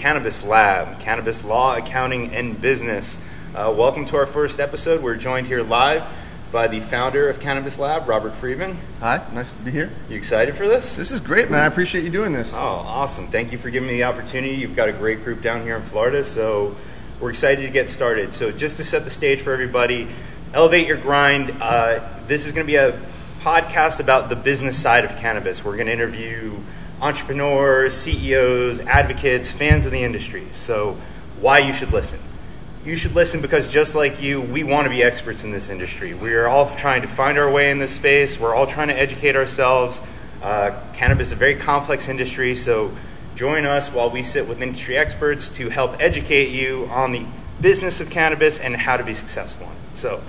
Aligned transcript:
Cannabis 0.00 0.42
Lab, 0.42 0.98
Cannabis 0.98 1.44
Law, 1.44 1.76
Accounting, 1.76 2.34
and 2.34 2.58
Business. 2.58 3.18
Uh, 3.54 3.70
welcome 3.76 4.06
to 4.06 4.16
our 4.16 4.24
first 4.24 4.58
episode. 4.58 5.02
We're 5.02 5.16
joined 5.16 5.46
here 5.46 5.62
live 5.62 6.10
by 6.50 6.68
the 6.68 6.80
founder 6.80 7.28
of 7.28 7.38
Cannabis 7.38 7.78
Lab, 7.78 8.08
Robert 8.08 8.32
Friedman. 8.32 8.78
Hi, 9.00 9.22
nice 9.34 9.54
to 9.54 9.62
be 9.62 9.70
here. 9.70 9.90
You 10.08 10.16
excited 10.16 10.56
for 10.56 10.66
this? 10.66 10.94
This 10.94 11.10
is 11.10 11.20
great, 11.20 11.50
man. 11.50 11.60
I 11.60 11.66
appreciate 11.66 12.02
you 12.02 12.08
doing 12.08 12.32
this. 12.32 12.54
Oh, 12.54 12.56
awesome. 12.56 13.26
Thank 13.26 13.52
you 13.52 13.58
for 13.58 13.68
giving 13.68 13.90
me 13.90 13.96
the 13.96 14.04
opportunity. 14.04 14.54
You've 14.54 14.74
got 14.74 14.88
a 14.88 14.94
great 14.94 15.22
group 15.22 15.42
down 15.42 15.64
here 15.64 15.76
in 15.76 15.82
Florida, 15.82 16.24
so 16.24 16.74
we're 17.20 17.28
excited 17.28 17.60
to 17.66 17.70
get 17.70 17.90
started. 17.90 18.32
So, 18.32 18.50
just 18.50 18.78
to 18.78 18.84
set 18.84 19.04
the 19.04 19.10
stage 19.10 19.42
for 19.42 19.52
everybody, 19.52 20.08
elevate 20.54 20.88
your 20.88 20.96
grind. 20.96 21.54
Uh, 21.60 22.08
this 22.26 22.46
is 22.46 22.52
going 22.52 22.66
to 22.66 22.72
be 22.72 22.76
a 22.76 22.98
podcast 23.40 24.00
about 24.00 24.30
the 24.30 24.36
business 24.36 24.80
side 24.80 25.04
of 25.04 25.14
cannabis. 25.18 25.62
We're 25.62 25.76
going 25.76 25.88
to 25.88 25.92
interview 25.92 26.58
entrepreneurs, 27.00 27.94
CEOs, 27.94 28.80
advocates, 28.80 29.50
fans 29.50 29.86
of 29.86 29.92
the 29.92 30.02
industry. 30.02 30.46
So, 30.52 30.96
why 31.40 31.60
you 31.60 31.72
should 31.72 31.92
listen? 31.92 32.18
You 32.84 32.96
should 32.96 33.14
listen 33.14 33.40
because 33.40 33.70
just 33.70 33.94
like 33.94 34.22
you, 34.22 34.40
we 34.40 34.64
want 34.64 34.86
to 34.86 34.90
be 34.90 35.02
experts 35.02 35.44
in 35.44 35.50
this 35.50 35.68
industry. 35.68 36.14
We 36.14 36.32
are 36.34 36.48
all 36.48 36.74
trying 36.76 37.02
to 37.02 37.08
find 37.08 37.38
our 37.38 37.50
way 37.50 37.70
in 37.70 37.78
this 37.78 37.92
space. 37.92 38.38
We're 38.38 38.54
all 38.54 38.66
trying 38.66 38.88
to 38.88 38.98
educate 38.98 39.36
ourselves. 39.36 40.00
Uh, 40.42 40.78
cannabis 40.94 41.28
is 41.28 41.32
a 41.32 41.36
very 41.36 41.56
complex 41.56 42.08
industry, 42.08 42.54
so 42.54 42.94
join 43.34 43.66
us 43.66 43.92
while 43.92 44.10
we 44.10 44.22
sit 44.22 44.48
with 44.48 44.62
industry 44.62 44.96
experts 44.96 45.50
to 45.50 45.68
help 45.68 46.00
educate 46.00 46.50
you 46.50 46.86
on 46.86 47.12
the 47.12 47.26
business 47.60 48.00
of 48.00 48.08
cannabis 48.08 48.58
and 48.58 48.74
how 48.74 48.96
to 48.96 49.04
be 49.04 49.12
successful 49.12 49.66
in 49.66 49.72
it. 49.72 49.96
So, 49.96 50.22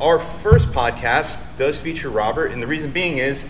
our 0.00 0.20
first 0.20 0.68
podcast 0.68 1.40
does 1.56 1.76
feature 1.76 2.08
Robert, 2.08 2.52
and 2.52 2.62
the 2.62 2.68
reason 2.68 2.92
being 2.92 3.18
is 3.18 3.44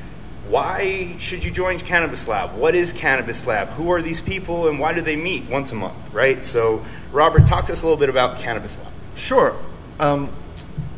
why 0.49 1.17
should 1.19 1.45
you 1.45 1.51
join 1.51 1.79
Cannabis 1.79 2.27
Lab? 2.27 2.55
What 2.55 2.75
is 2.75 2.93
Cannabis 2.93 3.47
Lab? 3.47 3.69
Who 3.71 3.91
are 3.93 4.03
these 4.03 4.21
people, 4.21 4.69
and 4.69 4.81
why 4.81 4.95
do 4.95 5.01
they 5.01 5.17
meet 5.17 5.49
once 5.49 5.73
a 5.73 5.75
month, 5.75 6.13
right? 6.13 6.45
So, 6.45 6.85
Robert, 7.13 7.47
talk 7.47 7.67
to 7.67 7.73
us 7.73 7.83
a 7.83 7.85
little 7.85 7.99
bit 7.99 8.09
about 8.09 8.39
Cannabis 8.39 8.79
Lab. 8.79 8.93
Sure. 9.15 9.57
Um, 10.01 10.33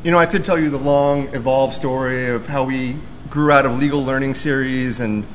you 0.02 0.10
know, 0.10 0.19
I 0.19 0.27
could 0.27 0.44
tell 0.44 0.58
you 0.58 0.70
the 0.70 0.78
long, 0.78 1.34
evolved 1.34 1.75
story 1.75 2.28
of 2.28 2.47
how 2.47 2.64
we 2.64 2.97
grew 3.28 3.50
out 3.52 3.66
of 3.66 3.78
legal 3.78 4.05
learning 4.05 4.34
series 4.34 5.00
and 5.00 5.27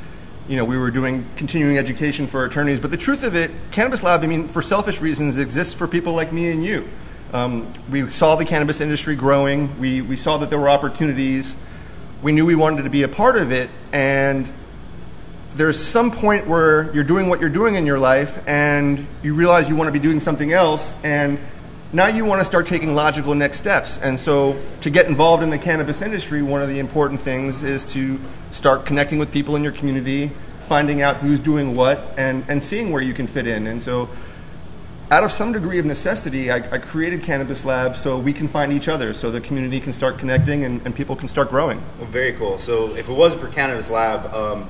you 0.47 0.58
know, 0.58 0.66
we 0.66 0.78
were 0.78 0.92
doing 0.92 1.25
continuing 1.38 1.78
education 1.78 2.28
for 2.28 2.45
attorneys. 2.45 2.80
But 2.80 2.92
the 2.92 2.97
truth 2.97 3.23
of 3.23 3.36
it, 3.36 3.52
Cannabis 3.72 4.03
Lab, 4.03 4.22
I 4.22 4.28
mean, 4.28 4.47
for 4.47 4.62
selfish 4.62 5.02
reasons, 5.02 5.40
exists 5.40 5.73
for 5.73 5.88
people 5.88 6.14
like 6.14 6.31
me 6.31 6.52
and 6.52 6.64
you. 6.64 6.88
Um, 7.34 7.72
we 7.90 8.08
saw 8.09 8.36
the 8.36 8.45
cannabis 8.45 8.80
industry 8.80 9.16
growing. 9.16 9.80
We, 9.80 10.02
we 10.02 10.18
saw 10.18 10.38
that 10.38 10.50
there 10.50 10.59
were 10.59 10.70
opportunities. 10.70 11.56
We 12.22 12.32
knew 12.32 12.46
we 12.46 12.56
wanted 12.56 12.84
to 12.84 12.90
be 12.90 13.04
a 13.04 13.08
part 13.08 13.38
of 13.38 13.52
it. 13.52 13.70
And 13.92 14.48
there's 15.56 15.82
some 15.82 16.12
point 16.12 16.48
where 16.48 16.92
you're 16.94 17.04
doing 17.04 17.30
what 17.30 17.40
you're 17.40 17.50
doing 17.50 17.76
in 17.76 17.86
your 17.86 18.00
life 18.00 18.46
and 18.48 19.08
you 19.24 19.34
realize 19.34 19.70
you 19.70 19.76
want 19.76 19.88
to 19.88 19.94
be 19.94 20.00
doing 20.00 20.20
something 20.20 20.52
else. 20.52 20.94
And 21.04 21.40
now 21.94 22.08
you 22.08 22.26
want 22.26 22.42
to 22.42 22.46
start 22.46 22.68
taking 22.68 22.94
logical 22.94 23.36
next 23.36 23.58
steps. 23.58 23.98
And 24.00 24.20
so, 24.20 24.62
to 24.82 24.90
get 24.90 25.06
involved 25.06 25.44
in 25.44 25.50
the 25.50 25.58
cannabis 25.58 26.02
industry, 26.02 26.42
one 26.42 26.62
of 26.62 26.68
the 26.68 26.80
important 26.80 27.22
things 27.22 27.64
is 27.64 27.86
to 27.94 28.20
start 28.52 28.86
connecting 28.86 29.18
with 29.18 29.32
people 29.32 29.56
in 29.56 29.64
your 29.64 29.72
community, 29.72 30.32
finding 30.68 31.02
out 31.02 31.18
who's 31.18 31.40
doing 31.40 31.74
what, 31.74 32.02
and, 32.18 32.44
and 32.50 32.62
seeing 32.62 32.92
where 32.92 33.02
you 33.02 33.14
can 33.14 33.28
fit 33.28 33.48
in. 33.48 33.68
And 33.68 33.82
so, 33.82 34.10
out 35.11 35.23
of 35.23 35.31
some 35.31 35.52
degree 35.52 35.78
of 35.78 35.86
necessity, 35.86 36.52
I, 36.52 36.58
I 36.72 36.78
created 36.80 37.22
Cannabis 37.22 37.64
Lab 37.64 37.95
so 37.95 38.17
we 38.17 38.34
can 38.34 38.48
find 38.48 38.73
each 38.73 38.88
other, 38.88 39.14
so 39.14 39.30
the 39.30 39.42
community 39.42 39.80
can 39.80 39.94
start 39.94 40.17
connecting 40.17 40.64
and, 40.64 40.81
and 40.86 40.95
people 40.95 41.16
can 41.16 41.28
start 41.28 41.50
growing. 41.50 41.81
Well, 42.00 42.08
very 42.08 42.34
cool. 42.34 42.58
So, 42.58 42.95
if 42.95 43.08
it 43.08 43.14
wasn't 43.14 43.42
for 43.42 43.50
Cannabis 43.50 43.89
Lab, 43.89 44.34
um, 44.34 44.70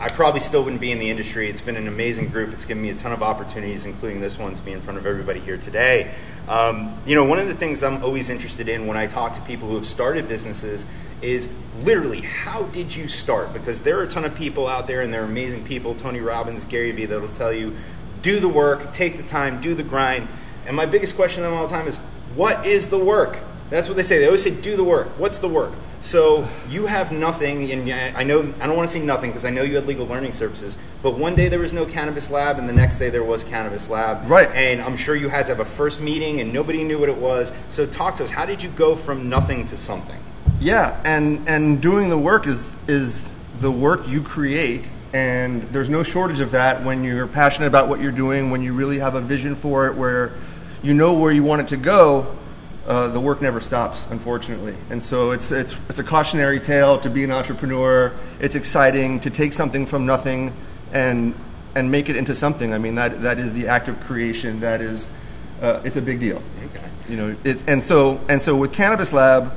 I 0.00 0.08
probably 0.08 0.40
still 0.40 0.64
wouldn't 0.64 0.80
be 0.80 0.90
in 0.90 0.98
the 0.98 1.08
industry. 1.08 1.48
It's 1.48 1.60
been 1.60 1.76
an 1.76 1.86
amazing 1.86 2.28
group. 2.28 2.52
It's 2.52 2.64
given 2.64 2.82
me 2.82 2.90
a 2.90 2.96
ton 2.96 3.12
of 3.12 3.22
opportunities, 3.22 3.86
including 3.86 4.20
this 4.20 4.38
one 4.38 4.54
to 4.54 4.62
be 4.62 4.72
in 4.72 4.80
front 4.80 4.98
of 4.98 5.06
everybody 5.06 5.38
here 5.38 5.56
today. 5.56 6.12
Um, 6.48 6.98
you 7.06 7.14
know, 7.14 7.24
one 7.24 7.38
of 7.38 7.46
the 7.46 7.54
things 7.54 7.84
I'm 7.84 8.02
always 8.02 8.28
interested 8.28 8.68
in 8.68 8.88
when 8.88 8.96
I 8.96 9.06
talk 9.06 9.34
to 9.34 9.40
people 9.42 9.68
who 9.68 9.76
have 9.76 9.86
started 9.86 10.26
businesses 10.26 10.84
is 11.22 11.48
literally 11.82 12.20
how 12.20 12.64
did 12.64 12.94
you 12.94 13.08
start? 13.08 13.52
Because 13.52 13.82
there 13.82 13.98
are 13.98 14.02
a 14.02 14.08
ton 14.08 14.24
of 14.24 14.34
people 14.34 14.66
out 14.66 14.88
there, 14.88 15.00
and 15.00 15.12
they're 15.12 15.24
amazing 15.24 15.64
people. 15.64 15.94
Tony 15.94 16.20
Robbins, 16.20 16.64
Gary 16.64 16.90
Vee, 16.90 17.06
that'll 17.06 17.28
tell 17.28 17.52
you 17.52 17.76
do 18.24 18.40
the 18.40 18.48
work, 18.48 18.92
take 18.92 19.18
the 19.18 19.22
time, 19.22 19.60
do 19.60 19.74
the 19.74 19.84
grind. 19.84 20.26
And 20.66 20.74
my 20.74 20.86
biggest 20.86 21.14
question 21.14 21.44
to 21.44 21.48
them 21.50 21.56
all 21.56 21.68
the 21.68 21.72
time 21.72 21.86
is, 21.86 21.98
what 22.34 22.66
is 22.66 22.88
the 22.88 22.98
work? 22.98 23.38
That's 23.70 23.86
what 23.86 23.96
they 23.96 24.02
say. 24.02 24.18
They 24.18 24.26
always 24.26 24.42
say, 24.42 24.50
do 24.50 24.76
the 24.76 24.82
work. 24.82 25.08
What's 25.18 25.38
the 25.38 25.48
work? 25.48 25.72
So 26.00 26.48
you 26.68 26.86
have 26.86 27.12
nothing, 27.12 27.70
and 27.70 27.90
I 27.90 28.24
know 28.24 28.40
I 28.60 28.66
don't 28.66 28.76
want 28.76 28.90
to 28.90 28.92
say 28.92 29.02
nothing 29.02 29.30
because 29.30 29.44
I 29.46 29.50
know 29.50 29.62
you 29.62 29.76
had 29.76 29.86
legal 29.86 30.06
learning 30.06 30.32
services. 30.32 30.76
But 31.02 31.18
one 31.18 31.34
day 31.34 31.48
there 31.48 31.58
was 31.58 31.72
no 31.72 31.86
cannabis 31.86 32.30
lab, 32.30 32.58
and 32.58 32.68
the 32.68 32.74
next 32.74 32.98
day 32.98 33.08
there 33.08 33.24
was 33.24 33.42
cannabis 33.42 33.88
lab. 33.88 34.28
Right. 34.28 34.50
And 34.50 34.82
I'm 34.82 34.98
sure 34.98 35.16
you 35.16 35.30
had 35.30 35.46
to 35.46 35.54
have 35.54 35.60
a 35.60 35.70
first 35.70 36.02
meeting, 36.02 36.40
and 36.40 36.52
nobody 36.52 36.84
knew 36.84 36.98
what 36.98 37.08
it 37.08 37.16
was. 37.16 37.54
So 37.70 37.86
talk 37.86 38.16
to 38.16 38.24
us. 38.24 38.30
How 38.30 38.44
did 38.44 38.62
you 38.62 38.68
go 38.70 38.96
from 38.96 39.30
nothing 39.30 39.66
to 39.68 39.78
something? 39.78 40.18
Yeah, 40.60 41.00
and 41.04 41.48
and 41.48 41.80
doing 41.80 42.10
the 42.10 42.18
work 42.18 42.46
is 42.46 42.74
is 42.86 43.24
the 43.60 43.70
work 43.70 44.06
you 44.06 44.20
create, 44.20 44.84
and 45.14 45.62
there's 45.72 45.88
no 45.88 46.02
shortage 46.02 46.40
of 46.40 46.50
that 46.50 46.84
when 46.84 47.02
you're 47.02 47.26
passionate 47.26 47.68
about 47.68 47.88
what 47.88 48.00
you're 48.00 48.12
doing, 48.12 48.50
when 48.50 48.60
you 48.60 48.74
really 48.74 48.98
have 48.98 49.14
a 49.14 49.22
vision 49.22 49.54
for 49.54 49.86
it, 49.86 49.94
where 49.94 50.32
you 50.82 50.92
know 50.92 51.14
where 51.14 51.32
you 51.32 51.42
want 51.42 51.62
it 51.62 51.68
to 51.68 51.78
go 51.78 52.36
uh, 52.86 53.08
the 53.08 53.20
work 53.20 53.40
never 53.40 53.60
stops, 53.60 54.06
unfortunately. 54.10 54.76
And 54.90 55.02
so 55.02 55.30
it's, 55.30 55.50
it's, 55.50 55.74
it's 55.88 55.98
a 55.98 56.04
cautionary 56.04 56.60
tale 56.60 56.98
to 57.00 57.08
be 57.08 57.24
an 57.24 57.30
entrepreneur. 57.30 58.12
It's 58.40 58.56
exciting 58.56 59.20
to 59.20 59.30
take 59.30 59.52
something 59.52 59.86
from 59.86 60.04
nothing 60.04 60.52
and, 60.92 61.34
and 61.74 61.90
make 61.90 62.10
it 62.10 62.16
into 62.16 62.34
something. 62.34 62.74
I 62.74 62.78
mean, 62.78 62.94
that, 62.96 63.22
that 63.22 63.38
is 63.38 63.52
the 63.52 63.68
act 63.68 63.88
of 63.88 63.98
creation. 64.00 64.60
That 64.60 64.82
is, 64.82 65.08
uh, 65.62 65.80
it's 65.84 65.96
a 65.96 66.02
big 66.02 66.20
deal. 66.20 66.42
Okay. 66.66 66.88
You 67.08 67.16
know, 67.16 67.36
it, 67.44 67.62
and, 67.66 67.82
so, 67.82 68.20
and 68.28 68.40
so 68.40 68.54
with 68.54 68.72
Cannabis 68.72 69.12
Lab, 69.12 69.52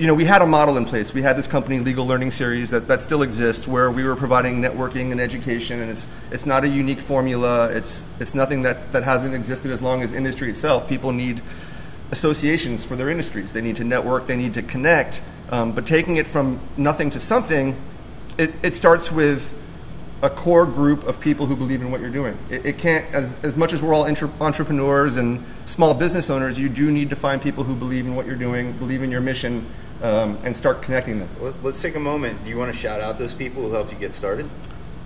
you 0.00 0.06
know, 0.06 0.14
we 0.14 0.24
had 0.24 0.40
a 0.40 0.46
model 0.46 0.78
in 0.78 0.86
place. 0.86 1.12
We 1.12 1.20
had 1.20 1.36
this 1.36 1.46
company, 1.46 1.78
Legal 1.78 2.06
Learning 2.06 2.30
Series, 2.30 2.70
that, 2.70 2.88
that 2.88 3.02
still 3.02 3.20
exists, 3.20 3.68
where 3.68 3.90
we 3.90 4.02
were 4.02 4.16
providing 4.16 4.62
networking 4.62 5.12
and 5.12 5.20
education, 5.20 5.78
and 5.78 5.90
it's, 5.90 6.06
it's 6.30 6.46
not 6.46 6.64
a 6.64 6.68
unique 6.68 7.00
formula. 7.00 7.68
It's, 7.68 8.02
it's 8.18 8.34
nothing 8.34 8.62
that, 8.62 8.92
that 8.92 9.02
hasn't 9.02 9.34
existed 9.34 9.70
as 9.70 9.82
long 9.82 10.02
as 10.02 10.14
industry 10.14 10.48
itself. 10.48 10.88
People 10.88 11.12
need 11.12 11.42
associations 12.12 12.82
for 12.82 12.96
their 12.96 13.10
industries. 13.10 13.52
They 13.52 13.60
need 13.60 13.76
to 13.76 13.84
network, 13.84 14.24
they 14.24 14.36
need 14.36 14.54
to 14.54 14.62
connect. 14.62 15.20
Um, 15.50 15.72
but 15.72 15.86
taking 15.86 16.16
it 16.16 16.26
from 16.26 16.60
nothing 16.78 17.10
to 17.10 17.20
something, 17.20 17.76
it, 18.38 18.54
it 18.62 18.74
starts 18.74 19.12
with 19.12 19.52
a 20.22 20.30
core 20.30 20.64
group 20.64 21.04
of 21.04 21.20
people 21.20 21.44
who 21.44 21.56
believe 21.56 21.82
in 21.82 21.90
what 21.90 22.00
you're 22.00 22.08
doing. 22.08 22.38
It, 22.48 22.64
it 22.64 22.78
can't, 22.78 23.04
as, 23.14 23.34
as 23.42 23.54
much 23.54 23.74
as 23.74 23.82
we're 23.82 23.92
all 23.92 24.06
entre- 24.06 24.30
entrepreneurs 24.40 25.16
and 25.16 25.44
small 25.66 25.92
business 25.92 26.30
owners, 26.30 26.58
you 26.58 26.70
do 26.70 26.90
need 26.90 27.10
to 27.10 27.16
find 27.16 27.42
people 27.42 27.64
who 27.64 27.74
believe 27.74 28.06
in 28.06 28.16
what 28.16 28.24
you're 28.24 28.34
doing, 28.36 28.72
believe 28.72 29.02
in 29.02 29.10
your 29.10 29.20
mission, 29.20 29.66
um, 30.02 30.38
and 30.44 30.56
start 30.56 30.82
connecting 30.82 31.18
them. 31.18 31.28
Let's 31.62 31.80
take 31.80 31.96
a 31.96 32.00
moment. 32.00 32.42
Do 32.44 32.50
you 32.50 32.56
want 32.56 32.72
to 32.72 32.78
shout 32.78 33.00
out 33.00 33.18
those 33.18 33.34
people 33.34 33.62
who 33.62 33.72
helped 33.72 33.92
you 33.92 33.98
get 33.98 34.14
started? 34.14 34.48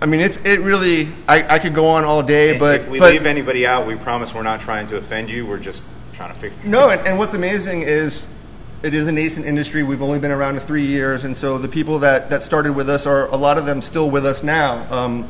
I 0.01 0.05
mean, 0.07 0.19
it's 0.19 0.37
it 0.37 0.59
really. 0.59 1.07
I, 1.27 1.55
I 1.55 1.59
could 1.59 1.73
go 1.73 1.87
on 1.87 2.03
all 2.03 2.21
day, 2.21 2.57
but 2.57 2.81
if 2.81 2.89
we 2.89 2.99
but, 2.99 3.13
leave 3.13 3.25
anybody 3.25 3.65
out, 3.65 3.87
we 3.87 3.95
promise 3.95 4.35
we're 4.35 4.43
not 4.43 4.61
trying 4.61 4.87
to 4.87 4.97
offend 4.97 5.29
you. 5.29 5.45
We're 5.45 5.57
just 5.57 5.83
trying 6.13 6.33
to 6.33 6.39
figure. 6.39 6.57
No, 6.65 6.89
and, 6.89 7.01
and 7.07 7.17
what's 7.17 7.33
amazing 7.33 7.81
is 7.83 8.25
it 8.83 8.93
is 8.93 9.07
a 9.07 9.11
nascent 9.11 9.45
industry. 9.45 9.83
We've 9.83 10.01
only 10.01 10.19
been 10.19 10.31
around 10.31 10.59
for 10.59 10.65
three 10.65 10.85
years, 10.85 11.23
and 11.23 11.35
so 11.35 11.57
the 11.57 11.67
people 11.67 11.99
that, 11.99 12.29
that 12.29 12.43
started 12.43 12.73
with 12.73 12.89
us 12.89 13.05
are 13.05 13.27
a 13.27 13.35
lot 13.37 13.57
of 13.57 13.65
them 13.65 13.81
still 13.81 14.09
with 14.09 14.25
us 14.25 14.43
now. 14.43 14.85
Um, 14.93 15.29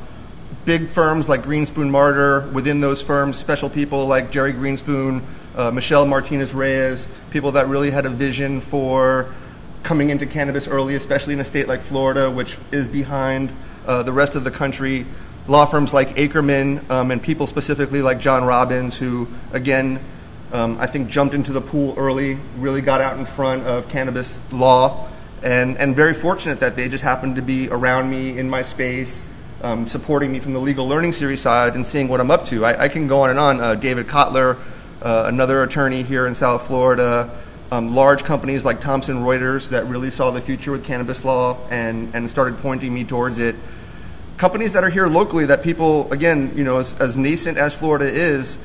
big 0.66 0.90
firms 0.90 1.30
like 1.30 1.44
Greenspoon 1.44 1.90
Marder, 1.90 2.52
within 2.52 2.82
those 2.82 3.02
firms, 3.02 3.38
special 3.38 3.70
people 3.70 4.08
like 4.08 4.32
Jerry 4.32 4.52
Greenspoon, 4.52 5.24
uh, 5.56 5.72
Michelle 5.72 6.06
Martinez 6.06 6.54
Reyes, 6.54 7.08
people 7.30 7.54
that 7.54 7.68
really 7.68 7.92
had 7.92 8.06
a 8.06 8.10
vision 8.10 8.62
for 8.62 9.34
coming 9.86 10.10
into 10.10 10.26
cannabis 10.26 10.68
early, 10.68 10.96
especially 10.96 11.36
in 11.36 11.40
a 11.40 11.46
state 11.46 11.68
like 11.68 11.80
Florida, 11.80 12.30
which 12.30 12.58
is 12.72 12.88
behind 12.88 13.56
uh, 13.86 14.02
the 14.02 14.12
rest 14.12 14.34
of 14.36 14.44
the 14.44 14.50
country. 14.50 15.06
Law 15.48 15.68
firms 15.68 15.94
like 15.94 16.16
Akerman 16.16 16.90
um, 16.90 17.12
and 17.12 17.22
people 17.22 17.46
specifically 17.46 18.02
like 18.02 18.20
John 18.20 18.44
Robbins, 18.44 18.96
who 18.96 19.28
again 19.54 20.00
um, 20.52 20.80
I 20.80 20.88
think 20.88 21.10
jumped 21.10 21.36
into 21.36 21.54
the 21.54 21.62
pool 21.62 21.94
early, 21.98 22.40
really 22.58 22.82
got 22.82 23.00
out 23.00 23.20
in 23.20 23.26
front 23.26 23.68
of 23.68 23.88
cannabis 23.88 24.40
law, 24.52 25.08
and, 25.44 25.78
and 25.78 25.96
very 25.96 26.16
fortunate 26.16 26.62
that 26.62 26.76
they 26.76 26.90
just 26.90 27.04
happened 27.04 27.36
to 27.36 27.44
be 27.44 27.70
around 27.70 28.10
me 28.10 28.40
in 28.40 28.50
my 28.50 28.64
space, 28.64 29.24
um, 29.62 29.86
supporting 29.86 30.32
me 30.32 30.40
from 30.40 30.54
the 30.54 30.60
legal 30.60 30.88
learning 30.88 31.14
series 31.14 31.42
side 31.42 31.76
and 31.76 31.86
seeing 31.86 32.08
what 32.08 32.20
I'm 32.20 32.32
up 32.32 32.46
to. 32.46 32.66
I, 32.66 32.86
I 32.86 32.90
can 32.90 33.08
go 33.08 33.22
on 33.22 33.30
and 33.30 33.38
on. 33.38 33.62
Uh, 33.62 33.76
David 33.76 34.08
Kotler, 34.08 34.58
uh, 35.04 35.26
another 35.28 35.62
attorney 35.62 36.02
here 36.02 36.26
in 36.26 36.34
South 36.34 36.66
Florida, 36.66 37.30
um, 37.72 37.96
large 37.96 38.24
companies 38.24 38.64
like 38.64 38.80
Thomson 38.80 39.24
Reuters 39.24 39.70
that 39.70 39.86
really 39.86 40.12
saw 40.12 40.32
the 40.32 40.42
future 40.42 40.72
with 40.72 40.86
cannabis 40.86 41.26
law 41.26 41.58
and, 41.70 42.14
and 42.14 42.30
started 42.30 42.58
pointing 42.60 42.94
me 42.94 43.04
towards 43.04 43.40
it. 43.40 43.56
Companies 44.38 44.74
that 44.74 44.84
are 44.84 44.90
here 44.90 45.08
locally 45.08 45.46
that 45.46 45.64
people, 45.64 46.12
again, 46.12 46.54
you 46.56 46.64
know, 46.64 46.78
as, 46.78 46.94
as 46.96 47.16
nascent 47.16 47.58
as 47.58 47.74
Florida 47.74 48.06
is, 48.06 48.58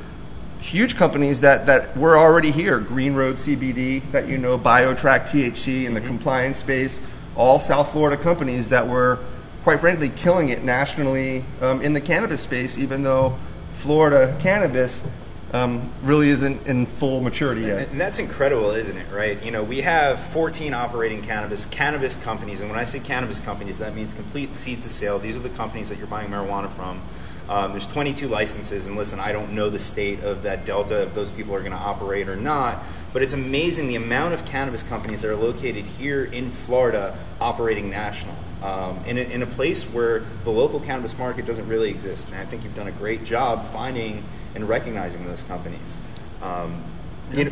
huge 0.59 0.95
companies 0.95 1.39
that, 1.41 1.65
that 1.65 1.97
were 1.97 2.17
already 2.17 2.51
here 2.51 2.79
Green 2.79 3.13
Road 3.15 3.35
CBD, 3.35 4.09
that 4.11 4.27
you 4.27 4.37
know, 4.37 4.57
BioTrack 4.57 5.27
THC 5.27 5.85
in 5.85 5.93
the 5.93 5.99
mm-hmm. 5.99 6.07
compliance 6.07 6.57
space, 6.57 6.99
all 7.35 7.59
South 7.59 7.91
Florida 7.91 8.21
companies 8.21 8.69
that 8.69 8.87
were, 8.87 9.19
quite 9.63 9.79
frankly, 9.79 10.09
killing 10.09 10.49
it 10.49 10.63
nationally 10.63 11.43
um, 11.61 11.81
in 11.81 11.93
the 11.93 12.01
cannabis 12.01 12.41
space, 12.41 12.77
even 12.77 13.01
though 13.01 13.37
Florida 13.77 14.37
cannabis 14.39 15.03
um, 15.53 15.91
really 16.01 16.29
isn't 16.29 16.65
in 16.65 16.85
full 16.85 17.21
maturity 17.21 17.61
yet. 17.61 17.89
And 17.89 17.99
that's 17.99 18.19
incredible, 18.19 18.71
isn't 18.71 18.95
it? 18.95 19.11
Right? 19.11 19.41
You 19.43 19.51
know, 19.51 19.63
we 19.63 19.81
have 19.81 20.19
14 20.19 20.73
operating 20.73 21.21
cannabis 21.21 21.65
cannabis 21.65 22.15
companies, 22.15 22.61
and 22.61 22.69
when 22.69 22.79
I 22.79 22.85
say 22.85 22.99
cannabis 22.99 23.39
companies, 23.39 23.79
that 23.79 23.95
means 23.95 24.13
complete 24.13 24.55
seed 24.55 24.83
to 24.83 24.89
sale. 24.89 25.19
These 25.19 25.35
are 25.35 25.41
the 25.41 25.49
companies 25.49 25.89
that 25.89 25.97
you're 25.97 26.07
buying 26.07 26.29
marijuana 26.29 26.71
from. 26.71 27.01
Um, 27.49 27.71
there's 27.71 27.87
22 27.87 28.29
licenses, 28.29 28.85
and 28.85 28.95
listen, 28.95 29.19
I 29.19 29.33
don't 29.33 29.51
know 29.51 29.69
the 29.69 29.79
state 29.79 30.23
of 30.23 30.43
that 30.43 30.65
delta 30.65 31.03
if 31.03 31.13
those 31.13 31.31
people 31.31 31.53
are 31.53 31.59
going 31.59 31.73
to 31.73 31.77
operate 31.77 32.29
or 32.29 32.37
not, 32.37 32.81
but 33.11 33.21
it's 33.21 33.33
amazing 33.33 33.89
the 33.89 33.97
amount 33.97 34.33
of 34.33 34.45
cannabis 34.45 34.83
companies 34.83 35.21
that 35.23 35.31
are 35.31 35.35
located 35.35 35.83
here 35.83 36.23
in 36.23 36.49
Florida 36.49 37.17
operating 37.41 37.89
national. 37.89 38.35
Um, 38.63 39.03
in, 39.07 39.17
a, 39.17 39.21
in 39.21 39.41
a 39.41 39.47
place 39.47 39.83
where 39.85 40.19
the 40.43 40.51
local 40.51 40.79
cannabis 40.79 41.17
market 41.17 41.47
doesn't 41.47 41.67
really 41.67 41.89
exist. 41.89 42.27
And 42.27 42.35
I 42.35 42.45
think 42.45 42.63
you've 42.63 42.75
done 42.75 42.87
a 42.87 42.91
great 42.91 43.23
job 43.23 43.65
finding 43.65 44.23
and 44.55 44.67
recognizing 44.67 45.25
those 45.25 45.43
companies. 45.43 45.99
Um, 46.41 46.83
you 47.33 47.45
know, 47.45 47.51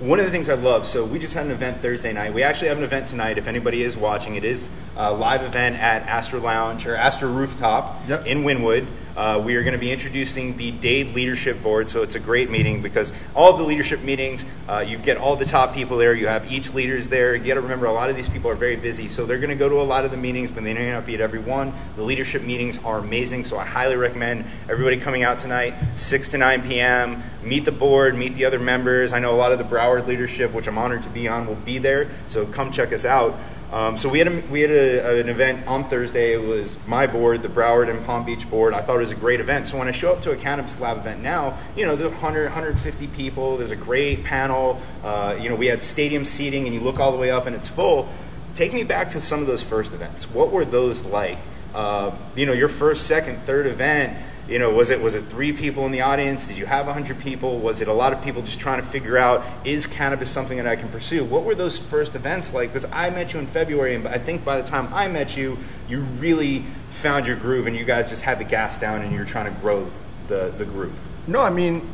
one 0.00 0.18
of 0.18 0.24
the 0.24 0.30
things 0.32 0.48
I 0.48 0.54
love, 0.54 0.86
so 0.86 1.04
we 1.04 1.18
just 1.18 1.34
had 1.34 1.44
an 1.46 1.52
event 1.52 1.82
Thursday 1.82 2.12
night. 2.12 2.32
We 2.32 2.42
actually 2.42 2.68
have 2.68 2.78
an 2.78 2.84
event 2.84 3.06
tonight. 3.06 3.36
If 3.36 3.46
anybody 3.46 3.82
is 3.82 3.96
watching, 3.96 4.34
it 4.34 4.44
is 4.44 4.68
a 4.96 5.12
live 5.12 5.42
event 5.42 5.76
at 5.76 6.02
Astor 6.08 6.38
Lounge 6.40 6.86
or 6.86 6.96
Astor 6.96 7.28
Rooftop 7.28 8.08
Yep. 8.08 8.26
in 8.26 8.42
Wynwood. 8.42 8.86
Uh, 9.16 9.42
we 9.44 9.56
are 9.56 9.62
going 9.62 9.72
to 9.72 9.78
be 9.78 9.90
introducing 9.90 10.56
the 10.56 10.70
Dade 10.70 11.10
Leadership 11.10 11.60
Board, 11.62 11.90
so 11.90 12.02
it's 12.02 12.14
a 12.14 12.20
great 12.20 12.48
meeting 12.48 12.80
because 12.80 13.12
all 13.34 13.50
of 13.50 13.58
the 13.58 13.64
leadership 13.64 14.02
meetings, 14.02 14.46
uh, 14.68 14.84
you 14.86 14.98
get 14.98 15.16
all 15.16 15.34
the 15.34 15.44
top 15.44 15.74
people 15.74 15.96
there. 15.96 16.14
You 16.14 16.28
have 16.28 16.50
each 16.50 16.72
leaders 16.72 17.08
there. 17.08 17.34
You 17.34 17.44
got 17.44 17.54
to 17.54 17.60
remember, 17.60 17.86
a 17.86 17.92
lot 17.92 18.08
of 18.08 18.14
these 18.14 18.28
people 18.28 18.50
are 18.50 18.54
very 18.54 18.76
busy, 18.76 19.08
so 19.08 19.26
they're 19.26 19.38
going 19.38 19.50
to 19.50 19.56
go 19.56 19.68
to 19.68 19.80
a 19.80 19.82
lot 19.82 20.04
of 20.04 20.12
the 20.12 20.16
meetings, 20.16 20.50
but 20.52 20.62
they 20.62 20.74
may 20.74 20.90
not 20.90 21.06
be 21.06 21.14
at 21.14 21.20
every 21.20 21.40
one. 21.40 21.72
The 21.96 22.02
leadership 22.02 22.42
meetings 22.42 22.78
are 22.84 22.98
amazing, 22.98 23.44
so 23.44 23.58
I 23.58 23.64
highly 23.64 23.96
recommend 23.96 24.44
everybody 24.68 24.98
coming 24.98 25.24
out 25.24 25.40
tonight, 25.40 25.74
6 25.96 26.28
to 26.28 26.38
9 26.38 26.62
p.m. 26.62 27.22
Meet 27.42 27.64
the 27.64 27.72
board, 27.72 28.14
meet 28.14 28.34
the 28.34 28.44
other 28.44 28.60
members. 28.60 29.12
I 29.12 29.18
know 29.18 29.34
a 29.34 29.36
lot 29.36 29.50
of 29.50 29.58
the 29.58 29.64
Broward 29.64 30.06
leadership, 30.06 30.52
which 30.52 30.68
I'm 30.68 30.78
honored 30.78 31.02
to 31.02 31.08
be 31.08 31.26
on, 31.26 31.48
will 31.48 31.56
be 31.56 31.78
there, 31.78 32.08
so 32.28 32.46
come 32.46 32.70
check 32.70 32.92
us 32.92 33.04
out. 33.04 33.34
Um, 33.72 33.98
so 33.98 34.08
we 34.08 34.18
had 34.18 34.26
a, 34.26 34.40
we 34.50 34.62
had 34.62 34.70
a, 34.70 35.20
an 35.20 35.28
event 35.28 35.66
on 35.68 35.88
Thursday. 35.88 36.34
It 36.34 36.42
was 36.42 36.76
my 36.86 37.06
board, 37.06 37.42
the 37.42 37.48
Broward 37.48 37.88
and 37.88 38.04
Palm 38.04 38.24
Beach 38.24 38.50
board. 38.50 38.74
I 38.74 38.82
thought 38.82 38.96
it 38.96 39.00
was 39.00 39.12
a 39.12 39.16
great 39.16 39.38
event. 39.38 39.68
So 39.68 39.78
when 39.78 39.86
I 39.86 39.92
show 39.92 40.12
up 40.12 40.22
to 40.22 40.32
a 40.32 40.36
cannabis 40.36 40.80
lab 40.80 40.98
event 40.98 41.22
now, 41.22 41.56
you 41.76 41.86
know, 41.86 41.94
there's 41.94 42.10
100, 42.10 42.44
150 42.44 43.06
people. 43.08 43.58
There's 43.58 43.70
a 43.70 43.76
great 43.76 44.24
panel. 44.24 44.80
Uh, 45.04 45.38
you 45.40 45.48
know, 45.48 45.54
we 45.54 45.66
had 45.66 45.84
stadium 45.84 46.24
seating, 46.24 46.66
and 46.66 46.74
you 46.74 46.80
look 46.80 46.98
all 46.98 47.12
the 47.12 47.18
way 47.18 47.30
up, 47.30 47.46
and 47.46 47.54
it's 47.54 47.68
full. 47.68 48.08
Take 48.56 48.72
me 48.72 48.82
back 48.82 49.10
to 49.10 49.20
some 49.20 49.40
of 49.40 49.46
those 49.46 49.62
first 49.62 49.94
events. 49.94 50.28
What 50.28 50.50
were 50.50 50.64
those 50.64 51.04
like? 51.04 51.38
Uh, 51.72 52.10
you 52.34 52.46
know, 52.46 52.52
your 52.52 52.68
first, 52.68 53.06
second, 53.06 53.38
third 53.42 53.66
event. 53.66 54.18
You 54.50 54.58
know, 54.58 54.70
was 54.70 54.90
it 54.90 55.00
was 55.00 55.14
it 55.14 55.26
three 55.26 55.52
people 55.52 55.86
in 55.86 55.92
the 55.92 56.00
audience? 56.00 56.48
Did 56.48 56.58
you 56.58 56.66
have 56.66 56.86
hundred 56.86 57.20
people? 57.20 57.60
Was 57.60 57.80
it 57.80 57.86
a 57.86 57.92
lot 57.92 58.12
of 58.12 58.20
people 58.20 58.42
just 58.42 58.58
trying 58.58 58.82
to 58.82 58.86
figure 58.86 59.16
out 59.16 59.44
is 59.64 59.86
cannabis 59.86 60.28
something 60.28 60.56
that 60.56 60.66
I 60.66 60.74
can 60.74 60.88
pursue? 60.88 61.24
What 61.24 61.44
were 61.44 61.54
those 61.54 61.78
first 61.78 62.16
events 62.16 62.52
like? 62.52 62.72
Because 62.72 62.90
I 62.90 63.10
met 63.10 63.32
you 63.32 63.38
in 63.38 63.46
February, 63.46 63.94
and 63.94 64.08
I 64.08 64.18
think 64.18 64.44
by 64.44 64.60
the 64.60 64.66
time 64.66 64.92
I 64.92 65.06
met 65.06 65.36
you, 65.36 65.56
you 65.88 66.00
really 66.00 66.64
found 66.88 67.28
your 67.28 67.36
groove, 67.36 67.68
and 67.68 67.76
you 67.76 67.84
guys 67.84 68.10
just 68.10 68.22
had 68.22 68.40
the 68.40 68.44
gas 68.44 68.76
down, 68.76 69.02
and 69.02 69.12
you 69.12 69.20
were 69.20 69.24
trying 69.24 69.54
to 69.54 69.60
grow 69.60 69.88
the 70.26 70.52
the 70.58 70.64
group. 70.64 70.94
No, 71.28 71.38
I 71.38 71.50
mean, 71.50 71.88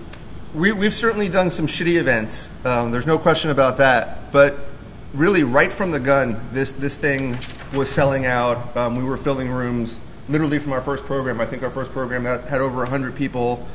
we, 0.54 0.72
we've 0.72 0.94
certainly 0.94 1.28
done 1.28 1.50
some 1.50 1.66
shitty 1.66 1.96
events. 1.96 2.48
Um, 2.64 2.90
there's 2.90 3.06
no 3.06 3.18
question 3.18 3.50
about 3.50 3.76
that. 3.78 4.32
But 4.32 4.56
really, 5.12 5.44
right 5.44 5.70
from 5.70 5.90
the 5.90 6.00
gun, 6.00 6.40
this 6.52 6.70
this 6.70 6.94
thing 6.94 7.36
was 7.74 7.90
selling 7.90 8.24
out. 8.24 8.74
Um, 8.74 8.96
we 8.96 9.04
were 9.04 9.18
filling 9.18 9.50
rooms 9.50 10.00
literally 10.28 10.58
from 10.58 10.72
our 10.72 10.80
first 10.80 11.04
program. 11.04 11.40
I 11.40 11.46
think 11.46 11.62
our 11.62 11.70
first 11.70 11.92
program 11.92 12.24
had, 12.24 12.42
had 12.42 12.60
over 12.60 12.78
100 12.78 13.14
people. 13.14 13.66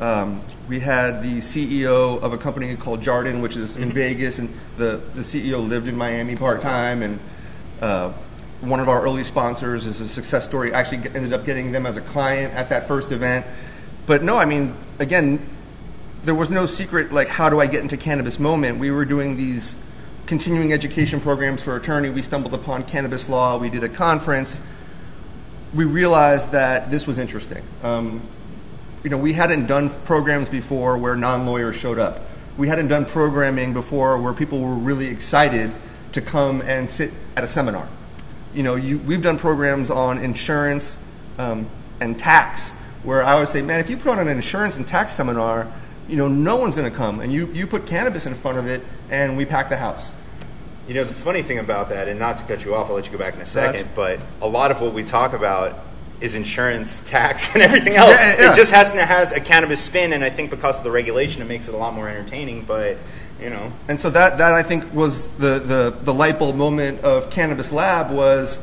Um, 0.00 0.42
we 0.68 0.80
had 0.80 1.22
the 1.22 1.38
CEO 1.38 2.20
of 2.22 2.32
a 2.32 2.38
company 2.38 2.74
called 2.76 3.02
Jardin, 3.02 3.42
which 3.42 3.56
is 3.56 3.76
in 3.76 3.92
Vegas, 3.92 4.38
and 4.38 4.52
the, 4.76 5.00
the 5.14 5.22
CEO 5.22 5.66
lived 5.66 5.88
in 5.88 5.96
Miami 5.96 6.36
part 6.36 6.62
time. 6.62 7.02
And 7.02 7.18
uh, 7.80 8.12
one 8.60 8.80
of 8.80 8.88
our 8.88 9.02
early 9.02 9.24
sponsors 9.24 9.86
is 9.86 10.00
a 10.00 10.08
success 10.08 10.44
story. 10.44 10.72
Actually, 10.72 11.08
ended 11.14 11.32
up 11.32 11.44
getting 11.44 11.72
them 11.72 11.84
as 11.84 11.96
a 11.96 12.00
client 12.00 12.54
at 12.54 12.68
that 12.68 12.86
first 12.86 13.12
event. 13.12 13.44
But 14.06 14.22
no, 14.22 14.36
I 14.36 14.44
mean, 14.44 14.74
again, 14.98 15.44
there 16.24 16.34
was 16.34 16.50
no 16.50 16.66
secret 16.66 17.12
like 17.12 17.28
how 17.28 17.48
do 17.48 17.60
I 17.60 17.66
get 17.66 17.82
into 17.82 17.96
cannabis 17.96 18.38
moment. 18.38 18.78
We 18.78 18.90
were 18.90 19.04
doing 19.04 19.36
these 19.36 19.76
continuing 20.26 20.72
education 20.72 21.20
programs 21.20 21.62
for 21.62 21.76
attorney. 21.76 22.10
We 22.10 22.22
stumbled 22.22 22.54
upon 22.54 22.84
cannabis 22.84 23.28
law. 23.28 23.58
We 23.58 23.70
did 23.70 23.82
a 23.82 23.88
conference. 23.88 24.60
We 25.74 25.84
realized 25.84 26.52
that 26.52 26.90
this 26.90 27.06
was 27.06 27.18
interesting. 27.18 27.62
Um, 27.82 28.22
you 29.04 29.10
know, 29.10 29.18
we 29.18 29.34
hadn't 29.34 29.66
done 29.66 29.90
programs 30.04 30.48
before 30.48 30.96
where 30.96 31.14
non-lawyers 31.14 31.76
showed 31.76 31.98
up. 31.98 32.22
We 32.56 32.68
hadn't 32.68 32.88
done 32.88 33.04
programming 33.04 33.72
before 33.72 34.18
where 34.18 34.32
people 34.32 34.60
were 34.60 34.74
really 34.74 35.06
excited 35.06 35.72
to 36.12 36.20
come 36.20 36.62
and 36.62 36.88
sit 36.88 37.12
at 37.36 37.44
a 37.44 37.48
seminar. 37.48 37.86
You 38.54 38.62
know, 38.62 38.74
you, 38.76 38.98
we've 38.98 39.22
done 39.22 39.38
programs 39.38 39.90
on 39.90 40.18
insurance 40.18 40.96
um, 41.38 41.68
and 42.00 42.18
tax 42.18 42.72
where 43.02 43.22
I 43.22 43.38
would 43.38 43.48
say, 43.48 43.62
man, 43.62 43.80
if 43.80 43.88
you 43.88 43.96
put 43.96 44.08
on 44.08 44.18
an 44.18 44.28
insurance 44.28 44.76
and 44.76 44.86
tax 44.86 45.12
seminar, 45.12 45.70
you 46.08 46.16
know, 46.16 46.28
no 46.28 46.56
one's 46.56 46.74
going 46.74 46.90
to 46.90 46.96
come. 46.96 47.20
And 47.20 47.32
you, 47.32 47.46
you 47.52 47.66
put 47.66 47.86
cannabis 47.86 48.26
in 48.26 48.34
front 48.34 48.58
of 48.58 48.66
it, 48.66 48.82
and 49.10 49.36
we 49.36 49.44
pack 49.44 49.68
the 49.68 49.76
house. 49.76 50.12
You 50.88 50.94
know, 50.94 51.04
the 51.04 51.14
funny 51.14 51.42
thing 51.42 51.58
about 51.58 51.90
that, 51.90 52.08
and 52.08 52.18
not 52.18 52.38
to 52.38 52.44
cut 52.44 52.64
you 52.64 52.74
off, 52.74 52.88
I'll 52.88 52.96
let 52.96 53.06
you 53.06 53.12
go 53.12 53.18
back 53.18 53.34
in 53.34 53.40
a 53.40 53.46
second, 53.46 53.90
but 53.94 54.20
a 54.40 54.48
lot 54.48 54.70
of 54.70 54.80
what 54.80 54.94
we 54.94 55.04
talk 55.04 55.34
about 55.34 55.78
is 56.20 56.34
insurance, 56.34 57.00
tax, 57.06 57.54
and 57.54 57.62
everything 57.62 57.94
else. 57.94 58.18
Yeah, 58.18 58.40
yeah. 58.40 58.50
It 58.50 58.56
just 58.56 58.72
has 58.72 58.88
to 58.90 59.04
has 59.04 59.30
a 59.32 59.40
cannabis 59.40 59.80
spin, 59.80 60.12
and 60.12 60.24
I 60.24 60.30
think 60.30 60.50
because 60.50 60.78
of 60.78 60.84
the 60.84 60.90
regulation, 60.90 61.42
it 61.42 61.44
makes 61.44 61.68
it 61.68 61.74
a 61.74 61.78
lot 61.78 61.94
more 61.94 62.08
entertaining. 62.08 62.64
But 62.64 62.96
you 63.40 63.50
know, 63.50 63.72
And 63.86 64.00
so 64.00 64.10
that, 64.10 64.38
that 64.38 64.52
I 64.52 64.62
think 64.62 64.92
was 64.92 65.28
the, 65.30 65.60
the, 65.60 65.96
the 66.02 66.12
light 66.12 66.38
bulb 66.38 66.56
moment 66.56 67.02
of 67.02 67.30
Cannabis 67.30 67.70
Lab 67.70 68.10
was, 68.10 68.58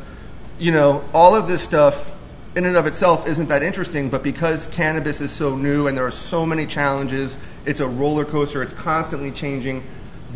you 0.59 0.71
know, 0.71 1.03
all 1.13 1.35
of 1.35 1.47
this 1.47 1.61
stuff 1.61 2.13
in 2.55 2.65
and 2.65 2.75
of 2.75 2.85
itself 2.85 3.27
isn't 3.27 3.49
that 3.49 3.63
interesting, 3.63 4.09
but 4.09 4.23
because 4.23 4.67
cannabis 4.67 5.21
is 5.21 5.31
so 5.31 5.55
new 5.55 5.87
and 5.87 5.97
there 5.97 6.05
are 6.05 6.11
so 6.11 6.45
many 6.45 6.65
challenges, 6.65 7.37
it's 7.65 7.79
a 7.79 7.87
roller 7.87 8.25
coaster, 8.25 8.61
it's 8.61 8.73
constantly 8.73 9.31
changing. 9.31 9.83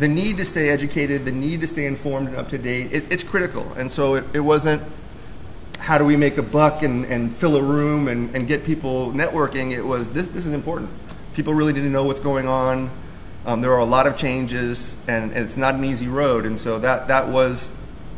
The 0.00 0.08
need 0.08 0.38
to 0.38 0.46
stay 0.46 0.70
educated, 0.70 1.26
the 1.26 1.30
need 1.30 1.60
to 1.60 1.68
stay 1.68 1.84
informed 1.84 2.28
and 2.28 2.36
up 2.36 2.48
to 2.48 2.58
date, 2.58 2.90
it, 2.90 3.04
it's 3.12 3.22
critical. 3.22 3.70
And 3.74 3.92
so 3.92 4.14
it, 4.14 4.24
it 4.32 4.40
wasn't 4.40 4.82
how 5.78 5.98
do 5.98 6.06
we 6.06 6.16
make 6.16 6.38
a 6.38 6.42
buck 6.42 6.82
and, 6.82 7.04
and 7.04 7.30
fill 7.36 7.54
a 7.56 7.62
room 7.62 8.08
and, 8.08 8.34
and 8.34 8.48
get 8.48 8.64
people 8.64 9.12
networking. 9.12 9.72
It 9.72 9.82
was 9.82 10.10
this, 10.14 10.26
this 10.28 10.46
is 10.46 10.54
important. 10.54 10.90
People 11.34 11.52
really 11.52 11.74
need 11.74 11.82
to 11.82 11.90
know 11.90 12.04
what's 12.04 12.18
going 12.18 12.48
on. 12.48 12.90
Um, 13.44 13.60
there 13.60 13.72
are 13.72 13.78
a 13.78 13.84
lot 13.84 14.06
of 14.06 14.16
changes, 14.16 14.96
and, 15.06 15.32
and 15.32 15.44
it's 15.44 15.58
not 15.58 15.74
an 15.74 15.84
easy 15.84 16.08
road. 16.08 16.46
And 16.46 16.58
so 16.58 16.78
that, 16.78 17.08
that 17.08 17.28
was 17.28 17.70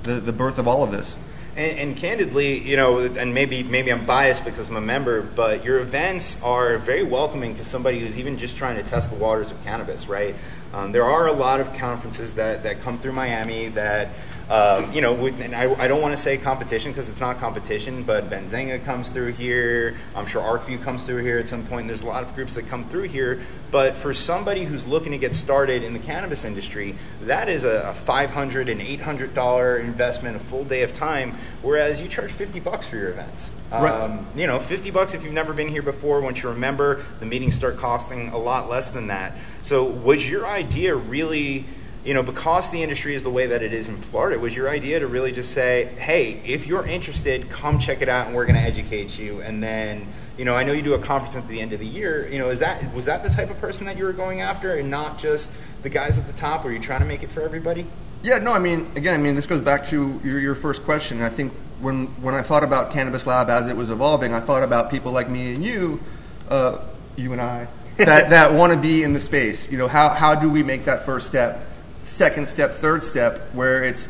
the, 0.05 0.15
the 0.15 0.33
birth 0.33 0.59
of 0.59 0.69
all 0.69 0.85
of 0.85 0.93
this. 0.93 1.17
And, 1.55 1.79
and 1.79 1.97
candidly, 1.97 2.59
you 2.59 2.77
know, 2.77 2.99
and 2.99 3.35
maybe 3.35 3.63
maybe 3.63 3.93
I'm 3.93 4.07
biased 4.07 4.45
because 4.45 4.69
I'm 4.69 4.77
a 4.77 4.81
member, 4.81 5.21
but 5.21 5.65
your 5.65 5.81
events 5.81 6.43
are 6.43 6.79
very 6.79 7.03
welcoming 7.03 7.55
to 7.55 7.65
somebody 7.65 8.01
who's 8.01 8.19
even 8.19 8.39
just 8.39 8.57
trying 8.57 8.77
to 8.77 8.83
test 8.83 9.11
the 9.11 9.17
waters 9.17 9.51
of 9.51 9.63
cannabis, 9.63 10.09
right? 10.09 10.35
Um, 10.73 10.93
there 10.93 11.05
are 11.05 11.27
a 11.27 11.33
lot 11.33 11.61
of 11.61 11.75
conferences 11.75 12.35
that, 12.35 12.63
that 12.63 12.81
come 12.81 12.99
through 12.99 13.13
Miami 13.13 13.69
that, 13.69 14.09
um, 14.51 14.93
you 14.93 15.01
know, 15.01 15.15
and 15.27 15.55
I, 15.55 15.73
I 15.75 15.89
don't 15.89 16.03
want 16.03 16.15
to 16.15 16.21
say 16.21 16.37
competition 16.37 16.93
because 16.93 17.09
it's 17.09 17.21
not 17.21 17.39
competition, 17.39 18.03
but 18.03 18.29
Benzinga 18.29 18.85
comes 18.85 19.09
through 19.09 19.33
here. 19.33 19.97
I'm 20.15 20.27
sure 20.27 20.43
ArcView 20.43 20.83
comes 20.83 21.03
through 21.03 21.23
here 21.23 21.39
at 21.39 21.49
some 21.49 21.65
point. 21.67 21.87
There's 21.87 22.03
a 22.03 22.07
lot 22.07 22.23
of 22.23 22.35
groups 22.35 22.55
that 22.55 22.67
come 22.69 22.89
through 22.89 23.05
here. 23.05 23.41
But 23.71 23.97
for 23.97 24.13
somebody 24.13 24.65
who's 24.65 24.87
looking 24.87 25.13
to 25.13 25.19
get 25.19 25.35
started 25.35 25.83
in 25.83 25.95
the 25.95 25.99
cannabis 25.99 26.45
industry, 26.45 26.97
that 27.23 27.49
is 27.49 27.65
a, 27.65 27.83
a 27.83 27.95
$500 27.95 28.71
and 28.71 28.81
$800 28.81 29.81
investment, 29.81 30.37
a 30.37 30.41
full 30.41 30.65
day 30.65 30.83
of 30.83 30.93
time, 30.93 31.35
whereas 31.63 32.03
you 32.03 32.09
charge 32.09 32.33
50 32.33 32.61
bucks 32.61 32.87
for 32.87 32.97
your 32.97 33.11
events. 33.11 33.51
Right. 33.71 33.91
Um, 33.91 34.27
you 34.37 34.47
know, 34.47 34.59
50 34.59 34.91
bucks 34.91 35.15
if 35.15 35.25
you've 35.25 35.33
never 35.33 35.55
been 35.55 35.69
here 35.69 35.83
before. 35.83 36.21
Once 36.21 36.43
you 36.43 36.51
remember, 36.51 37.03
the 37.21 37.27
meetings 37.27 37.55
start 37.55 37.79
costing 37.79 38.29
a 38.29 38.39
lot 38.39 38.69
less 38.69 38.91
than 38.91 39.07
that. 39.07 39.35
So, 39.63 39.85
was 39.85 40.29
your 40.29 40.47
idea 40.47 40.95
really, 40.95 41.65
you 42.05 42.15
know, 42.15 42.23
because 42.23 42.71
the 42.71 42.83
industry 42.83 43.15
is 43.15 43.23
the 43.23 43.31
way 43.31 43.47
that 43.47 43.63
it 43.63 43.73
is 43.73 43.89
in 43.89 43.97
Florida, 43.97 44.39
was 44.39 44.57
your 44.57 44.69
idea 44.69 45.01
to 45.01 45.07
really 45.07 45.33
just 45.33 45.53
say, 45.53 45.87
hey, 45.99 46.41
if 46.45 46.67
you're 46.67 46.87
interested, 46.87 47.49
come 47.49 47.79
check 47.79 48.03
it 48.03 48.09
out 48.09 48.27
and 48.27 48.35
we're 48.35 48.47
going 48.47 48.57
to 48.57 48.63
educate 48.63 49.19
you? 49.19 49.41
And 49.41 49.63
then, 49.63 50.13
you 50.37 50.45
know, 50.45 50.55
I 50.55 50.65
know 50.65 50.73
you 50.73 50.83
do 50.83 50.95
a 50.95 50.99
conference 50.99 51.37
at 51.37 51.47
the 51.49 51.61
end 51.61 51.73
of 51.73 51.79
the 51.79 51.87
year. 51.87 52.29
You 52.29 52.39
know, 52.39 52.51
is 52.51 52.59
that 52.59 52.93
was 52.93 53.05
that 53.05 53.23
the 53.23 53.29
type 53.29 53.51
of 53.51 53.59
person 53.59 53.87
that 53.87 53.97
you 53.97 54.05
were 54.05 54.13
going 54.13 54.41
after 54.41 54.75
and 54.75 54.91
not 54.91 55.19
just 55.19 55.51
the 55.83 55.89
guys 55.89 56.19
at 56.19 56.27
the 56.27 56.33
top? 56.33 56.65
Were 56.65 56.73
you 56.73 56.81
trying 56.81 57.01
to 57.01 57.07
make 57.07 57.23
it 57.23 57.31
for 57.31 57.43
everybody? 57.43 57.87
Yeah, 58.23 58.39
no, 58.39 58.53
I 58.53 58.61
mean, 58.61 58.91
again, 58.95 59.15
I 59.15 59.17
mean, 59.17 59.35
this 59.35 59.47
goes 59.47 59.63
back 59.63 59.89
to 59.89 60.21
your, 60.23 60.39
your 60.39 60.55
first 60.55 60.85
question. 60.85 61.23
I 61.23 61.29
think 61.29 61.53
when, 61.81 62.07
when 62.23 62.35
I 62.35 62.43
thought 62.43 62.63
about 62.63 62.93
Cannabis 62.93 63.27
Lab 63.27 63.51
as 63.51 63.69
it 63.69 63.77
was 63.77 63.91
evolving, 63.91 64.33
I 64.33 64.39
thought 64.39 64.63
about 64.63 64.91
people 64.91 65.11
like 65.11 65.29
me 65.29 65.55
and 65.55 65.65
you, 65.65 66.01
uh, 66.49 66.79
you 67.17 67.33
and 67.33 67.41
I, 67.41 67.67
that, 67.97 68.31
that 68.31 68.53
want 68.53 68.73
to 68.73 68.79
be 68.79 69.03
in 69.03 69.13
the 69.13 69.21
space. 69.21 69.71
You 69.73 69.77
know, 69.79 69.89
how, 69.89 70.09
how 70.11 70.37
do 70.37 70.49
we 70.49 70.63
make 70.63 70.85
that 70.85 71.05
first 71.05 71.27
step, 71.27 71.67
second 72.05 72.49
step, 72.49 72.75
third 72.75 73.05
step, 73.05 73.53
where 73.55 73.85
it's 73.85 74.09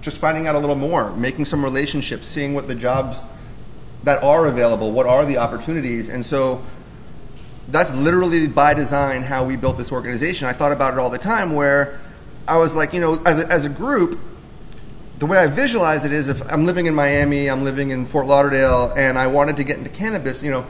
just 0.00 0.18
finding 0.18 0.46
out 0.46 0.54
a 0.54 0.58
little 0.58 0.76
more, 0.76 1.12
making 1.12 1.44
some 1.44 1.62
relationships, 1.64 2.26
seeing 2.26 2.54
what 2.54 2.68
the 2.68 2.74
jobs 2.74 3.24
that 4.04 4.22
are 4.22 4.46
available, 4.46 4.92
what 4.92 5.06
are 5.06 5.24
the 5.26 5.36
opportunities. 5.36 6.08
And 6.08 6.24
so 6.24 6.64
that's 7.68 7.92
literally 7.94 8.48
by 8.48 8.74
design 8.74 9.22
how 9.22 9.44
we 9.44 9.56
built 9.56 9.76
this 9.76 9.92
organization. 9.92 10.46
I 10.46 10.52
thought 10.52 10.72
about 10.72 10.94
it 10.94 10.98
all 10.98 11.10
the 11.10 11.18
time 11.18 11.54
where 11.54 12.00
I 12.48 12.56
was 12.56 12.74
like, 12.74 12.92
you 12.92 13.00
know, 13.00 13.22
as 13.24 13.38
a, 13.38 13.46
as 13.52 13.64
a 13.64 13.68
group, 13.68 14.18
the 15.18 15.26
way 15.26 15.38
I 15.38 15.46
visualize 15.46 16.06
it 16.06 16.12
is 16.12 16.30
if 16.30 16.40
I'm 16.50 16.64
living 16.64 16.86
in 16.86 16.94
Miami, 16.94 17.48
I'm 17.48 17.62
living 17.62 17.90
in 17.90 18.06
Fort 18.06 18.26
Lauderdale, 18.26 18.92
and 18.96 19.18
I 19.18 19.26
wanted 19.26 19.56
to 19.56 19.64
get 19.64 19.76
into 19.76 19.90
cannabis, 19.90 20.42
you 20.42 20.50
know, 20.50 20.66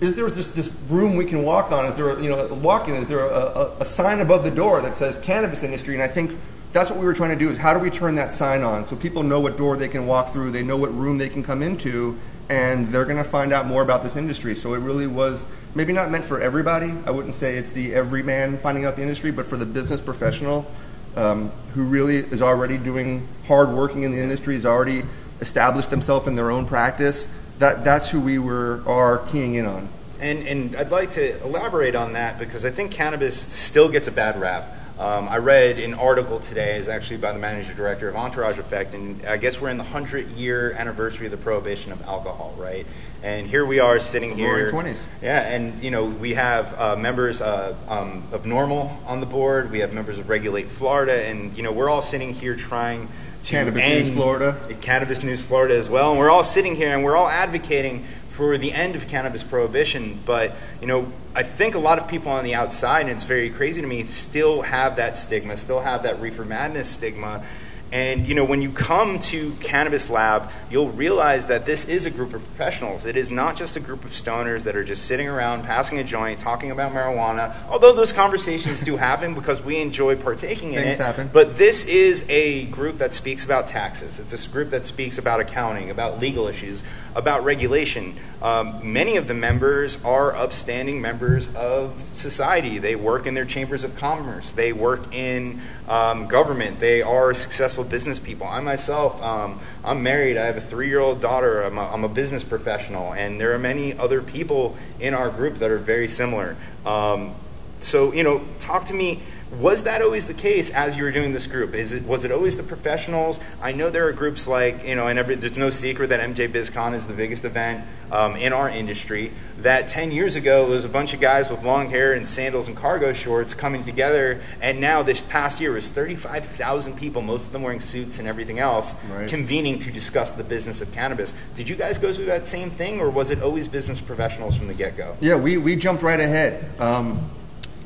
is 0.00 0.14
there 0.14 0.28
just 0.28 0.54
this 0.54 0.70
room 0.88 1.16
we 1.16 1.24
can 1.24 1.42
walk 1.42 1.72
on? 1.72 1.86
Is 1.86 1.94
there, 1.94 2.10
a, 2.10 2.22
you 2.22 2.28
know, 2.28 2.46
walk 2.54 2.88
in? 2.88 2.94
Is 2.94 3.08
there 3.08 3.26
a, 3.26 3.34
a, 3.34 3.76
a 3.80 3.84
sign 3.84 4.20
above 4.20 4.44
the 4.44 4.50
door 4.50 4.80
that 4.80 4.94
says 4.94 5.18
cannabis 5.18 5.62
industry? 5.62 5.94
And 5.94 6.02
I 6.02 6.08
think 6.08 6.38
that's 6.72 6.90
what 6.90 6.98
we 6.98 7.04
were 7.04 7.14
trying 7.14 7.30
to 7.30 7.36
do 7.36 7.50
is 7.50 7.58
how 7.58 7.74
do 7.74 7.80
we 7.80 7.90
turn 7.90 8.14
that 8.16 8.32
sign 8.32 8.62
on 8.62 8.86
so 8.86 8.94
people 8.94 9.22
know 9.22 9.40
what 9.40 9.56
door 9.56 9.76
they 9.76 9.88
can 9.88 10.06
walk 10.06 10.32
through, 10.32 10.52
they 10.52 10.62
know 10.62 10.76
what 10.76 10.94
room 10.94 11.18
they 11.18 11.28
can 11.28 11.42
come 11.42 11.62
into, 11.62 12.18
and 12.48 12.88
they're 12.88 13.04
going 13.04 13.22
to 13.22 13.28
find 13.28 13.52
out 13.52 13.66
more 13.66 13.82
about 13.82 14.02
this 14.02 14.16
industry. 14.16 14.54
So 14.54 14.74
it 14.74 14.78
really 14.78 15.06
was 15.06 15.44
maybe 15.74 15.92
not 15.92 16.10
meant 16.10 16.24
for 16.24 16.40
everybody. 16.40 16.94
I 17.04 17.10
wouldn't 17.10 17.34
say 17.34 17.56
it's 17.56 17.70
the 17.70 17.94
everyman 17.94 18.58
finding 18.58 18.84
out 18.84 18.96
the 18.96 19.02
industry, 19.02 19.30
but 19.30 19.46
for 19.46 19.56
the 19.56 19.66
business 19.66 20.00
professional 20.00 20.70
um, 21.16 21.50
who 21.74 21.82
really 21.82 22.18
is 22.18 22.40
already 22.40 22.78
doing 22.78 23.26
hard 23.46 23.70
working 23.70 24.02
in 24.02 24.12
the 24.12 24.20
industry, 24.20 24.54
has 24.54 24.64
already 24.64 25.02
established 25.40 25.90
themselves 25.90 26.26
in 26.26 26.36
their 26.36 26.50
own 26.50 26.66
practice. 26.66 27.28
That 27.58 27.84
that's 27.84 28.08
who 28.08 28.20
we 28.20 28.38
were 28.38 28.82
are 28.86 29.18
keying 29.26 29.54
in 29.54 29.66
on. 29.66 29.88
And 30.20 30.46
and 30.46 30.76
I'd 30.76 30.90
like 30.90 31.10
to 31.10 31.42
elaborate 31.42 31.94
on 31.94 32.12
that 32.14 32.38
because 32.38 32.64
I 32.64 32.70
think 32.70 32.90
cannabis 32.92 33.36
still 33.36 33.88
gets 33.88 34.08
a 34.08 34.12
bad 34.12 34.40
rap. 34.40 34.74
Um, 34.98 35.28
I 35.28 35.36
read 35.36 35.78
an 35.78 35.94
article 35.94 36.40
today, 36.40 36.76
is 36.76 36.88
actually 36.88 37.18
by 37.18 37.32
the 37.32 37.38
manager 37.38 37.72
director 37.72 38.08
of 38.08 38.16
Entourage 38.16 38.58
Effect, 38.58 38.94
and 38.94 39.24
I 39.26 39.36
guess 39.36 39.60
we're 39.60 39.68
in 39.68 39.78
the 39.78 39.84
hundred 39.84 40.32
year 40.32 40.72
anniversary 40.72 41.26
of 41.26 41.30
the 41.30 41.36
prohibition 41.36 41.92
of 41.92 42.02
alcohol, 42.02 42.52
right? 42.58 42.84
And 43.22 43.46
here 43.46 43.64
we 43.64 43.78
are 43.78 44.00
sitting 44.00 44.36
here. 44.36 44.72
20s. 44.72 44.98
Yeah, 45.22 45.40
and 45.40 45.84
you 45.84 45.92
know 45.92 46.06
we 46.06 46.34
have 46.34 46.74
uh, 46.76 46.96
members 46.96 47.40
uh, 47.40 47.76
um, 47.86 48.24
of 48.32 48.42
NORML 48.42 49.06
on 49.06 49.20
the 49.20 49.26
board. 49.26 49.70
We 49.70 49.78
have 49.80 49.92
members 49.92 50.18
of 50.18 50.28
Regulate 50.28 50.68
Florida, 50.68 51.24
and 51.26 51.56
you 51.56 51.62
know 51.62 51.70
we're 51.70 51.88
all 51.88 52.02
sitting 52.02 52.34
here 52.34 52.56
trying 52.56 53.08
Cannabis 53.48 53.82
News 53.82 54.10
Florida. 54.12 54.76
Cannabis 54.82 55.22
News 55.22 55.42
Florida 55.42 55.74
as 55.74 55.88
well, 55.88 56.10
and 56.10 56.18
we're 56.18 56.30
all 56.30 56.44
sitting 56.44 56.76
here 56.76 56.94
and 56.94 57.02
we're 57.02 57.16
all 57.16 57.28
advocating 57.28 58.04
for 58.28 58.58
the 58.58 58.72
end 58.72 58.94
of 58.94 59.08
cannabis 59.08 59.42
prohibition. 59.42 60.20
But 60.26 60.54
you 60.80 60.86
know, 60.86 61.10
I 61.34 61.42
think 61.42 61.74
a 61.74 61.78
lot 61.78 61.98
of 61.98 62.08
people 62.08 62.30
on 62.30 62.44
the 62.44 62.54
outside, 62.54 63.02
and 63.02 63.10
it's 63.10 63.24
very 63.24 63.48
crazy 63.48 63.80
to 63.80 63.86
me, 63.86 64.04
still 64.04 64.62
have 64.62 64.96
that 64.96 65.16
stigma, 65.16 65.56
still 65.56 65.80
have 65.80 66.02
that 66.02 66.20
reefer 66.20 66.44
madness 66.44 66.88
stigma. 66.88 67.42
And 67.90 68.26
you 68.26 68.34
know, 68.34 68.44
when 68.44 68.60
you 68.60 68.70
come 68.70 69.18
to 69.20 69.52
Cannabis 69.60 70.10
Lab, 70.10 70.50
you'll 70.70 70.90
realize 70.90 71.46
that 71.46 71.64
this 71.64 71.86
is 71.86 72.04
a 72.06 72.10
group 72.10 72.34
of 72.34 72.44
professionals. 72.44 73.06
It 73.06 73.16
is 73.16 73.30
not 73.30 73.56
just 73.56 73.76
a 73.76 73.80
group 73.80 74.04
of 74.04 74.10
stoners 74.10 74.64
that 74.64 74.76
are 74.76 74.84
just 74.84 75.06
sitting 75.06 75.28
around 75.28 75.62
passing 75.64 75.98
a 75.98 76.04
joint, 76.04 76.38
talking 76.38 76.70
about 76.70 76.92
marijuana. 76.92 77.54
Although 77.68 77.94
those 77.94 78.12
conversations 78.12 78.80
do 78.82 78.96
happen 78.96 79.34
because 79.34 79.62
we 79.62 79.78
enjoy 79.78 80.16
partaking 80.16 80.74
in 80.74 80.82
Things 80.82 80.98
it. 80.98 81.02
happen. 81.02 81.30
But 81.32 81.56
this 81.56 81.86
is 81.86 82.26
a 82.28 82.66
group 82.66 82.98
that 82.98 83.14
speaks 83.14 83.44
about 83.44 83.66
taxes. 83.66 84.20
It's 84.20 84.46
a 84.46 84.50
group 84.50 84.70
that 84.70 84.84
speaks 84.84 85.16
about 85.18 85.40
accounting, 85.40 85.90
about 85.90 86.18
legal 86.18 86.46
issues, 86.46 86.82
about 87.14 87.42
regulation. 87.44 88.16
Um, 88.42 88.92
many 88.92 89.16
of 89.16 89.26
the 89.26 89.34
members 89.34 90.02
are 90.04 90.36
upstanding 90.36 91.00
members 91.00 91.52
of 91.54 92.00
society. 92.14 92.78
They 92.78 92.94
work 92.96 93.26
in 93.26 93.34
their 93.34 93.44
chambers 93.44 93.82
of 93.82 93.96
commerce. 93.96 94.52
They 94.52 94.72
work 94.72 95.12
in 95.14 95.60
um, 95.88 96.28
government. 96.28 96.78
They 96.80 97.02
are 97.02 97.34
successful 97.34 97.77
business 97.84 98.18
people. 98.18 98.46
I 98.46 98.60
myself, 98.60 99.22
um, 99.22 99.60
I'm 99.84 100.02
married. 100.02 100.36
I 100.36 100.46
have 100.46 100.56
a 100.56 100.60
three-year-old 100.60 101.20
daughter. 101.20 101.62
I'm 101.62 101.78
a, 101.78 101.82
I'm 101.82 102.04
a 102.04 102.08
business 102.08 102.44
professional, 102.44 103.12
and 103.12 103.40
there 103.40 103.52
are 103.52 103.58
many 103.58 103.96
other 103.96 104.22
people 104.22 104.76
in 105.00 105.14
our 105.14 105.30
group 105.30 105.56
that 105.56 105.70
are 105.70 105.78
very 105.78 106.08
similar. 106.08 106.56
Um, 106.86 107.34
so 107.80 108.12
you 108.12 108.22
know, 108.22 108.46
talk 108.58 108.86
to 108.86 108.94
me. 108.94 109.22
Was 109.50 109.84
that 109.84 110.02
always 110.02 110.26
the 110.26 110.34
case 110.34 110.68
as 110.68 110.96
you 110.98 111.04
were 111.04 111.10
doing 111.10 111.32
this 111.32 111.46
group? 111.46 111.74
Is 111.74 111.92
it 111.92 112.04
was 112.04 112.24
it 112.26 112.30
always 112.30 112.58
the 112.58 112.62
professionals? 112.62 113.40
I 113.62 113.72
know 113.72 113.88
there 113.88 114.06
are 114.06 114.12
groups 114.12 114.46
like 114.46 114.86
you 114.86 114.94
know, 114.94 115.06
and 115.06 115.18
every, 115.18 115.36
there's 115.36 115.56
no 115.56 115.70
secret 115.70 116.08
that 116.08 116.20
MJ 116.20 116.52
BizCon 116.52 116.92
is 116.94 117.06
the 117.06 117.14
biggest 117.14 117.44
event 117.46 117.82
um, 118.12 118.36
in 118.36 118.52
our 118.52 118.68
industry. 118.68 119.32
That 119.60 119.88
10 119.88 120.10
years 120.10 120.36
ago 120.36 120.66
was 120.66 120.84
a 120.84 120.88
bunch 120.88 121.14
of 121.14 121.20
guys 121.20 121.50
with 121.50 121.64
long 121.64 121.88
hair 121.88 122.12
and 122.12 122.28
sandals 122.28 122.68
and 122.68 122.76
cargo 122.76 123.14
shorts 123.14 123.54
coming 123.54 123.84
together, 123.84 124.42
and 124.60 124.80
now 124.80 125.02
this 125.02 125.22
past 125.22 125.60
year 125.62 125.72
was 125.72 125.88
35,000 125.88 126.96
people, 126.96 127.22
most 127.22 127.46
of 127.46 127.52
them 127.52 127.62
wearing 127.62 127.80
suits 127.80 128.18
and 128.18 128.28
everything 128.28 128.58
else, 128.58 128.94
Right. 129.10 129.28
convening 129.28 129.78
to 129.80 129.90
discuss 129.90 130.30
the 130.32 130.44
business 130.44 130.80
of 130.80 130.92
cannabis. 130.92 131.32
Did 131.54 131.68
you 131.68 131.76
guys 131.76 131.96
go 131.98 132.12
through 132.12 132.26
that 132.26 132.44
same 132.46 132.70
thing, 132.70 133.00
or 133.00 133.08
was 133.10 133.30
it 133.30 133.42
always 133.42 133.66
business 133.66 134.00
professionals 134.00 134.56
from 134.56 134.68
the 134.68 134.74
get 134.74 134.96
go? 134.96 135.16
Yeah, 135.20 135.36
we, 135.36 135.56
we 135.56 135.74
jumped 135.74 136.02
right 136.02 136.20
ahead. 136.20 136.64
Um, 136.78 137.30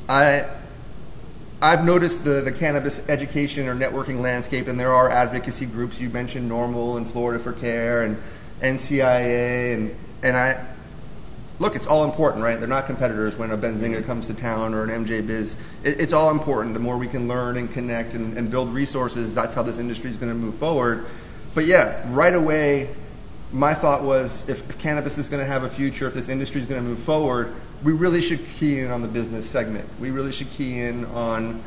I 0.09 0.45
I've 1.63 1.85
noticed 1.85 2.25
the, 2.25 2.41
the 2.41 2.51
cannabis 2.51 3.01
education 3.07 3.69
or 3.69 3.73
networking 3.73 4.19
landscape, 4.19 4.67
and 4.67 4.77
there 4.77 4.93
are 4.93 5.09
advocacy 5.09 5.65
groups. 5.65 5.97
You 5.97 6.09
mentioned 6.09 6.51
NORML 6.51 6.97
and 6.97 7.09
Florida 7.09 7.41
for 7.41 7.53
Care 7.53 8.03
and 8.03 8.21
NCIA, 8.61 9.73
and 9.73 9.95
and 10.21 10.35
I 10.35 10.65
look, 11.59 11.77
it's 11.77 11.87
all 11.87 12.03
important, 12.03 12.43
right? 12.43 12.59
They're 12.59 12.67
not 12.67 12.85
competitors 12.85 13.37
when 13.37 13.51
a 13.51 13.57
Benzinga 13.57 13.99
mm-hmm. 13.99 14.05
comes 14.05 14.27
to 14.27 14.33
town 14.33 14.73
or 14.73 14.83
an 14.83 15.05
MJ 15.05 15.25
Biz. 15.25 15.55
It, 15.85 16.01
it's 16.01 16.11
all 16.11 16.31
important. 16.31 16.73
The 16.73 16.81
more 16.81 16.97
we 16.97 17.07
can 17.07 17.29
learn 17.29 17.55
and 17.55 17.71
connect 17.71 18.13
and, 18.13 18.37
and 18.37 18.51
build 18.51 18.73
resources, 18.73 19.33
that's 19.33 19.53
how 19.53 19.63
this 19.63 19.79
industry 19.79 20.11
is 20.11 20.17
going 20.17 20.33
to 20.33 20.37
move 20.37 20.55
forward. 20.55 21.05
But 21.55 21.63
yeah, 21.63 22.03
right 22.13 22.35
away, 22.35 22.93
my 23.53 23.73
thought 23.73 24.03
was 24.03 24.43
if, 24.49 24.69
if 24.69 24.79
cannabis 24.79 25.17
is 25.17 25.29
going 25.29 25.41
to 25.41 25.49
have 25.49 25.63
a 25.63 25.69
future, 25.69 26.07
if 26.07 26.13
this 26.13 26.27
industry 26.27 26.59
is 26.59 26.67
going 26.67 26.83
to 26.83 26.89
move 26.89 26.99
forward, 26.99 27.55
we 27.83 27.91
really 27.91 28.21
should 28.21 28.45
key 28.45 28.79
in 28.79 28.91
on 28.91 29.01
the 29.01 29.07
business 29.07 29.49
segment. 29.49 29.87
We 29.99 30.11
really 30.11 30.31
should 30.31 30.49
key 30.51 30.79
in 30.79 31.05
on, 31.05 31.63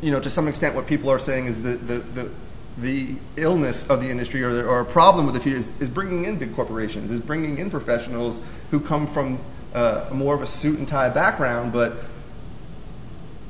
you 0.00 0.10
know, 0.10 0.20
to 0.20 0.30
some 0.30 0.48
extent, 0.48 0.74
what 0.74 0.86
people 0.86 1.10
are 1.10 1.18
saying 1.18 1.46
is 1.46 1.62
the 1.62 1.76
the, 1.76 1.98
the 1.98 2.30
the 2.78 3.16
illness 3.36 3.86
of 3.88 4.00
the 4.00 4.10
industry 4.10 4.42
or, 4.42 4.66
or 4.66 4.80
a 4.80 4.84
problem 4.84 5.26
with 5.26 5.34
the 5.34 5.40
future 5.40 5.58
is, 5.58 5.72
is 5.80 5.90
bringing 5.90 6.24
in 6.24 6.38
big 6.38 6.54
corporations, 6.54 7.10
is 7.10 7.20
bringing 7.20 7.58
in 7.58 7.70
professionals 7.70 8.40
who 8.70 8.80
come 8.80 9.06
from 9.06 9.38
uh, 9.74 10.08
more 10.10 10.34
of 10.34 10.42
a 10.42 10.46
suit 10.46 10.78
and 10.78 10.88
tie 10.88 11.10
background, 11.10 11.72
but 11.72 12.04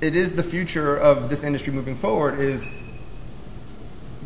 it 0.01 0.17
is 0.17 0.35
the 0.35 0.43
future 0.43 0.97
of 0.97 1.31
this 1.31 1.45
industry 1.45 1.73
moving 1.73 1.95
forward 1.95 2.41
is 2.41 2.69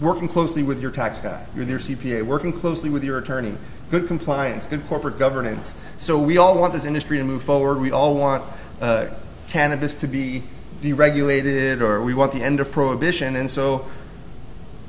working 0.01 0.29
closely 0.29 0.63
with 0.63 0.81
your 0.81 0.91
tax 0.91 1.19
guy, 1.19 1.45
with 1.55 1.69
your 1.69 1.79
CPA, 1.79 2.23
working 2.23 2.53
closely 2.53 2.91
with 2.91 3.05
your 3.05 3.19
attorney, 3.19 3.57
good 3.91 4.07
compliance, 4.07 4.67
good 4.67 4.87
corporate 4.89 5.19
governance. 5.19 5.75
So 5.99 6.19
we 6.19 6.39
all 6.39 6.59
want 6.59 6.73
this 6.73 6.85
industry 6.85 7.19
to 7.19 7.25
move 7.25 7.43
forward. 7.43 7.81
We 7.81 7.91
all 7.91 8.15
want 8.15 8.45
uh, 8.81 9.09
cannabis 9.49 9.95
to 9.95 10.07
be 10.07 10.43
deregulated, 10.83 11.81
or 11.81 12.03
we 12.03 12.15
want 12.15 12.33
the 12.33 12.43
end 12.43 12.61
of 12.61 12.71
prohibition. 12.71 13.37
And 13.37 13.51
so, 13.51 13.87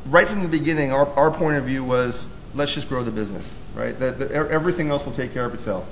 right 0.05 0.27
from 0.27 0.43
the 0.43 0.49
beginning, 0.49 0.91
our, 0.91 1.07
our 1.13 1.31
point 1.31 1.57
of 1.57 1.65
view 1.65 1.83
was 1.83 2.27
let's 2.53 2.73
just 2.73 2.89
grow 2.89 3.03
the 3.03 3.11
business, 3.11 3.53
right? 3.75 3.97
That, 3.99 4.19
that 4.19 4.31
everything 4.31 4.89
else 4.89 5.05
will 5.05 5.13
take 5.13 5.33
care 5.33 5.45
of 5.45 5.53
itself. 5.53 5.87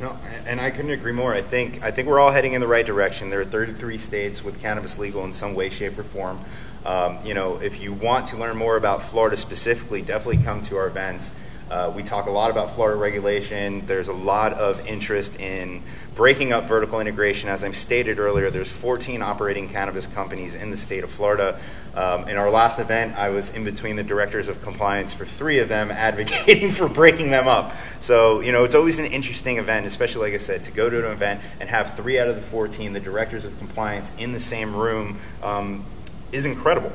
No, 0.00 0.18
and 0.46 0.60
I 0.60 0.70
couldn't 0.70 0.90
agree 0.90 1.12
more. 1.12 1.32
I 1.32 1.42
think 1.42 1.82
I 1.82 1.92
think 1.92 2.08
we're 2.08 2.18
all 2.18 2.32
heading 2.32 2.54
in 2.54 2.60
the 2.60 2.66
right 2.66 2.84
direction. 2.84 3.30
There 3.30 3.40
are 3.40 3.44
33 3.44 3.98
states 3.98 4.42
with 4.42 4.60
cannabis 4.60 4.98
legal 4.98 5.24
in 5.24 5.32
some 5.32 5.54
way, 5.54 5.68
shape, 5.68 5.96
or 5.96 6.02
form. 6.02 6.40
Um, 6.84 7.24
you 7.24 7.34
know, 7.34 7.58
if 7.58 7.80
you 7.80 7.92
want 7.92 8.26
to 8.26 8.36
learn 8.36 8.56
more 8.56 8.76
about 8.76 9.04
Florida 9.04 9.36
specifically, 9.36 10.02
definitely 10.02 10.42
come 10.42 10.60
to 10.62 10.76
our 10.76 10.88
events. 10.88 11.32
Uh, 11.70 11.90
we 11.94 12.02
talk 12.02 12.26
a 12.26 12.30
lot 12.30 12.50
about 12.50 12.74
Florida 12.74 12.98
regulation. 12.98 13.86
There's 13.86 14.08
a 14.08 14.12
lot 14.12 14.52
of 14.52 14.86
interest 14.86 15.40
in 15.40 15.82
breaking 16.14 16.52
up 16.52 16.64
vertical 16.64 17.00
integration. 17.00 17.48
As 17.48 17.64
I 17.64 17.72
stated 17.72 18.18
earlier, 18.18 18.50
there's 18.50 18.70
14 18.70 19.22
operating 19.22 19.68
cannabis 19.68 20.06
companies 20.06 20.54
in 20.54 20.70
the 20.70 20.76
state 20.76 21.04
of 21.04 21.10
Florida. 21.10 21.58
Um, 21.94 22.28
in 22.28 22.36
our 22.36 22.50
last 22.50 22.78
event, 22.78 23.16
I 23.16 23.30
was 23.30 23.50
in 23.50 23.64
between 23.64 23.96
the 23.96 24.02
directors 24.02 24.48
of 24.48 24.62
compliance 24.62 25.12
for 25.12 25.24
three 25.24 25.58
of 25.58 25.68
them, 25.68 25.90
advocating 25.92 26.70
for 26.70 26.88
breaking 26.88 27.30
them 27.30 27.48
up. 27.48 27.74
So, 28.00 28.40
you 28.40 28.52
know, 28.52 28.64
it's 28.64 28.74
always 28.74 28.98
an 28.98 29.06
interesting 29.06 29.58
event, 29.58 29.86
especially 29.86 30.30
like 30.30 30.34
I 30.34 30.42
said, 30.42 30.62
to 30.64 30.70
go 30.70 30.90
to 30.90 31.06
an 31.06 31.12
event 31.12 31.40
and 31.60 31.68
have 31.68 31.94
three 31.94 32.18
out 32.18 32.28
of 32.28 32.36
the 32.36 32.42
14, 32.42 32.92
the 32.92 33.00
directors 33.00 33.44
of 33.44 33.56
compliance, 33.58 34.10
in 34.18 34.32
the 34.32 34.40
same 34.40 34.74
room 34.76 35.18
um, 35.42 35.84
is 36.32 36.44
incredible. 36.44 36.92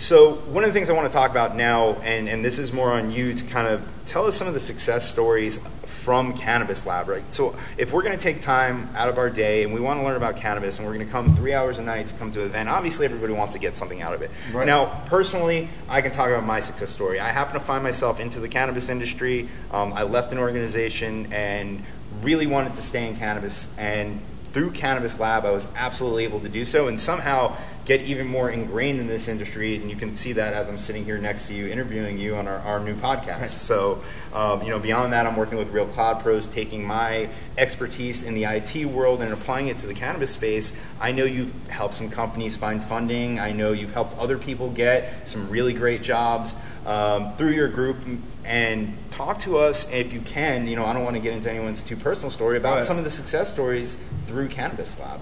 So, 0.00 0.32
one 0.32 0.64
of 0.64 0.70
the 0.70 0.72
things 0.72 0.88
I 0.88 0.94
want 0.94 1.12
to 1.12 1.12
talk 1.12 1.30
about 1.30 1.54
now, 1.54 1.90
and, 1.96 2.26
and 2.26 2.42
this 2.42 2.58
is 2.58 2.72
more 2.72 2.90
on 2.90 3.10
you 3.12 3.34
to 3.34 3.44
kind 3.44 3.68
of 3.68 3.86
tell 4.06 4.24
us 4.24 4.34
some 4.34 4.48
of 4.48 4.54
the 4.54 4.60
success 4.60 5.06
stories 5.06 5.60
from 5.84 6.32
Cannabis 6.32 6.86
Lab, 6.86 7.06
right? 7.06 7.34
So, 7.34 7.54
if 7.76 7.92
we're 7.92 8.02
going 8.02 8.16
to 8.16 8.22
take 8.22 8.40
time 8.40 8.88
out 8.96 9.10
of 9.10 9.18
our 9.18 9.28
day 9.28 9.62
and 9.62 9.74
we 9.74 9.80
want 9.80 10.00
to 10.00 10.04
learn 10.04 10.16
about 10.16 10.38
cannabis 10.38 10.78
and 10.78 10.88
we're 10.88 10.94
going 10.94 11.04
to 11.04 11.12
come 11.12 11.36
three 11.36 11.52
hours 11.52 11.78
a 11.78 11.82
night 11.82 12.06
to 12.06 12.14
come 12.14 12.32
to 12.32 12.40
an 12.40 12.46
event, 12.46 12.70
obviously 12.70 13.04
everybody 13.04 13.34
wants 13.34 13.52
to 13.52 13.60
get 13.60 13.76
something 13.76 14.00
out 14.00 14.14
of 14.14 14.22
it. 14.22 14.30
Right. 14.54 14.66
Now, 14.66 15.02
personally, 15.04 15.68
I 15.86 16.00
can 16.00 16.12
talk 16.12 16.30
about 16.30 16.46
my 16.46 16.60
success 16.60 16.90
story. 16.90 17.20
I 17.20 17.28
happen 17.28 17.52
to 17.52 17.60
find 17.60 17.84
myself 17.84 18.20
into 18.20 18.40
the 18.40 18.48
cannabis 18.48 18.88
industry. 18.88 19.50
Um, 19.70 19.92
I 19.92 20.04
left 20.04 20.32
an 20.32 20.38
organization 20.38 21.30
and 21.30 21.84
really 22.22 22.46
wanted 22.46 22.74
to 22.76 22.82
stay 22.82 23.06
in 23.06 23.18
cannabis 23.18 23.68
and 23.76 24.22
through 24.52 24.72
Cannabis 24.72 25.18
Lab, 25.18 25.44
I 25.44 25.50
was 25.50 25.66
absolutely 25.76 26.24
able 26.24 26.40
to 26.40 26.48
do 26.48 26.64
so 26.64 26.88
and 26.88 26.98
somehow 26.98 27.56
get 27.84 28.02
even 28.02 28.26
more 28.26 28.50
ingrained 28.50 29.00
in 29.00 29.06
this 29.06 29.26
industry. 29.26 29.76
And 29.76 29.90
you 29.90 29.96
can 29.96 30.14
see 30.14 30.32
that 30.34 30.54
as 30.54 30.68
I'm 30.68 30.78
sitting 30.78 31.04
here 31.04 31.18
next 31.18 31.46
to 31.46 31.54
you, 31.54 31.68
interviewing 31.68 32.18
you 32.18 32.36
on 32.36 32.46
our, 32.46 32.58
our 32.58 32.80
new 32.80 32.94
podcast. 32.94 33.46
So, 33.70 34.02
um, 34.32 34.62
you 34.62 34.70
know, 34.70 34.78
beyond 34.78 35.12
that, 35.12 35.26
I'm 35.26 35.36
working 35.36 35.58
with 35.58 35.68
Real 35.68 35.86
Cloud 35.86 36.20
Pros, 36.20 36.46
taking 36.46 36.84
my 36.84 37.28
expertise 37.56 38.22
in 38.22 38.34
the 38.34 38.44
IT 38.44 38.84
world 38.86 39.22
and 39.22 39.32
applying 39.32 39.68
it 39.68 39.78
to 39.78 39.86
the 39.86 39.94
cannabis 39.94 40.30
space. 40.30 40.76
I 41.00 41.12
know 41.12 41.24
you've 41.24 41.54
helped 41.68 41.94
some 41.94 42.10
companies 42.10 42.56
find 42.56 42.82
funding. 42.82 43.38
I 43.38 43.52
know 43.52 43.72
you've 43.72 43.92
helped 43.92 44.16
other 44.18 44.38
people 44.38 44.70
get 44.70 45.28
some 45.28 45.48
really 45.48 45.72
great 45.72 46.02
jobs 46.02 46.54
um, 46.90 47.36
through 47.36 47.52
your 47.52 47.68
group 47.68 47.98
and 48.44 48.96
talk 49.12 49.38
to 49.40 49.58
us 49.58 49.90
if 49.92 50.12
you 50.12 50.20
can. 50.20 50.66
You 50.66 50.74
know, 50.74 50.84
I 50.84 50.92
don't 50.92 51.04
want 51.04 51.14
to 51.14 51.22
get 51.22 51.32
into 51.34 51.48
anyone's 51.48 51.82
too 51.82 51.96
personal 51.96 52.30
story 52.30 52.56
about 52.56 52.78
Right. 52.78 52.84
some 52.84 52.98
of 52.98 53.04
the 53.04 53.10
success 53.10 53.48
stories 53.48 53.96
through 54.26 54.48
Cannabis 54.48 54.98
Lab. 54.98 55.20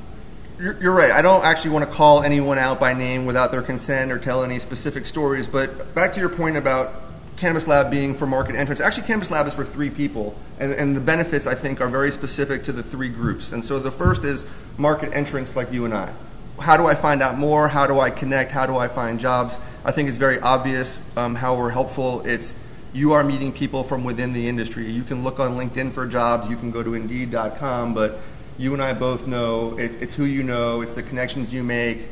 You're, 0.59 0.81
you're 0.81 0.95
right. 0.95 1.11
I 1.11 1.21
don't 1.21 1.45
actually 1.45 1.71
want 1.71 1.89
to 1.89 1.95
call 1.95 2.23
anyone 2.23 2.59
out 2.59 2.81
by 2.81 2.95
name 2.95 3.27
without 3.27 3.53
their 3.53 3.63
consent 3.63 4.11
or 4.11 4.19
tell 4.19 4.43
any 4.43 4.59
specific 4.59 5.05
stories. 5.05 5.47
But 5.47 5.95
back 5.95 6.15
to 6.15 6.21
your 6.21 6.31
point 6.31 6.57
about 6.57 6.95
Cannabis 7.37 7.67
Lab 7.67 7.91
being 7.91 8.15
for 8.15 8.27
market 8.27 8.57
entrance. 8.57 8.81
Actually, 8.81 9.07
Cannabis 9.07 9.31
Lab 9.31 9.47
is 9.47 9.53
for 9.53 9.65
three 9.65 9.91
people, 9.91 10.35
and, 10.59 10.73
and 10.73 10.97
the 10.97 11.01
benefits 11.01 11.47
I 11.47 11.55
think 11.55 11.81
are 11.81 11.89
very 11.89 12.11
specific 12.11 12.65
to 12.65 12.73
the 12.73 12.83
three 12.83 13.09
groups. 13.11 13.53
And 13.53 13.65
so 13.65 13.79
the 13.79 13.93
first 13.93 14.25
is 14.25 14.43
market 14.79 15.13
entrance, 15.13 15.55
like 15.55 15.71
you 15.71 15.85
and 15.85 15.95
I. 15.95 16.13
How 16.59 16.77
do 16.77 16.87
I 16.87 16.97
find 16.97 17.23
out 17.23 17.39
more? 17.39 17.69
How 17.69 17.87
do 17.87 18.01
I 18.01 18.11
connect? 18.11 18.51
How 18.51 18.67
do 18.67 18.77
I 18.77 18.89
find 18.89 19.21
jobs? 19.21 19.57
I 19.85 19.93
think 19.93 20.09
it's 20.09 20.19
very 20.19 20.41
obvious 20.41 21.01
um, 21.17 21.35
how 21.35 21.57
we're 21.57 21.71
helpful. 21.71 22.27
It's 22.27 22.53
you 22.93 23.13
are 23.13 23.23
meeting 23.23 23.53
people 23.53 23.85
from 23.85 24.05
within 24.05 24.33
the 24.33 24.49
industry. 24.49 24.91
You 24.91 25.05
can 25.05 25.23
look 25.23 25.39
on 25.39 25.57
LinkedIn 25.57 25.93
for 25.93 26.07
jobs. 26.07 26.49
You 26.49 26.57
can 26.57 26.71
go 26.71 26.83
to 26.83 26.95
Indeed.com, 26.95 27.95
but 27.95 28.19
you 28.59 28.73
and 28.73 28.83
I 28.83 28.93
both 28.93 29.27
know 29.27 29.79
it, 29.79 30.03
it's 30.03 30.15
who 30.15 30.25
you 30.25 30.43
know, 30.43 30.81
it's 30.81 30.95
the 30.95 31.03
connections 31.03 31.53
you 31.53 31.63
make. 31.63 32.09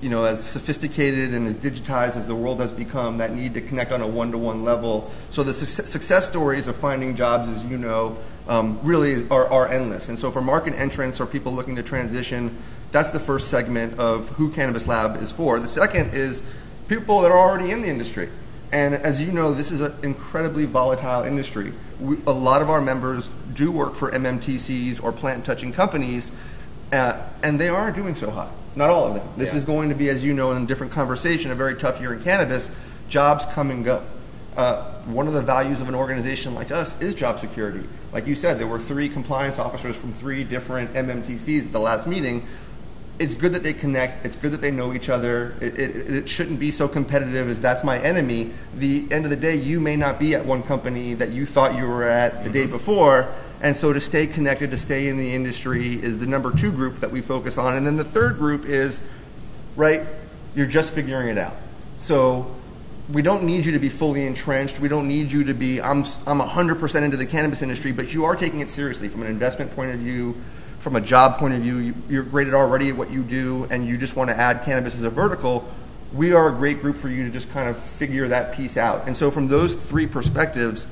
You 0.00 0.10
know, 0.10 0.24
as 0.24 0.44
sophisticated 0.44 1.32
and 1.32 1.48
as 1.48 1.56
digitized 1.56 2.16
as 2.16 2.26
the 2.26 2.34
world 2.34 2.60
has 2.60 2.70
become, 2.70 3.18
that 3.18 3.34
need 3.34 3.54
to 3.54 3.62
connect 3.62 3.92
on 3.92 4.02
a 4.02 4.06
one-to-one 4.06 4.62
level. 4.62 5.10
So 5.30 5.42
the 5.42 5.54
success, 5.54 5.88
success 5.88 6.28
stories 6.28 6.66
of 6.66 6.76
finding 6.76 7.16
jobs, 7.16 7.48
as 7.48 7.64
you 7.64 7.78
know, 7.78 8.18
um, 8.46 8.78
really 8.82 9.26
are, 9.30 9.48
are 9.48 9.66
endless. 9.66 10.10
And 10.10 10.18
so 10.18 10.30
for 10.30 10.42
market 10.42 10.74
entrants 10.74 11.18
or 11.18 11.26
people 11.26 11.52
looking 11.52 11.76
to 11.76 11.82
transition, 11.82 12.62
that's 12.92 13.10
the 13.10 13.18
first 13.18 13.48
segment 13.48 13.98
of 13.98 14.28
who 14.30 14.50
Cannabis 14.52 14.86
Lab 14.86 15.20
is 15.22 15.32
for. 15.32 15.58
The 15.58 15.66
second 15.66 16.14
is 16.14 16.42
people 16.88 17.20
that 17.22 17.30
are 17.30 17.38
already 17.38 17.70
in 17.70 17.82
the 17.82 17.88
industry. 17.88 18.28
And 18.72 18.94
as 18.94 19.20
you 19.20 19.32
know, 19.32 19.54
this 19.54 19.70
is 19.70 19.80
an 19.80 19.94
incredibly 20.02 20.64
volatile 20.64 21.22
industry. 21.22 21.72
We, 22.00 22.18
a 22.26 22.32
lot 22.32 22.62
of 22.62 22.68
our 22.70 22.80
members 22.80 23.30
do 23.54 23.70
work 23.70 23.94
for 23.94 24.10
MMTCs 24.10 25.02
or 25.02 25.12
plant 25.12 25.44
touching 25.44 25.72
companies, 25.72 26.30
uh, 26.92 27.20
and 27.42 27.60
they 27.60 27.68
are 27.68 27.90
doing 27.90 28.14
so 28.16 28.30
hot. 28.30 28.50
Not 28.74 28.90
all 28.90 29.06
of 29.06 29.14
them. 29.14 29.26
This 29.36 29.52
Yeah. 29.52 29.58
is 29.58 29.64
going 29.64 29.88
to 29.88 29.94
be, 29.94 30.10
as 30.10 30.22
you 30.22 30.34
know, 30.34 30.52
in 30.52 30.62
a 30.62 30.66
different 30.66 30.92
conversation, 30.92 31.50
a 31.50 31.54
very 31.54 31.76
tough 31.76 32.00
year 32.00 32.12
in 32.12 32.22
cannabis. 32.22 32.68
Jobs 33.08 33.46
come 33.52 33.70
and 33.70 33.84
go. 33.84 34.02
Uh, 34.56 34.82
one 35.06 35.26
of 35.26 35.32
the 35.34 35.42
values 35.42 35.80
of 35.80 35.88
an 35.88 35.94
organization 35.94 36.54
like 36.54 36.70
us 36.70 36.98
is 37.00 37.14
job 37.14 37.38
security. 37.38 37.86
Like 38.12 38.26
you 38.26 38.34
said, 38.34 38.58
there 38.58 38.66
were 38.66 38.78
three 38.78 39.08
compliance 39.08 39.58
officers 39.58 39.96
from 39.96 40.12
three 40.12 40.44
different 40.44 40.92
MMTCs 40.94 41.66
at 41.66 41.72
the 41.72 41.80
last 41.80 42.06
meeting 42.06 42.46
it's 43.18 43.34
good 43.34 43.52
that 43.52 43.62
they 43.62 43.72
connect. 43.72 44.26
It's 44.26 44.36
good 44.36 44.52
that 44.52 44.60
they 44.60 44.70
know 44.70 44.92
each 44.92 45.08
other. 45.08 45.54
It, 45.60 45.78
it, 45.78 46.10
it 46.14 46.28
shouldn't 46.28 46.60
be 46.60 46.70
so 46.70 46.86
competitive 46.86 47.48
as 47.48 47.60
that's 47.60 47.82
my 47.82 47.98
enemy. 47.98 48.52
The 48.76 49.06
end 49.10 49.24
of 49.24 49.30
the 49.30 49.36
day, 49.36 49.56
you 49.56 49.80
may 49.80 49.96
not 49.96 50.18
be 50.18 50.34
at 50.34 50.44
one 50.44 50.62
company 50.62 51.14
that 51.14 51.30
you 51.30 51.46
thought 51.46 51.76
you 51.76 51.86
were 51.86 52.04
at 52.04 52.44
the 52.44 52.50
day 52.50 52.64
mm-hmm. 52.64 52.72
before. 52.72 53.32
And 53.62 53.76
so 53.76 53.92
to 53.92 54.00
stay 54.00 54.26
connected, 54.26 54.70
to 54.72 54.76
stay 54.76 55.08
in 55.08 55.18
the 55.18 55.34
industry 55.34 55.94
is 55.94 56.18
the 56.18 56.26
number 56.26 56.52
two 56.52 56.70
group 56.70 57.00
that 57.00 57.10
we 57.10 57.22
focus 57.22 57.56
on. 57.56 57.74
And 57.74 57.86
then 57.86 57.96
the 57.96 58.04
third 58.04 58.36
group 58.36 58.66
is, 58.66 59.00
right, 59.76 60.02
you're 60.54 60.66
just 60.66 60.92
figuring 60.92 61.28
it 61.28 61.38
out. 61.38 61.56
So 61.98 62.54
we 63.10 63.22
don't 63.22 63.44
need 63.44 63.64
you 63.64 63.72
to 63.72 63.78
be 63.78 63.88
fully 63.88 64.26
entrenched. 64.26 64.80
We 64.80 64.88
don't 64.88 65.08
need 65.08 65.30
you 65.30 65.44
to 65.44 65.54
be, 65.54 65.80
I'm, 65.80 66.04
I'm 66.26 66.40
100% 66.40 67.02
into 67.02 67.16
the 67.16 67.26
cannabis 67.26 67.62
industry, 67.62 67.92
but 67.92 68.12
you 68.12 68.24
are 68.24 68.36
taking 68.36 68.60
it 68.60 68.68
seriously 68.68 69.08
from 69.08 69.22
an 69.22 69.28
investment 69.28 69.74
point 69.74 69.92
of 69.92 70.00
view, 70.00 70.36
from 70.80 70.96
a 70.96 71.00
job 71.00 71.38
point 71.38 71.54
of 71.54 71.60
view. 71.60 71.78
You, 71.78 71.94
you're 72.08 72.22
great 72.22 72.48
at 72.48 72.54
already 72.54 72.90
at 72.90 72.96
what 72.96 73.10
you 73.10 73.22
do, 73.22 73.66
and 73.70 73.86
you 73.86 73.96
just 73.96 74.16
want 74.16 74.30
to 74.30 74.36
add 74.36 74.64
cannabis 74.64 74.94
as 74.94 75.02
a 75.02 75.10
vertical. 75.10 75.68
We 76.12 76.32
are 76.32 76.48
a 76.48 76.52
great 76.52 76.80
group 76.80 76.96
for 76.96 77.08
you 77.08 77.24
to 77.24 77.30
just 77.30 77.50
kind 77.50 77.68
of 77.68 77.78
figure 77.78 78.28
that 78.28 78.54
piece 78.54 78.76
out. 78.76 79.06
And 79.06 79.16
so, 79.16 79.30
from 79.30 79.48
those 79.48 79.74
three 79.74 80.06
perspectives, 80.06 80.86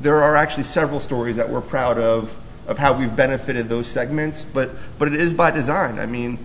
there 0.00 0.22
are 0.22 0.36
actually 0.36 0.64
several 0.64 1.00
stories 1.00 1.36
that 1.36 1.48
we're 1.48 1.60
proud 1.60 1.98
of 1.98 2.36
of 2.66 2.78
how 2.78 2.92
we've 2.92 3.14
benefited 3.14 3.68
those 3.68 3.86
segments, 3.86 4.44
but 4.44 4.70
but 4.98 5.08
it 5.08 5.14
is 5.14 5.34
by 5.34 5.50
design. 5.50 5.98
I 5.98 6.06
mean, 6.06 6.38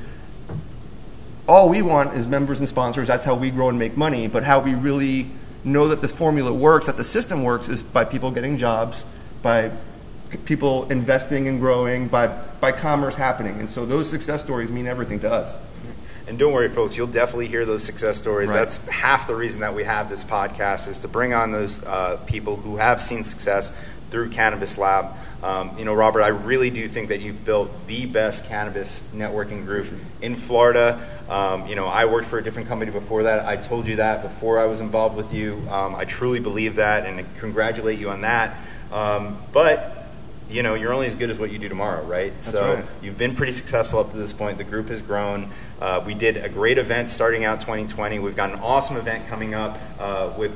all 1.47 1.69
we 1.69 1.81
want 1.81 2.15
is 2.15 2.27
members 2.27 2.59
and 2.59 2.67
sponsors. 2.67 3.07
That's 3.07 3.23
how 3.23 3.35
we 3.35 3.51
grow 3.51 3.69
and 3.69 3.79
make 3.79 3.95
money. 3.95 4.27
But 4.27 4.43
how 4.43 4.59
we 4.59 4.75
really 4.75 5.31
know 5.63 5.87
that 5.89 6.01
the 6.01 6.07
formula 6.07 6.53
works, 6.53 6.85
that 6.87 6.97
the 6.97 7.03
system 7.03 7.43
works, 7.43 7.69
is 7.69 7.83
by 7.83 8.05
people 8.05 8.31
getting 8.31 8.57
jobs, 8.57 9.05
by 9.41 9.71
people 10.45 10.89
investing 10.91 11.47
and 11.47 11.59
growing, 11.59 12.07
by 12.07 12.27
by 12.27 12.71
commerce 12.71 13.15
happening. 13.15 13.59
And 13.59 13.69
so 13.69 13.85
those 13.85 14.09
success 14.09 14.43
stories 14.43 14.71
mean 14.71 14.87
everything 14.87 15.19
to 15.21 15.31
us. 15.31 15.55
And 16.27 16.37
don't 16.37 16.51
worry, 16.51 16.67
folks, 16.67 16.97
you'll 16.97 17.07
definitely 17.07 17.47
hear 17.47 17.65
those 17.65 17.83
success 17.83 18.17
stories. 18.17 18.49
Right. 18.49 18.57
That's 18.57 18.85
half 18.87 19.27
the 19.27 19.35
reason 19.35 19.61
that 19.61 19.73
we 19.73 19.85
have 19.85 20.09
this 20.09 20.25
podcast 20.25 20.89
is 20.89 20.99
to 20.99 21.07
bring 21.07 21.33
on 21.33 21.53
those 21.53 21.81
uh, 21.83 22.17
people 22.25 22.57
who 22.57 22.75
have 22.75 23.01
seen 23.01 23.23
success 23.23 23.71
through 24.09 24.29
Cannabis 24.29 24.77
Lab. 24.77 25.15
Um, 25.41 25.77
you 25.77 25.85
know, 25.85 25.93
Robert, 25.93 26.21
I 26.21 26.29
really 26.29 26.69
do 26.69 26.87
think 26.89 27.09
that 27.09 27.21
you've 27.21 27.45
built 27.45 27.87
the 27.87 28.07
best 28.07 28.45
cannabis 28.45 29.03
networking 29.13 29.65
group 29.65 29.87
in 30.21 30.35
Florida. 30.35 31.07
Um, 31.29 31.67
you 31.67 31.75
know, 31.75 31.87
I 31.87 32.05
worked 32.05 32.27
for 32.27 32.39
a 32.39 32.43
different 32.43 32.67
company 32.67 32.91
before 32.91 33.23
that. 33.23 33.45
I 33.45 33.55
told 33.55 33.87
you 33.87 33.97
that 33.97 34.23
before 34.23 34.59
I 34.59 34.65
was 34.65 34.81
involved 34.81 35.15
with 35.15 35.33
you. 35.33 35.65
Um, 35.69 35.95
I 35.95 36.03
truly 36.05 36.39
believe 36.39 36.75
that, 36.75 37.05
and 37.05 37.19
I 37.19 37.25
congratulate 37.39 37.99
you 37.99 38.09
on 38.09 38.21
that. 38.21 38.57
Um, 38.91 39.41
but 39.51 39.96
you 40.49 40.63
know, 40.63 40.75
you're 40.75 40.93
only 40.93 41.07
as 41.07 41.15
good 41.15 41.29
as 41.29 41.37
what 41.37 41.51
you 41.51 41.59
do 41.59 41.67
tomorrow, 41.67 42.03
right? 42.05 42.33
so 42.43 42.75
right. 42.75 42.85
you've 43.01 43.17
been 43.17 43.35
pretty 43.35 43.51
successful 43.51 43.99
up 43.99 44.11
to 44.11 44.17
this 44.17 44.33
point. 44.33 44.57
The 44.57 44.63
group 44.63 44.89
has 44.89 45.01
grown. 45.01 45.51
Uh, 45.81 46.01
we 46.05 46.13
did 46.13 46.37
a 46.37 46.49
great 46.49 46.77
event 46.77 47.09
starting 47.09 47.43
out 47.43 47.59
2020. 47.59 48.19
We've 48.19 48.35
got 48.35 48.51
an 48.51 48.59
awesome 48.59 48.97
event 48.97 49.27
coming 49.27 49.53
up 49.53 49.77
uh, 49.99 50.31
with 50.37 50.53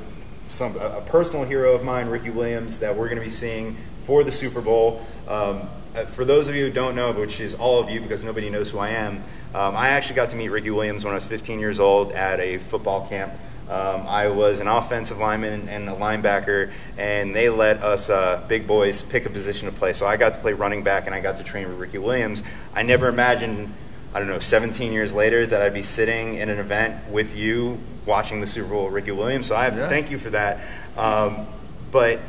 some 0.47 0.75
a, 0.77 0.97
a 0.97 1.01
personal 1.01 1.45
hero 1.45 1.73
of 1.73 1.83
mine, 1.83 2.07
Ricky 2.07 2.29
Williams, 2.29 2.79
that 2.79 2.95
we're 2.95 3.07
going 3.07 3.19
to 3.19 3.23
be 3.23 3.29
seeing 3.29 3.77
for 4.05 4.23
the 4.23 4.31
Super 4.31 4.61
Bowl. 4.61 5.05
Um, 5.27 5.69
uh, 5.95 6.05
for 6.05 6.23
those 6.23 6.47
of 6.47 6.55
you 6.55 6.67
who 6.67 6.71
don't 6.71 6.95
know, 6.95 7.11
which 7.11 7.39
is 7.39 7.55
all 7.55 7.81
of 7.81 7.89
you 7.89 7.99
because 7.99 8.23
nobody 8.23 8.49
knows 8.49 8.71
who 8.71 8.79
I 8.79 8.89
am, 8.89 9.23
um, 9.53 9.75
I 9.75 9.89
actually 9.89 10.15
got 10.15 10.29
to 10.29 10.37
meet 10.37 10.49
Ricky 10.49 10.69
Williams 10.69 11.03
when 11.03 11.11
I 11.11 11.15
was 11.15 11.25
15 11.25 11.59
years 11.59 11.79
old 11.79 12.13
at 12.13 12.39
a 12.39 12.57
football 12.59 13.07
camp. 13.07 13.33
Um, 13.71 14.05
I 14.05 14.27
was 14.27 14.59
an 14.59 14.67
offensive 14.67 15.17
lineman 15.17 15.69
and 15.69 15.87
a 15.87 15.93
linebacker, 15.93 16.73
and 16.97 17.33
they 17.33 17.47
let 17.47 17.81
us 17.81 18.09
uh, 18.09 18.43
big 18.49 18.67
boys 18.67 19.01
pick 19.01 19.25
a 19.25 19.29
position 19.29 19.71
to 19.71 19.73
play. 19.73 19.93
So 19.93 20.05
I 20.05 20.17
got 20.17 20.33
to 20.33 20.39
play 20.39 20.51
running 20.51 20.83
back, 20.83 21.05
and 21.05 21.15
I 21.15 21.21
got 21.21 21.37
to 21.37 21.43
train 21.43 21.69
with 21.69 21.79
Ricky 21.79 21.97
Williams. 21.97 22.43
I 22.73 22.83
never 22.83 23.07
imagined, 23.07 23.73
I 24.13 24.19
don't 24.19 24.27
know, 24.27 24.39
17 24.39 24.91
years 24.91 25.13
later 25.13 25.45
that 25.45 25.61
I'd 25.61 25.73
be 25.73 25.83
sitting 25.83 26.35
in 26.35 26.49
an 26.49 26.59
event 26.59 27.07
with 27.09 27.33
you 27.33 27.79
watching 28.05 28.41
the 28.41 28.47
Super 28.47 28.67
Bowl 28.67 28.85
with 28.85 28.93
Ricky 28.93 29.11
Williams. 29.11 29.47
So 29.47 29.55
I 29.55 29.63
have 29.63 29.75
to 29.75 29.87
thank 29.87 30.11
you 30.11 30.19
for 30.19 30.31
that. 30.31 30.59
Um, 30.97 31.47
but 31.91 32.19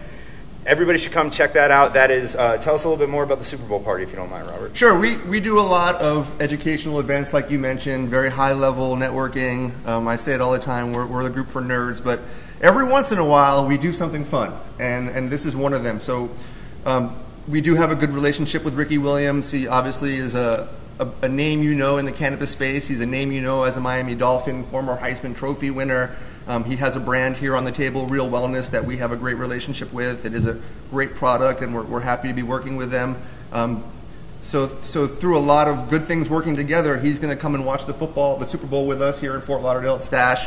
everybody 0.66 0.98
should 0.98 1.12
come 1.12 1.30
check 1.30 1.54
that 1.54 1.70
out. 1.70 1.94
That 1.94 2.10
is, 2.10 2.36
uh, 2.36 2.56
tell 2.58 2.74
us 2.74 2.84
a 2.84 2.88
little 2.88 3.04
bit 3.04 3.10
more 3.10 3.22
about 3.22 3.38
the 3.38 3.44
Super 3.44 3.64
Bowl 3.64 3.80
party, 3.80 4.04
if 4.04 4.10
you 4.10 4.16
don't 4.16 4.30
mind, 4.30 4.46
Robert. 4.46 4.76
Sure, 4.76 4.98
we, 4.98 5.16
we 5.16 5.40
do 5.40 5.58
a 5.58 5.60
lot 5.60 5.96
of 5.96 6.40
educational 6.40 7.00
events, 7.00 7.32
like 7.32 7.50
you 7.50 7.58
mentioned, 7.58 8.08
very 8.08 8.30
high 8.30 8.52
level 8.52 8.96
networking. 8.96 9.84
Um, 9.86 10.06
I 10.06 10.16
say 10.16 10.34
it 10.34 10.40
all 10.40 10.52
the 10.52 10.58
time, 10.58 10.92
we're, 10.92 11.06
we're 11.06 11.22
the 11.24 11.30
group 11.30 11.48
for 11.48 11.60
nerds, 11.60 12.02
but 12.02 12.20
every 12.60 12.84
once 12.84 13.12
in 13.12 13.18
a 13.18 13.24
while 13.24 13.66
we 13.66 13.76
do 13.76 13.92
something 13.92 14.24
fun, 14.24 14.52
and, 14.78 15.08
and 15.08 15.30
this 15.30 15.46
is 15.46 15.56
one 15.56 15.72
of 15.72 15.82
them. 15.82 16.00
So 16.00 16.30
um, 16.86 17.16
we 17.48 17.60
do 17.60 17.74
have 17.74 17.90
a 17.90 17.96
good 17.96 18.10
relationship 18.10 18.64
with 18.64 18.74
Ricky 18.74 18.98
Williams. 18.98 19.50
He 19.50 19.66
obviously 19.66 20.14
is 20.14 20.36
a, 20.36 20.68
a, 21.00 21.08
a 21.22 21.28
name 21.28 21.62
you 21.62 21.74
know 21.74 21.98
in 21.98 22.06
the 22.06 22.12
cannabis 22.12 22.50
space, 22.50 22.86
he's 22.86 23.00
a 23.00 23.06
name 23.06 23.32
you 23.32 23.40
know 23.40 23.64
as 23.64 23.76
a 23.76 23.80
Miami 23.80 24.14
Dolphin, 24.14 24.62
former 24.64 24.96
Heisman 24.96 25.36
Trophy 25.36 25.70
winner. 25.70 26.16
Um, 26.46 26.64
he 26.64 26.76
has 26.76 26.96
a 26.96 27.00
brand 27.00 27.36
here 27.36 27.56
on 27.56 27.64
the 27.64 27.72
table, 27.72 28.06
Real 28.06 28.28
Wellness, 28.28 28.70
that 28.70 28.84
we 28.84 28.96
have 28.96 29.12
a 29.12 29.16
great 29.16 29.36
relationship 29.36 29.92
with. 29.92 30.24
It 30.24 30.34
is 30.34 30.46
a 30.46 30.60
great 30.90 31.14
product, 31.14 31.62
and 31.62 31.74
we're, 31.74 31.84
we're 31.84 32.00
happy 32.00 32.28
to 32.28 32.34
be 32.34 32.42
working 32.42 32.76
with 32.76 32.90
them. 32.90 33.22
Um, 33.52 33.84
so, 34.42 34.68
so 34.82 35.06
through 35.06 35.38
a 35.38 35.40
lot 35.40 35.68
of 35.68 35.88
good 35.88 36.04
things 36.04 36.28
working 36.28 36.56
together, 36.56 36.98
he's 36.98 37.20
going 37.20 37.34
to 37.34 37.40
come 37.40 37.54
and 37.54 37.64
watch 37.64 37.86
the 37.86 37.94
football, 37.94 38.36
the 38.38 38.46
Super 38.46 38.66
Bowl 38.66 38.86
with 38.86 39.00
us 39.00 39.20
here 39.20 39.34
in 39.34 39.40
Fort 39.40 39.62
Lauderdale 39.62 39.96
at 39.96 40.04
Stash. 40.04 40.46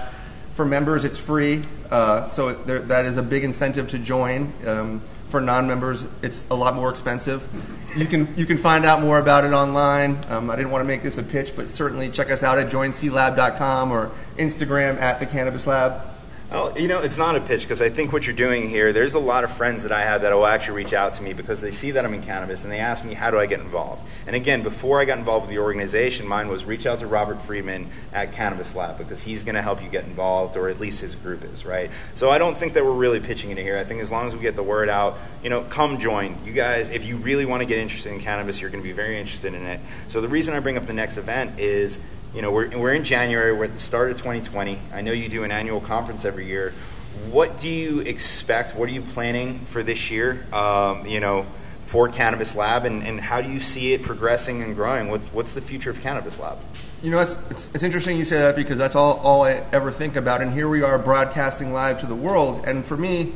For 0.55 0.65
members, 0.65 1.03
it's 1.03 1.17
free, 1.17 1.63
uh, 1.91 2.25
so 2.25 2.53
there, 2.53 2.79
that 2.79 3.05
is 3.05 3.17
a 3.17 3.23
big 3.23 3.43
incentive 3.43 3.89
to 3.89 3.99
join. 3.99 4.53
Um, 4.65 5.01
for 5.29 5.41
non-members, 5.41 6.05
it's 6.21 6.43
a 6.49 6.55
lot 6.55 6.75
more 6.75 6.89
expensive. 6.89 7.47
You 7.95 8.05
can 8.05 8.33
you 8.38 8.45
can 8.45 8.57
find 8.57 8.85
out 8.85 9.01
more 9.01 9.19
about 9.19 9.43
it 9.45 9.53
online. 9.53 10.23
Um, 10.29 10.49
I 10.49 10.55
didn't 10.55 10.71
want 10.71 10.83
to 10.83 10.88
make 10.88 11.03
this 11.03 11.17
a 11.17 11.23
pitch, 11.23 11.55
but 11.55 11.67
certainly 11.69 12.09
check 12.09 12.29
us 12.29 12.43
out 12.43 12.57
at 12.57 12.69
joinclab.com 12.69 13.91
or 13.91 14.11
Instagram 14.38 14.99
at 14.99 15.19
the 15.19 15.25
Cannabis 15.25 15.65
Lab. 15.67 16.14
Oh, 16.51 16.77
you 16.77 16.88
know, 16.88 16.99
it's 16.99 17.17
not 17.17 17.36
a 17.36 17.41
pitch 17.41 17.63
because 17.63 17.81
I 17.81 17.89
think 17.89 18.13
what 18.13 18.27
you're 18.27 18.36
doing 18.36 18.69
here, 18.69 18.93
there's 18.93 19.15
a 19.15 19.19
lot 19.19 19.43
of 19.43 19.51
friends 19.51 19.81
that 19.81 19.91
I 19.91 20.01
have 20.01 20.21
that 20.21 20.31
will 20.31 20.45
actually 20.45 20.75
reach 20.75 20.93
out 20.93 21.13
to 21.13 21.23
me 21.23 21.34
because 21.34 21.60
they 21.60 21.71
see 21.71 21.89
that 21.91 22.05
I'm 22.05 22.13
in 22.13 22.21
cannabis 22.21 22.63
and 22.63 22.71
they 22.71 22.77
ask 22.77 23.03
me, 23.03 23.15
how 23.15 23.31
do 23.31 23.39
I 23.39 23.47
get 23.47 23.62
involved? 23.62 24.05
And 24.27 24.36
again, 24.36 24.62
before 24.62 25.01
I 25.01 25.05
got 25.05 25.17
involved 25.17 25.47
with 25.47 25.55
the 25.55 25.62
organization, 25.62 26.27
mine 26.27 26.47
was 26.47 26.63
reach 26.63 26.86
out 26.86 26.99
to 26.99 27.08
Robert 27.08 27.41
Freeman 27.41 27.89
at 28.13 28.31
Cannabis 28.31 28.75
Lab 28.75 28.99
because 28.99 29.23
he's 29.23 29.43
going 29.43 29.55
to 29.55 29.62
help 29.63 29.81
you 29.81 29.89
get 29.89 30.05
involved, 30.05 30.55
or 30.55 30.69
at 30.69 30.79
least 30.79 31.01
his 31.01 31.15
group 31.15 31.43
is, 31.43 31.65
right? 31.65 31.89
So 32.13 32.29
I 32.29 32.38
don't 32.38 32.55
think 32.55 32.73
that 32.73 32.86
we're 32.86 32.91
really 32.91 33.19
pitching 33.19 33.49
it 33.49 33.58
here. 33.58 33.79
I 33.79 33.84
think 33.84 34.01
as 34.01 34.12
long 34.12 34.27
as 34.27 34.36
we 34.36 34.41
get 34.43 34.55
the 34.55 34.63
word 34.63 34.88
out, 34.88 35.17
you 35.41 35.49
know, 35.49 35.63
come 35.63 35.97
join. 35.97 36.38
You 36.45 36.53
guys, 36.53 36.89
if 36.89 37.05
you 37.05 37.17
really 37.17 37.45
want 37.45 37.62
to 37.62 37.65
get 37.65 37.79
interested 37.79 38.13
in 38.13 38.19
cannabis, 38.19 38.62
you're 38.62 38.69
going 38.69 38.84
to 38.84 38.88
be 38.88 38.93
very 38.93 39.17
interested 39.17 39.55
in 39.55 39.65
it. 39.65 39.79
So 40.10 40.21
the 40.21 40.29
reason 40.29 40.53
I 40.53 40.60
bring 40.60 40.77
up 40.77 40.86
the 40.86 40.93
next 40.93 41.17
event 41.17 41.60
is 41.60 41.99
you 42.35 42.41
know, 42.41 42.51
we're, 42.51 42.77
we're 42.77 42.93
in 42.93 43.05
January, 43.05 43.53
we're 43.53 43.63
at 43.63 43.73
the 43.73 43.79
start 43.79 44.11
of 44.11 44.17
2020. 44.17 44.77
I 44.93 44.99
know 44.99 45.13
you 45.13 45.29
do 45.29 45.45
an 45.45 45.51
annual 45.51 45.79
conference 45.79 46.25
every 46.25 46.45
year. 46.45 46.73
What 47.31 47.57
do 47.57 47.69
you 47.69 48.01
expect? 48.01 48.75
What 48.75 48.89
are 48.89 48.91
you 48.91 49.03
planning 49.03 49.59
for 49.67 49.81
this 49.83 50.11
year, 50.11 50.45
um, 50.53 51.07
you 51.07 51.21
know, 51.21 51.45
for 51.85 52.09
Cannabis 52.09 52.53
Lab, 52.53 52.83
and, 52.83 53.03
and 53.03 53.21
how 53.21 53.41
do 53.41 53.49
you 53.49 53.61
see 53.61 53.93
it 53.93 54.01
progressing 54.01 54.61
and 54.61 54.75
growing? 54.75 55.09
What, 55.09 55.21
what's 55.31 55.53
the 55.53 55.61
future 55.61 55.89
of 55.89 56.01
Cannabis 56.01 56.37
Lab? 56.37 56.57
You 57.01 57.11
know, 57.11 57.21
it's, 57.21 57.37
it's, 57.49 57.69
it's, 57.73 57.83
interesting 57.83 58.17
you 58.17 58.25
say 58.25 58.39
that 58.39 58.57
because 58.57 58.77
that's 58.77 58.95
all, 58.95 59.17
all 59.19 59.45
I 59.45 59.63
ever 59.71 59.89
think 59.89 60.17
about. 60.17 60.41
And 60.41 60.51
here 60.51 60.67
we 60.67 60.81
are 60.81 60.99
broadcasting 60.99 61.71
live 61.71 62.01
to 62.01 62.05
the 62.05 62.15
world. 62.15 62.65
And 62.67 62.83
for 62.83 62.97
me, 62.97 63.33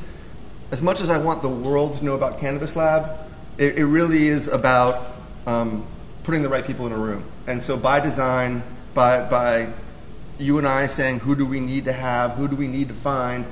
as 0.72 0.82
much 0.82 1.00
as 1.00 1.10
I 1.10 1.20
want 1.20 1.42
the 1.42 1.48
world 1.48 1.98
to 2.00 2.04
know 2.04 2.16
about 2.16 2.40
Cannabis 2.40 2.76
Lab, 2.76 3.18
it, 3.58 3.78
it 3.78 3.86
really 3.86 4.28
is 4.28 4.50
about 4.50 5.08
um, 5.48 5.88
putting 6.24 6.42
the 6.42 6.50
right 6.50 6.66
people 6.66 6.86
in 6.86 6.92
a 6.92 6.98
room. 6.98 7.24
And 7.48 7.64
so 7.64 7.78
by 7.78 8.02
design, 8.02 8.62
by, 8.94 9.28
by 9.30 9.72
you 10.40 10.58
and 10.58 10.68
I 10.68 10.88
saying 10.88 11.20
who 11.20 11.36
do 11.36 11.46
we 11.46 11.60
need 11.60 11.86
to 11.86 11.94
have, 11.94 12.32
who 12.32 12.48
do 12.48 12.56
we 12.56 12.68
need 12.68 12.88
to 12.88 12.94
find. 12.94 13.46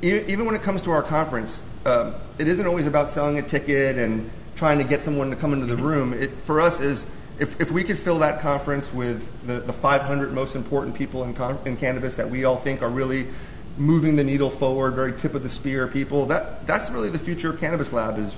Even 0.00 0.46
when 0.46 0.54
it 0.54 0.62
comes 0.62 0.82
to 0.82 0.90
our 0.90 1.02
conference, 1.02 1.62
um, 1.84 2.14
it 2.38 2.48
isn't 2.48 2.66
always 2.66 2.86
about 2.86 3.08
selling 3.10 3.38
a 3.38 3.42
ticket 3.42 3.96
and 3.96 4.30
trying 4.56 4.78
to 4.78 4.84
get 4.84 5.02
someone 5.02 5.30
to 5.30 5.36
come 5.36 5.52
into 5.52 5.66
the 5.66 5.76
room. 5.76 6.12
It, 6.12 6.30
for 6.44 6.60
us 6.60 6.80
is 6.80 7.06
if, 7.38 7.60
if 7.60 7.70
we 7.70 7.84
could 7.84 7.98
fill 7.98 8.18
that 8.18 8.40
conference 8.40 8.92
with 8.92 9.28
the, 9.46 9.60
the 9.60 9.72
500 9.72 10.32
most 10.32 10.54
important 10.54 10.94
people 10.94 11.24
in, 11.24 11.34
con- 11.34 11.58
in 11.64 11.76
cannabis 11.76 12.16
that 12.16 12.30
we 12.30 12.44
all 12.44 12.56
think 12.56 12.82
are 12.82 12.88
really 12.88 13.28
moving 13.76 14.16
the 14.16 14.24
needle 14.24 14.50
forward, 14.50 14.94
very 14.94 15.12
tip 15.18 15.34
of 15.34 15.42
the 15.42 15.48
spear 15.48 15.86
people, 15.86 16.26
that, 16.26 16.66
that's 16.66 16.90
really 16.90 17.08
the 17.08 17.18
future 17.18 17.50
of 17.50 17.58
Cannabis 17.58 17.92
Lab 17.92 18.18
is, 18.18 18.34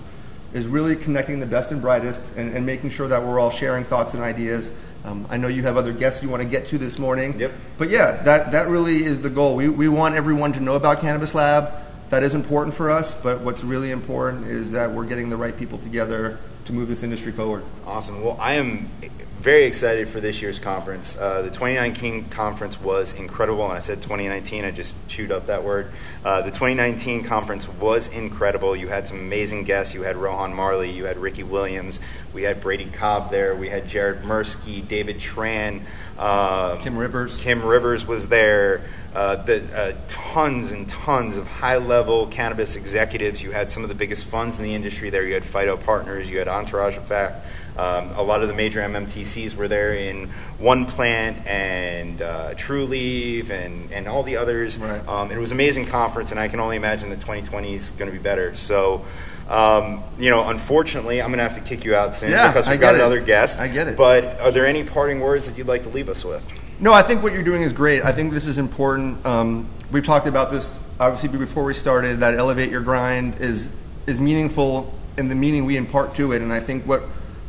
is 0.53 0.67
really 0.67 0.97
connecting 0.97 1.41
the 1.41 1.47
best 1.47 1.73
and 1.73 1.83
brightest 1.83 2.23
and, 2.37 2.55
and 2.55 2.65
making 2.65 2.91
sure 2.91 3.09
that 3.09 3.23
we're 3.23 3.41
all 3.41 3.51
sharing 3.51 3.85
thoughts 3.85 4.15
and 4.15 4.23
ideas 4.23 4.71
um, 5.05 5.27
I 5.29 5.37
know 5.37 5.49
you 5.49 5.63
have 5.63 5.77
other 5.77 5.93
guests 5.93 6.23
you 6.23 6.31
want 6.31 6.43
to 6.43 6.49
get 6.49 6.67
to 6.69 6.79
this 6.79 6.99
morning. 6.99 7.39
Yep. 7.39 7.53
But 7.77 7.91
yeah, 7.91 8.23
that, 8.23 8.53
that 8.53 8.69
really 8.69 9.05
is 9.05 9.21
the 9.21 9.31
goal. 9.31 9.55
We, 9.55 9.69
we 9.69 9.89
want 9.89 10.15
everyone 10.15 10.53
to 10.55 10.61
know 10.61 10.75
about 10.75 11.01
Cannabis 11.01 11.35
Lab. 11.35 11.73
That 12.11 12.23
is 12.23 12.35
important 12.35 12.75
for 12.75 12.91
us, 12.91 13.15
but 13.15 13.41
what's 13.41 13.63
really 13.65 13.91
important 13.91 14.47
is 14.47 14.71
that 14.71 14.91
we're 14.91 15.07
getting 15.07 15.31
the 15.31 15.37
right 15.37 15.57
people 15.57 15.79
together 15.79 16.39
to 16.65 16.73
move 16.73 16.89
this 16.89 17.03
industry 17.03 17.33
forward. 17.33 17.65
Awesome. 17.87 18.23
Well, 18.23 18.39
I 18.41 18.55
am 18.55 18.91
very 19.45 19.65
excited 19.65 20.09
for 20.09 20.21
this 20.21 20.41
year's 20.41 20.59
conference. 20.59 21.19
Uh, 21.19 21.43
the 21.43 21.51
2019 21.51 22.31
conference 22.31 22.81
was 22.81 23.13
incredible, 23.13 23.63
and 23.65 23.75
I 23.75 23.81
said 23.81 24.01
2019, 24.01 24.65
I 24.65 24.71
just 24.71 24.97
chewed 25.07 25.31
up 25.31 25.49
that 25.49 25.63
word. 25.63 25.93
Uh, 26.25 26.41
the 26.41 26.51
2019 26.51 27.25
conference 27.25 27.69
was 27.69 28.09
incredible. 28.09 28.75
You 28.75 28.89
had 28.89 29.07
some 29.07 29.19
amazing 29.19 29.65
guests. 29.65 29.93
You 29.93 30.01
had 30.01 30.17
Rohan 30.17 30.55
Marley, 30.55 30.91
you 30.91 31.05
had 31.05 31.19
Ricky 31.19 31.43
Williams, 31.43 32.01
we 32.33 32.43
had 32.43 32.63
Brady 32.63 32.87
Cobb 32.87 33.31
there, 33.31 33.55
we 33.55 33.69
had 33.69 33.87
Jared 33.87 34.23
Mursky, 34.23 34.89
David 34.89 35.19
Tran, 35.19 35.83
uh, 36.19 36.77
Kim 36.77 36.97
Rivers. 36.97 37.37
Kim 37.37 37.63
Rivers 37.63 38.07
was 38.07 38.29
there. 38.29 38.81
Uh, 39.15 39.37
the, 39.37 39.63
uh, 39.79 39.95
tons 40.09 40.73
and 40.73 40.89
tons 40.89 41.37
of 41.37 41.47
high 41.47 41.77
level 41.77 42.27
cannabis 42.27 42.77
executives. 42.77 43.43
You 43.43 43.53
had 43.53 43.71
some 43.71 43.83
of 43.83 43.89
the 43.89 43.95
biggest 43.95 44.25
funds 44.25 44.59
in 44.59 44.65
the 44.65 44.75
industry 44.75 45.11
there. 45.11 45.23
You 45.23 45.35
had 45.35 45.45
Phyto 45.45 45.79
Partners, 45.85 46.31
you 46.31 46.39
had 46.39 46.49
Entourage 46.49 46.97
Effect. 46.97 47.47
Um, 47.77 48.11
a 48.13 48.23
lot 48.23 48.43
of 48.43 48.49
the 48.49 48.55
major 48.55 48.81
MMTCs 48.81 49.57
were 49.57 49.67
there 49.67 49.95
in 49.95 50.29
One 50.59 50.87
Plant 50.87 51.47
and 51.47 52.23
uh, 52.23 52.55
Trulieve 52.55 53.51
and, 53.51 53.93
and 53.93 54.07
all 54.07 54.23
the 54.23 54.37
others. 54.37 54.79
Right. 54.79 55.07
Um, 55.09 55.33
it 55.33 55.39
was 55.39 55.51
an 55.51 55.57
amazing 55.57 55.87
conference, 55.87 56.31
and 56.31 56.39
I 56.39 56.49
can 56.49 56.61
only 56.61 56.77
imagine 56.77 57.11
that 57.11 57.21
2020 57.21 57.75
is 57.75 57.91
going 57.93 58.11
to 58.11 58.17
be 58.17 58.23
better. 58.23 58.55
So, 58.55 59.05
um, 59.49 60.05
you 60.19 60.31
know, 60.31 60.49
unfortunately, 60.49 61.21
I'm 61.21 61.31
going 61.31 61.39
to 61.39 61.45
have 61.45 61.57
to 61.57 61.61
kick 61.61 61.85
you 61.85 61.97
out 61.97 62.15
soon 62.15 62.31
yeah, 62.31 62.49
because 62.49 62.69
we've 62.69 62.81
got 62.81 62.95
it. 62.95 62.99
another 63.01 63.21
guest. 63.21 63.59
I 63.59 63.69
get 63.69 63.89
it. 63.89 63.97
But 63.97 64.41
are 64.41 64.53
there 64.53 64.67
any 64.67 64.85
parting 64.85 65.21
words 65.21 65.47
that 65.47 65.59
you'd 65.59 65.67
like 65.67 65.83
to 65.83 65.89
leave 65.89 66.09
us 66.09 66.25
with? 66.25 66.47
No, 66.79 66.93
I 66.93 67.03
think 67.03 67.23
what 67.23 67.33
you're 67.33 67.43
doing 67.43 67.63
is 67.63 67.73
great. 67.73 68.05
I 68.05 68.13
think 68.13 68.33
this 68.33 68.47
is 68.47 68.59
important. 68.59 69.25
Um, 69.27 69.69
we've 69.91 70.05
talked 70.05 70.27
about 70.27 70.53
this 70.53 70.79
obviously 71.01 71.29
before 71.39 71.65
we 71.65 71.75
started. 71.75 72.21
That 72.21 72.35
elevate 72.35 72.71
your 72.71 72.83
grind 72.83 73.41
is 73.41 73.69
is 74.07 74.21
meaningful 74.21 74.93
in 75.17 75.29
the 75.29 75.35
meaning 75.35 75.65
we 75.65 75.77
impart 75.77 76.15
to 76.17 76.33
it, 76.33 76.43
and 76.43 76.53
I 76.53 76.61
think 76.61 76.85
what 76.85 77.03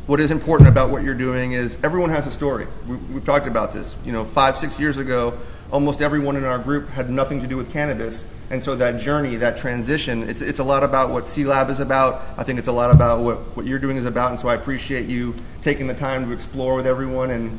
what 0.06 0.20
is 0.20 0.30
important 0.30 0.68
about 0.68 0.90
what 0.90 1.02
you're 1.02 1.14
doing 1.14 1.52
is 1.52 1.76
everyone 1.82 2.10
has 2.10 2.26
a 2.26 2.30
story. 2.30 2.66
We, 2.86 2.96
we've 2.96 3.24
talked 3.24 3.48
about 3.48 3.72
this. 3.72 3.96
You 4.04 4.12
know, 4.12 4.24
five 4.24 4.56
six 4.56 4.78
years 4.78 4.98
ago, 4.98 5.38
almost 5.72 6.00
everyone 6.00 6.36
in 6.36 6.44
our 6.44 6.58
group 6.58 6.88
had 6.90 7.10
nothing 7.10 7.40
to 7.42 7.46
do 7.46 7.56
with 7.56 7.72
cannabis. 7.72 8.24
And 8.48 8.62
so 8.62 8.76
that 8.76 9.00
journey, 9.00 9.34
that 9.36 9.56
transition, 9.56 10.28
it's, 10.28 10.40
it's 10.40 10.60
a 10.60 10.64
lot 10.64 10.84
about 10.84 11.10
what 11.10 11.26
C 11.26 11.44
Lab 11.44 11.68
is 11.70 11.80
about. 11.80 12.22
I 12.36 12.44
think 12.44 12.60
it's 12.60 12.68
a 12.68 12.72
lot 12.72 12.92
about 12.92 13.20
what, 13.20 13.56
what 13.56 13.66
you're 13.66 13.80
doing 13.80 13.96
is 13.96 14.04
about. 14.04 14.30
And 14.30 14.38
so 14.38 14.46
I 14.46 14.54
appreciate 14.54 15.08
you 15.08 15.34
taking 15.62 15.88
the 15.88 15.94
time 15.94 16.24
to 16.26 16.32
explore 16.32 16.76
with 16.76 16.86
everyone 16.86 17.30
and 17.30 17.58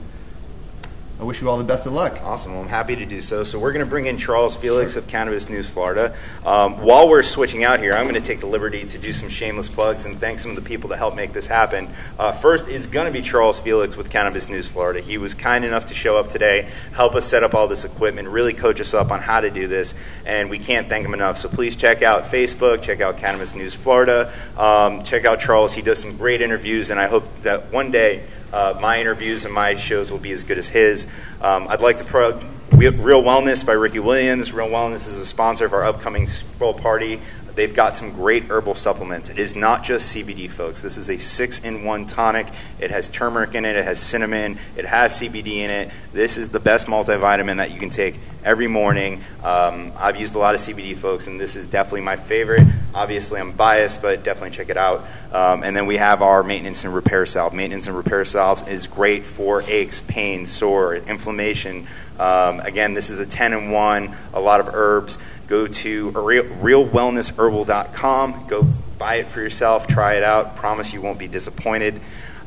I 1.19 1.23
wish 1.23 1.41
you 1.41 1.49
all 1.49 1.58
the 1.58 1.63
best 1.63 1.88
of 1.88 1.93
luck. 1.93 2.21
Awesome. 2.21 2.53
Well, 2.53 2.62
I'm 2.62 2.69
happy 2.69 2.95
to 2.95 3.06
do 3.06 3.21
so. 3.21 3.43
So 3.43 3.58
we're 3.58 3.71
going 3.71 3.84
to 3.84 3.89
bring 3.89 4.06
in 4.06 4.19
Charles 4.19 4.56
Felix 4.56 4.93
sure. 4.93 5.01
of 5.01 5.08
Cannabis 5.08 5.49
News 5.49 5.67
Florida. 5.67 6.15
Um, 6.45 6.84
while 6.84 7.10
we're 7.10 7.23
switching 7.23 7.63
out 7.63 7.80
here, 7.80 7.93
I'm 7.93 8.03
going 8.03 8.13
to 8.13 8.21
take 8.21 8.39
the 8.39 8.45
liberty 8.45 8.86
to 8.86 8.99
do 8.99 9.12
some 9.12 9.27
shameless 9.27 9.67
plugs 9.67 10.06
and 10.06 10.19
thank 10.19 10.38
some 10.38 10.51
of 10.51 10.58
the 10.58 10.62
people 10.62 10.91
that 10.91 10.97
helped 10.97 11.17
make 11.17 11.34
this 11.34 11.47
happen. 11.47 11.89
Uh, 12.19 12.34
first 12.34 12.67
is 12.67 12.86
going 12.86 13.08
to 13.08 13.12
be 13.12 13.23
Charles 13.23 13.60
Felix 13.60 13.97
with 13.97 14.12
Cannabis 14.12 14.47
News 14.47 14.69
Florida. 14.69 15.01
He 15.01 15.17
was 15.17 15.34
kind 15.34 15.65
enough 15.65 15.86
to 15.86 15.95
show 15.95 16.19
up 16.19 16.30
today, 16.30 16.69
help 16.93 17.15
us 17.15 17.25
set 17.25 17.41
up 17.41 17.56
all 17.56 17.67
this 17.67 17.84
equipment, 17.84 18.27
really 18.27 18.53
coach 18.53 18.80
us 18.80 18.93
up 18.93 19.10
on 19.10 19.19
how 19.19 19.39
to 19.39 19.49
do 19.49 19.67
this, 19.67 19.95
and 20.23 20.51
we 20.51 20.60
can't 20.60 20.88
thank 20.88 21.03
him 21.03 21.15
enough. 21.15 21.38
So 21.38 21.49
please 21.49 21.75
check 21.75 22.03
out 22.03 22.25
Facebook, 22.25 22.84
check 22.84 23.01
out 23.01 23.17
Cannabis 23.17 23.56
News 23.56 23.73
Florida, 23.73 24.32
um, 24.56 25.01
check 25.01 25.25
out 25.25 25.39
Charles. 25.39 25.73
He 25.73 25.82
does 25.82 25.97
some 25.97 26.15
great 26.15 26.43
interviews, 26.43 26.91
and 26.91 26.99
I 26.99 27.08
hope 27.08 27.25
that 27.41 27.71
one 27.71 27.89
day 27.89 28.23
uh, 28.53 28.77
my 28.80 28.99
interviews 28.99 29.45
and 29.45 29.53
my 29.53 29.75
shows 29.75 30.12
will 30.12 30.19
be 30.19 30.32
as 30.32 30.43
good 30.43 30.58
as 30.58 30.69
his. 30.69 31.07
Um, 31.41 31.67
I'd 31.67 31.82
like 31.82 31.98
to 31.98 32.04
plug 32.04 32.43
Real 32.72 33.24
Wellness 33.24 33.65
by 33.65 33.74
Ricky 33.74 34.00
Williams. 34.00 34.54
Real 34.54 34.67
Wellness 34.67 35.08
is 35.08 35.15
a 35.22 35.26
sponsor 35.26 35.65
of 35.65 35.74
our 35.74 35.86
upcoming 35.86 36.28
Bowl 36.60 36.74
party. 36.74 37.22
They've 37.58 37.74
got 37.74 37.96
some 37.96 38.12
great 38.12 38.52
herbal 38.52 38.76
supplements. 38.76 39.32
It 39.32 39.39
is 39.39 39.56
not 39.56 39.84
just 39.84 40.15
CBD, 40.15 40.48
folks. 40.48 40.84
This 40.84 40.96
is 40.96 41.10
a 41.10 41.17
six 41.17 41.58
in 41.58 41.84
one 41.84 42.06
tonic. 42.06 42.46
It 42.80 42.91
has 42.91 43.10
turmeric 43.10 43.56
in 43.56 43.65
it, 43.65 43.76
it 43.76 43.84
has 43.84 44.00
cinnamon, 44.00 44.60
it 44.76 44.86
has 44.86 45.20
CBD 45.20 45.58
in 45.58 45.72
it. 45.72 45.91
This 46.13 46.38
is 46.38 46.50
the 46.50 46.60
best 46.60 46.86
multivitamin 46.86 47.58
that 47.58 47.72
you 47.72 47.80
can 47.80 47.89
take 47.89 48.20
every 48.43 48.67
morning. 48.67 49.24
Um, 49.43 49.91
I've 49.98 50.20
used 50.20 50.36
a 50.36 50.38
lot 50.38 50.54
of 50.54 50.62
CBD, 50.62 50.96
folks, 50.96 51.26
and 51.26 51.39
this 51.39 51.56
is 51.56 51.65
definitely 51.65 52.02
my 52.02 52.15
favorite. 52.15 52.67
Obviously, 52.93 53.39
I'm 53.39 53.54
biased, 53.54 54.04
but 54.04 54.24
definitely 54.24 54.52
check 54.52 54.70
it 54.70 54.78
out. 54.78 55.08
Um, 55.34 55.63
and 55.63 55.76
then 55.76 55.88
we 55.88 55.98
have 55.98 56.22
our 56.22 56.43
maintenance 56.43 56.84
and 56.84 56.93
repair 56.93 57.26
salve. 57.26 57.56
Maintenance 57.56 57.88
and 57.88 57.98
repair 57.98 58.24
salves 58.24 58.67
is 58.67 58.86
great 58.86 59.26
for 59.26 59.63
aches, 59.63 60.02
pain, 60.08 60.46
sore, 60.46 60.96
inflammation. 60.96 61.88
Um, 62.20 62.60
again, 62.60 62.93
this 62.93 63.10
is 63.10 63.20
a 63.20 63.26
10 63.26 63.54
in 63.54 63.72
1, 63.72 64.15
a 64.34 64.39
lot 64.39 64.60
of 64.60 64.70
herbs. 64.74 65.17
Go 65.47 65.67
to 65.67 66.12
realwellnessherbal.com. 66.12 68.47
Go 68.47 68.67
buy 68.97 69.15
it 69.15 69.27
for 69.27 69.39
yourself, 69.39 69.88
try 69.88 70.15
it 70.15 70.23
out. 70.23 70.55
Promise 70.55 70.93
you 70.93 71.01
won't 71.01 71.19
be 71.19 71.27
disappointed. 71.27 72.01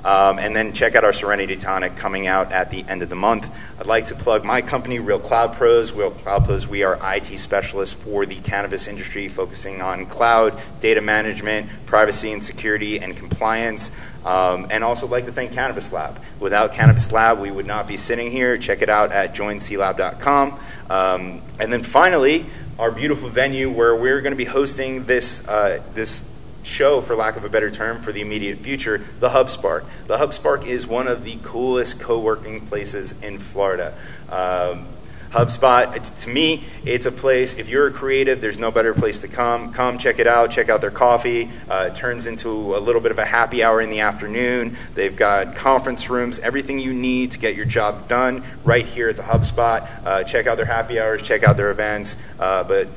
Um, 0.04 0.38
and 0.38 0.56
then 0.56 0.72
check 0.72 0.94
out 0.94 1.04
our 1.04 1.12
Serenity 1.12 1.56
Tonic 1.56 1.94
coming 1.94 2.26
out 2.26 2.52
at 2.52 2.70
the 2.70 2.84
end 2.88 3.02
of 3.02 3.10
the 3.10 3.16
month. 3.16 3.54
I'd 3.78 3.86
like 3.86 4.06
to 4.06 4.14
plug 4.14 4.44
my 4.44 4.62
company, 4.62 4.98
Real 4.98 5.18
Cloud 5.18 5.52
Pros. 5.52 5.92
Real 5.92 6.10
Cloud 6.10 6.46
Pros, 6.46 6.66
we 6.66 6.82
are 6.84 6.98
IT 7.02 7.38
specialists 7.38 7.94
for 7.94 8.24
the 8.24 8.36
cannabis 8.36 8.88
industry, 8.88 9.28
focusing 9.28 9.82
on 9.82 10.06
cloud, 10.06 10.58
data 10.80 11.02
management, 11.02 11.68
privacy 11.84 12.32
and 12.32 12.42
security, 12.42 12.98
and 12.98 13.14
compliance. 13.14 13.90
Um, 14.24 14.66
and 14.70 14.84
also 14.84 15.06
like 15.06 15.26
to 15.26 15.32
thank 15.32 15.52
Cannabis 15.52 15.92
Lab. 15.92 16.20
Without 16.40 16.72
Cannabis 16.72 17.10
Lab, 17.12 17.38
we 17.38 17.50
would 17.50 17.66
not 17.66 17.86
be 17.86 17.96
sitting 17.96 18.30
here. 18.30 18.56
Check 18.58 18.82
it 18.82 18.88
out 18.88 19.12
at 19.12 19.34
joinclab.com. 19.34 20.60
Um, 20.90 21.42
and 21.58 21.72
then 21.72 21.82
finally, 21.82 22.46
our 22.80 22.90
beautiful 22.90 23.28
venue 23.28 23.70
where 23.70 23.94
we're 23.94 24.22
going 24.22 24.32
to 24.32 24.38
be 24.38 24.46
hosting 24.46 25.04
this 25.04 25.46
uh, 25.46 25.82
this 25.92 26.24
show, 26.62 27.02
for 27.02 27.14
lack 27.14 27.36
of 27.36 27.44
a 27.44 27.48
better 27.50 27.70
term, 27.70 27.98
for 27.98 28.10
the 28.10 28.22
immediate 28.22 28.56
future, 28.56 29.02
the 29.18 29.28
HubSpark. 29.28 29.84
The 30.06 30.16
HubSpark 30.16 30.66
is 30.66 30.86
one 30.86 31.06
of 31.06 31.22
the 31.22 31.38
coolest 31.42 32.00
co-working 32.00 32.66
places 32.66 33.12
in 33.20 33.38
Florida. 33.38 33.94
Um, 34.30 34.86
HubSpot, 35.30 36.22
to 36.22 36.28
me, 36.28 36.64
it's 36.84 37.06
a 37.06 37.12
place, 37.12 37.54
if 37.54 37.68
you're 37.68 37.86
a 37.86 37.92
creative, 37.92 38.40
there's 38.40 38.58
no 38.58 38.72
better 38.72 38.92
place 38.92 39.20
to 39.20 39.28
come. 39.28 39.72
Come 39.72 39.96
check 39.96 40.18
it 40.18 40.26
out, 40.26 40.50
check 40.50 40.68
out 40.68 40.80
their 40.80 40.90
coffee. 40.90 41.48
Uh, 41.68 41.90
it 41.90 41.94
turns 41.94 42.26
into 42.26 42.50
a 42.76 42.80
little 42.80 43.00
bit 43.00 43.12
of 43.12 43.18
a 43.20 43.24
happy 43.24 43.62
hour 43.62 43.80
in 43.80 43.90
the 43.90 44.00
afternoon. 44.00 44.76
They've 44.94 45.14
got 45.14 45.54
conference 45.54 46.10
rooms, 46.10 46.40
everything 46.40 46.80
you 46.80 46.92
need 46.92 47.30
to 47.32 47.38
get 47.38 47.54
your 47.54 47.64
job 47.64 48.08
done 48.08 48.42
right 48.64 48.84
here 48.84 49.08
at 49.08 49.16
the 49.16 49.22
HubSpot. 49.22 49.88
Uh, 50.04 50.24
check 50.24 50.48
out 50.48 50.56
their 50.56 50.66
happy 50.66 50.98
hours, 50.98 51.22
check 51.22 51.44
out 51.44 51.56
their 51.56 51.70
events. 51.70 52.16
Uh, 52.40 52.64
but 52.64 52.88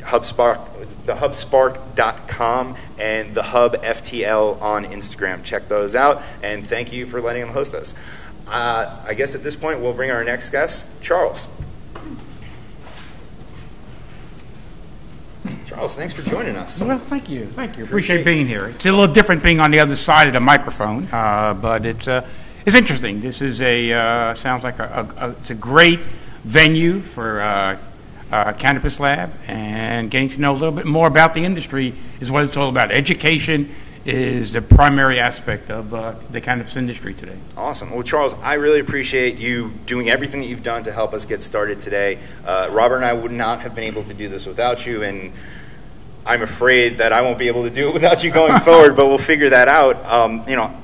HubSpark, 0.00 1.06
the 1.06 1.14
HubSpark.com 1.14 2.76
and 2.98 3.34
the 3.34 3.42
Hub 3.42 3.80
FTL 3.82 4.60
on 4.60 4.84
Instagram. 4.84 5.42
Check 5.42 5.68
those 5.68 5.94
out, 5.94 6.22
and 6.42 6.66
thank 6.66 6.92
you 6.92 7.06
for 7.06 7.22
letting 7.22 7.42
them 7.42 7.52
host 7.52 7.74
us. 7.74 7.94
Uh, 8.46 9.02
I 9.06 9.14
guess 9.14 9.34
at 9.34 9.42
this 9.42 9.56
point, 9.56 9.80
we'll 9.80 9.94
bring 9.94 10.10
our 10.10 10.24
next 10.24 10.50
guest, 10.50 10.86
Charles. 11.00 11.48
Charles, 15.78 15.94
thanks 15.94 16.12
for 16.12 16.22
joining 16.22 16.56
us. 16.56 16.80
Well, 16.80 16.98
thank 16.98 17.30
you, 17.30 17.46
thank 17.46 17.78
you. 17.78 17.84
Appreciate 17.84 18.24
being 18.24 18.48
here. 18.48 18.66
It's 18.66 18.84
a 18.84 18.90
little 18.90 19.06
different 19.06 19.44
being 19.44 19.60
on 19.60 19.70
the 19.70 19.78
other 19.78 19.94
side 19.94 20.26
of 20.26 20.32
the 20.32 20.40
microphone, 20.40 21.06
uh, 21.12 21.54
but 21.54 21.86
it's 21.86 22.08
uh, 22.08 22.26
it's 22.66 22.74
interesting. 22.74 23.20
This 23.20 23.40
is 23.40 23.60
a 23.60 23.92
uh, 23.92 24.34
sounds 24.34 24.64
like 24.64 24.80
a, 24.80 25.08
a, 25.16 25.26
a, 25.26 25.30
it's 25.30 25.50
a 25.50 25.54
great 25.54 26.00
venue 26.42 27.00
for 27.00 27.40
uh, 27.40 27.78
uh, 28.32 28.54
Cannabis 28.54 28.98
Lab, 28.98 29.32
and 29.46 30.10
getting 30.10 30.30
to 30.30 30.40
know 30.40 30.50
a 30.50 30.58
little 30.58 30.72
bit 30.72 30.84
more 30.84 31.06
about 31.06 31.32
the 31.34 31.44
industry 31.44 31.94
is 32.18 32.28
what 32.28 32.42
it's 32.42 32.56
all 32.56 32.70
about. 32.70 32.90
Education 32.90 33.72
is 34.04 34.54
the 34.54 34.62
primary 34.62 35.20
aspect 35.20 35.70
of 35.70 35.94
uh, 35.94 36.16
the 36.32 36.40
cannabis 36.40 36.74
industry 36.74 37.14
today. 37.14 37.36
Awesome. 37.56 37.92
Well, 37.92 38.02
Charles, 38.02 38.34
I 38.42 38.54
really 38.54 38.80
appreciate 38.80 39.38
you 39.38 39.70
doing 39.86 40.10
everything 40.10 40.40
that 40.40 40.48
you've 40.48 40.64
done 40.64 40.82
to 40.84 40.92
help 40.92 41.14
us 41.14 41.24
get 41.24 41.40
started 41.40 41.78
today. 41.78 42.18
Uh, 42.44 42.68
Robert 42.72 42.96
and 42.96 43.04
I 43.04 43.12
would 43.12 43.30
not 43.30 43.60
have 43.60 43.76
been 43.76 43.84
able 43.84 44.02
to 44.02 44.14
do 44.14 44.28
this 44.28 44.44
without 44.44 44.84
you, 44.84 45.04
and 45.04 45.32
I'm 46.28 46.42
afraid 46.42 46.98
that 46.98 47.12
I 47.12 47.22
won't 47.22 47.38
be 47.38 47.48
able 47.48 47.64
to 47.64 47.70
do 47.70 47.88
it 47.88 47.94
without 47.94 48.22
you 48.22 48.30
going 48.30 48.60
forward, 48.60 48.94
but 48.94 49.06
we'll 49.06 49.18
figure 49.18 49.50
that 49.50 49.66
out. 49.66 50.04
Um, 50.04 50.44
you 50.46 50.56
know, 50.56 50.74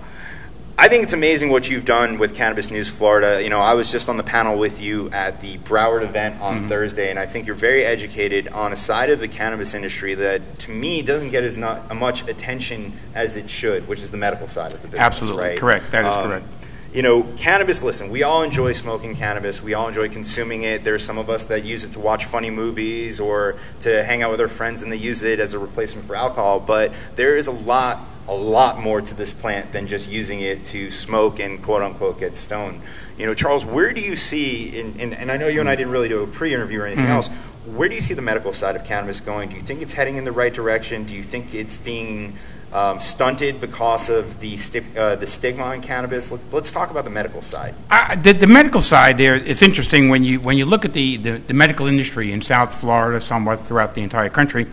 I 0.76 0.88
think 0.88 1.04
it's 1.04 1.12
amazing 1.12 1.50
what 1.50 1.70
you've 1.70 1.84
done 1.84 2.18
with 2.18 2.34
Cannabis 2.34 2.68
News 2.68 2.88
Florida. 2.88 3.40
You 3.40 3.48
know, 3.48 3.60
I 3.60 3.74
was 3.74 3.92
just 3.92 4.08
on 4.08 4.16
the 4.16 4.24
panel 4.24 4.58
with 4.58 4.80
you 4.80 5.08
at 5.10 5.40
the 5.40 5.58
Broward 5.58 6.02
event 6.02 6.40
on 6.40 6.60
mm-hmm. 6.60 6.68
Thursday, 6.68 7.10
and 7.10 7.18
I 7.18 7.26
think 7.26 7.46
you're 7.46 7.54
very 7.54 7.84
educated 7.84 8.48
on 8.48 8.72
a 8.72 8.76
side 8.76 9.10
of 9.10 9.20
the 9.20 9.28
cannabis 9.28 9.74
industry 9.74 10.14
that, 10.16 10.58
to 10.60 10.72
me, 10.72 11.00
doesn't 11.02 11.30
get 11.30 11.44
as 11.44 11.56
not, 11.56 11.94
much 11.94 12.26
attention 12.26 12.98
as 13.14 13.36
it 13.36 13.48
should, 13.48 13.86
which 13.86 14.00
is 14.00 14.10
the 14.10 14.16
medical 14.16 14.48
side 14.48 14.72
of 14.72 14.82
the 14.82 14.88
business. 14.88 15.00
Absolutely 15.00 15.42
right? 15.42 15.58
correct. 15.58 15.92
That 15.92 16.06
is 16.06 16.14
um, 16.14 16.24
correct. 16.26 16.46
You 16.94 17.02
know, 17.02 17.24
cannabis. 17.36 17.82
Listen, 17.82 18.08
we 18.08 18.22
all 18.22 18.44
enjoy 18.44 18.70
smoking 18.70 19.16
cannabis. 19.16 19.60
We 19.60 19.74
all 19.74 19.88
enjoy 19.88 20.08
consuming 20.08 20.62
it. 20.62 20.84
There's 20.84 21.04
some 21.04 21.18
of 21.18 21.28
us 21.28 21.46
that 21.46 21.64
use 21.64 21.82
it 21.82 21.90
to 21.92 21.98
watch 21.98 22.26
funny 22.26 22.50
movies 22.50 23.18
or 23.18 23.56
to 23.80 24.04
hang 24.04 24.22
out 24.22 24.30
with 24.30 24.40
our 24.40 24.46
friends, 24.46 24.80
and 24.82 24.92
they 24.92 24.96
use 24.96 25.24
it 25.24 25.40
as 25.40 25.54
a 25.54 25.58
replacement 25.58 26.06
for 26.06 26.14
alcohol. 26.14 26.60
But 26.60 26.92
there 27.16 27.36
is 27.36 27.48
a 27.48 27.52
lot 27.52 28.06
a 28.28 28.34
lot 28.34 28.78
more 28.78 29.00
to 29.00 29.12
this 29.12 29.32
plant 29.32 29.72
than 29.72 29.88
just 29.88 30.08
using 30.08 30.40
it 30.40 30.64
to 30.66 30.90
smoke 30.92 31.40
and 31.40 31.60
quote 31.62 31.82
unquote 31.82 32.20
get 32.20 32.36
stoned. 32.36 32.80
You 33.18 33.26
know, 33.26 33.34
Charles, 33.34 33.64
where 33.64 33.92
do 33.92 34.00
you 34.00 34.14
see, 34.14 34.78
in, 34.78 34.98
in, 34.98 35.14
and 35.14 35.32
I 35.32 35.36
know 35.36 35.48
you 35.48 35.58
and 35.60 35.68
I 35.68 35.74
didn't 35.74 35.92
really 35.92 36.08
do 36.08 36.22
a 36.22 36.28
pre 36.28 36.54
interview 36.54 36.80
or 36.80 36.86
anything 36.86 37.06
mm-hmm. 37.06 37.12
else, 37.12 37.28
where 37.66 37.88
do 37.88 37.96
you 37.96 38.00
see 38.00 38.14
the 38.14 38.22
medical 38.22 38.52
side 38.52 38.76
of 38.76 38.84
cannabis 38.84 39.20
going? 39.20 39.48
Do 39.48 39.56
you 39.56 39.62
think 39.62 39.82
it's 39.82 39.94
heading 39.94 40.16
in 40.16 40.22
the 40.22 40.32
right 40.32 40.54
direction? 40.54 41.04
Do 41.04 41.14
you 41.16 41.24
think 41.24 41.54
it's 41.54 41.76
being 41.76 42.38
um, 42.74 42.98
stunted 42.98 43.60
because 43.60 44.10
of 44.10 44.40
the, 44.40 44.56
sti- 44.56 44.84
uh, 44.96 45.16
the 45.16 45.26
stigma 45.26 45.62
on 45.62 45.80
cannabis? 45.80 46.30
Let, 46.30 46.52
us 46.52 46.72
talk 46.72 46.90
about 46.90 47.04
the 47.04 47.10
medical 47.10 47.40
side. 47.40 47.74
Uh, 47.88 48.16
the, 48.16 48.32
the, 48.32 48.46
medical 48.46 48.82
side 48.82 49.16
there, 49.16 49.36
it's 49.36 49.62
interesting 49.62 50.08
when 50.08 50.24
you, 50.24 50.40
when 50.40 50.58
you 50.58 50.66
look 50.66 50.84
at 50.84 50.92
the, 50.92 51.16
the, 51.16 51.38
the 51.38 51.54
medical 51.54 51.86
industry 51.86 52.32
in 52.32 52.42
South 52.42 52.74
Florida, 52.74 53.20
somewhat 53.20 53.60
throughout 53.60 53.94
the 53.94 54.02
entire 54.02 54.28
country, 54.28 54.66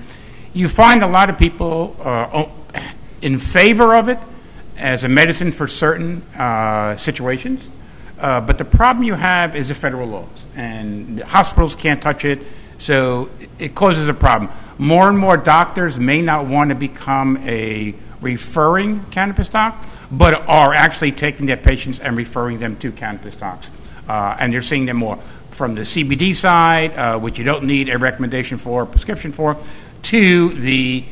you 0.54 0.68
find 0.68 1.04
a 1.04 1.08
lot 1.08 1.30
of 1.30 1.38
people 1.38 1.96
uh, 2.02 2.46
in 3.22 3.40
favor 3.40 3.96
of 3.96 4.10
it 4.10 4.18
as 4.78 5.04
a 5.04 5.08
medicine 5.08 5.52
for 5.52 5.68
certain 5.68 6.22
uh, 6.36 6.96
situations. 6.98 7.68
Uh, 8.20 8.42
but 8.42 8.58
the 8.58 8.66
problem 8.66 9.04
you 9.04 9.14
have 9.14 9.56
is 9.56 9.70
the 9.70 9.76
federal 9.76 10.08
laws, 10.08 10.46
and 10.56 11.20
the 11.20 11.26
hospitals 11.26 11.76
can't 11.76 12.02
touch 12.02 12.26
it, 12.26 12.40
so 12.82 13.30
it 13.60 13.76
causes 13.76 14.08
a 14.08 14.14
problem. 14.14 14.52
More 14.80 15.08
and 15.08 15.18
more 15.18 15.38
doctors 15.38 16.00
may 16.00 16.24
not 16.24 16.48
want 16.48 16.70
to 16.70 16.76
become 16.76 17.38
a 17.48 17.94
referring 18.22 19.06
cannabis 19.12 19.48
doc, 19.48 19.86
but 20.12 20.34
are 20.48 20.74
actually 20.74 21.12
taking 21.12 21.46
their 21.46 21.58
patients 21.58 22.00
and 22.00 22.18
referring 22.18 22.58
them 22.58 22.76
to 22.78 22.92
cannabis 22.92 23.36
docs. 23.36 23.70
Uh, 24.10 24.36
and 24.40 24.52
they're 24.52 24.64
seeing 24.64 24.88
them 24.88 24.98
more 24.98 25.18
from 25.52 25.76
the 25.76 25.82
CBD 25.82 26.36
side, 26.36 26.98
uh, 26.98 27.20
which 27.20 27.38
you 27.38 27.44
don't 27.44 27.66
need 27.66 27.88
a 27.88 28.00
recommendation 28.00 28.58
for, 28.58 28.82
a 28.82 28.88
prescription 28.88 29.32
for, 29.32 29.58
to 30.02 30.50
the 30.56 31.06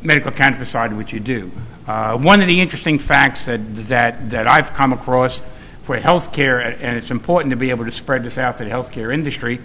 medical 0.00 0.32
cannabis 0.32 0.70
side, 0.70 0.94
which 0.94 1.12
you 1.12 1.20
do. 1.20 1.50
Uh, 1.86 2.16
one 2.16 2.40
of 2.40 2.46
the 2.46 2.62
interesting 2.62 2.98
facts 2.98 3.44
that, 3.44 3.58
that, 3.86 4.30
that 4.30 4.46
I've 4.46 4.72
come 4.72 4.94
across 4.94 5.42
for 5.82 5.98
healthcare, 5.98 6.64
and 6.80 6.96
it's 6.96 7.10
important 7.10 7.50
to 7.50 7.56
be 7.56 7.68
able 7.68 7.84
to 7.84 7.92
spread 7.92 8.24
this 8.24 8.38
out 8.38 8.56
to 8.58 8.64
the 8.64 8.70
healthcare 8.70 9.12
industry, 9.12 9.60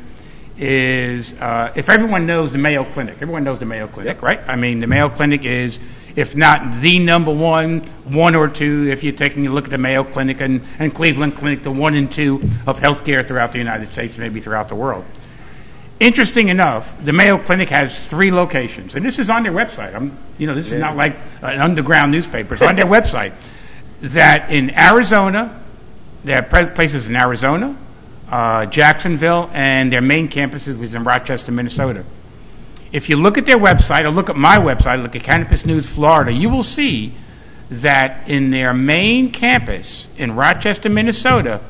is 0.57 1.33
uh, 1.33 1.73
if 1.75 1.89
everyone 1.89 2.25
knows 2.25 2.51
the 2.51 2.57
Mayo 2.57 2.83
Clinic, 2.85 3.15
everyone 3.21 3.43
knows 3.43 3.59
the 3.59 3.65
Mayo 3.65 3.87
Clinic, 3.87 4.15
yep. 4.15 4.21
right? 4.21 4.41
I 4.47 4.55
mean, 4.55 4.79
the 4.79 4.87
Mayo 4.87 5.09
Clinic 5.09 5.43
is, 5.43 5.79
if 6.15 6.35
not 6.35 6.81
the 6.81 6.99
number 6.99 7.33
one, 7.33 7.81
one 8.05 8.35
or 8.35 8.47
two, 8.47 8.87
if 8.89 9.03
you're 9.03 9.13
taking 9.13 9.47
a 9.47 9.49
look 9.49 9.65
at 9.65 9.71
the 9.71 9.77
Mayo 9.77 10.03
Clinic 10.03 10.39
and, 10.39 10.63
and 10.79 10.93
Cleveland 10.93 11.35
Clinic, 11.35 11.63
the 11.63 11.71
one 11.71 11.95
and 11.95 12.11
two 12.11 12.35
of 12.65 12.79
healthcare 12.79 13.25
throughout 13.25 13.51
the 13.51 13.57
United 13.57 13.91
States, 13.91 14.17
maybe 14.17 14.39
throughout 14.39 14.69
the 14.69 14.75
world. 14.75 15.03
Interesting 15.99 16.49
enough, 16.49 17.03
the 17.03 17.13
Mayo 17.13 17.37
Clinic 17.37 17.69
has 17.69 18.07
three 18.09 18.31
locations, 18.31 18.95
and 18.95 19.05
this 19.05 19.19
is 19.19 19.29
on 19.29 19.43
their 19.43 19.53
website. 19.53 19.95
I'm, 19.95 20.17
you 20.37 20.47
know, 20.47 20.55
this 20.55 20.69
yeah. 20.69 20.75
is 20.75 20.81
not 20.81 20.95
like 20.95 21.17
an 21.41 21.59
underground 21.59 22.11
newspaper. 22.11 22.53
It's 22.53 22.63
on 22.63 22.75
their 22.75 22.85
website. 22.85 23.33
That 24.01 24.51
in 24.51 24.77
Arizona, 24.77 25.63
they 26.23 26.33
have 26.33 26.49
places 26.49 27.07
in 27.07 27.15
Arizona, 27.15 27.77
uh, 28.29 28.65
Jacksonville, 28.65 29.49
and 29.53 29.91
their 29.91 30.01
main 30.01 30.27
campus 30.27 30.67
is 30.67 30.95
in 30.95 31.03
Rochester, 31.03 31.51
Minnesota. 31.51 32.05
If 32.91 33.09
you 33.09 33.17
look 33.17 33.37
at 33.37 33.45
their 33.45 33.57
website, 33.57 34.05
or 34.05 34.09
look 34.09 34.29
at 34.29 34.35
my 34.35 34.57
website, 34.57 35.01
look 35.01 35.15
at 35.15 35.23
Cannabis 35.23 35.65
News 35.65 35.89
Florida, 35.89 36.31
you 36.31 36.49
will 36.49 36.63
see 36.63 37.13
that 37.69 38.29
in 38.29 38.51
their 38.51 38.73
main 38.73 39.31
campus 39.31 40.07
in 40.17 40.35
Rochester, 40.35 40.89
Minnesota, 40.89 41.61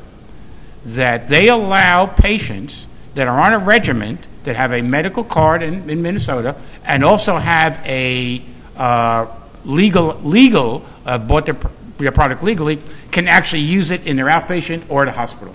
that 0.84 1.28
they 1.28 1.48
allow 1.48 2.06
patients 2.06 2.86
that 3.14 3.26
are 3.26 3.40
on 3.40 3.52
a 3.52 3.58
regiment 3.58 4.26
that 4.44 4.56
have 4.56 4.72
a 4.72 4.82
medical 4.82 5.24
card 5.24 5.62
in, 5.62 5.88
in 5.90 6.00
Minnesota 6.00 6.54
and 6.84 7.04
also 7.04 7.36
have 7.36 7.80
a 7.84 8.42
uh, 8.76 9.26
legal 9.64 10.20
legal 10.22 10.84
uh, 11.04 11.18
bought 11.18 11.46
their, 11.46 11.58
their 11.98 12.12
product 12.12 12.42
legally 12.42 12.80
can 13.10 13.26
actually 13.26 13.62
use 13.62 13.90
it 13.90 14.06
in 14.06 14.16
their 14.16 14.26
outpatient 14.26 14.84
or 14.88 15.02
at 15.02 15.08
a 15.08 15.12
hospital, 15.12 15.54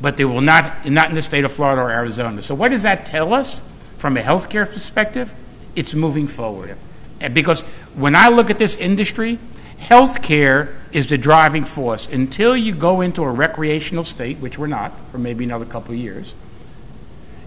but 0.00 0.16
they 0.16 0.24
will 0.24 0.40
not 0.40 0.86
not 0.86 1.08
in 1.08 1.14
the 1.14 1.22
state 1.22 1.44
of 1.44 1.52
Florida 1.52 1.82
or 1.82 1.90
Arizona. 1.90 2.42
So 2.42 2.54
what 2.54 2.70
does 2.70 2.82
that 2.82 3.06
tell 3.06 3.32
us 3.32 3.60
from 3.98 4.16
a 4.16 4.22
healthcare 4.22 4.70
perspective? 4.70 5.32
It's 5.74 5.94
moving 5.94 6.26
forward, 6.26 6.76
and 7.20 7.34
because 7.34 7.62
when 7.94 8.16
I 8.16 8.28
look 8.28 8.50
at 8.50 8.58
this 8.58 8.76
industry, 8.76 9.38
healthcare 9.78 10.74
is 10.92 11.08
the 11.08 11.18
driving 11.18 11.64
force. 11.64 12.08
Until 12.08 12.56
you 12.56 12.74
go 12.74 13.00
into 13.00 13.22
a 13.22 13.30
recreational 13.30 14.04
state, 14.04 14.38
which 14.38 14.58
we're 14.58 14.66
not 14.66 14.92
for 15.10 15.18
maybe 15.18 15.44
another 15.44 15.66
couple 15.66 15.92
of 15.92 16.00
years 16.00 16.34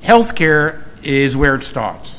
healthcare 0.02 0.84
is 1.04 1.36
where 1.36 1.56
it 1.56 1.64
starts. 1.64 2.16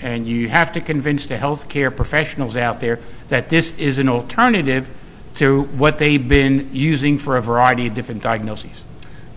And 0.00 0.26
you 0.26 0.48
have 0.48 0.72
to 0.72 0.80
convince 0.80 1.26
the 1.26 1.36
healthcare 1.36 1.94
professionals 1.94 2.56
out 2.56 2.80
there 2.80 2.98
that 3.28 3.48
this 3.48 3.72
is 3.78 3.98
an 3.98 4.08
alternative 4.08 4.88
to 5.36 5.62
what 5.62 5.98
they've 5.98 6.26
been 6.26 6.70
using 6.72 7.18
for 7.18 7.36
a 7.36 7.42
variety 7.42 7.86
of 7.86 7.94
different 7.94 8.22
diagnoses. 8.22 8.72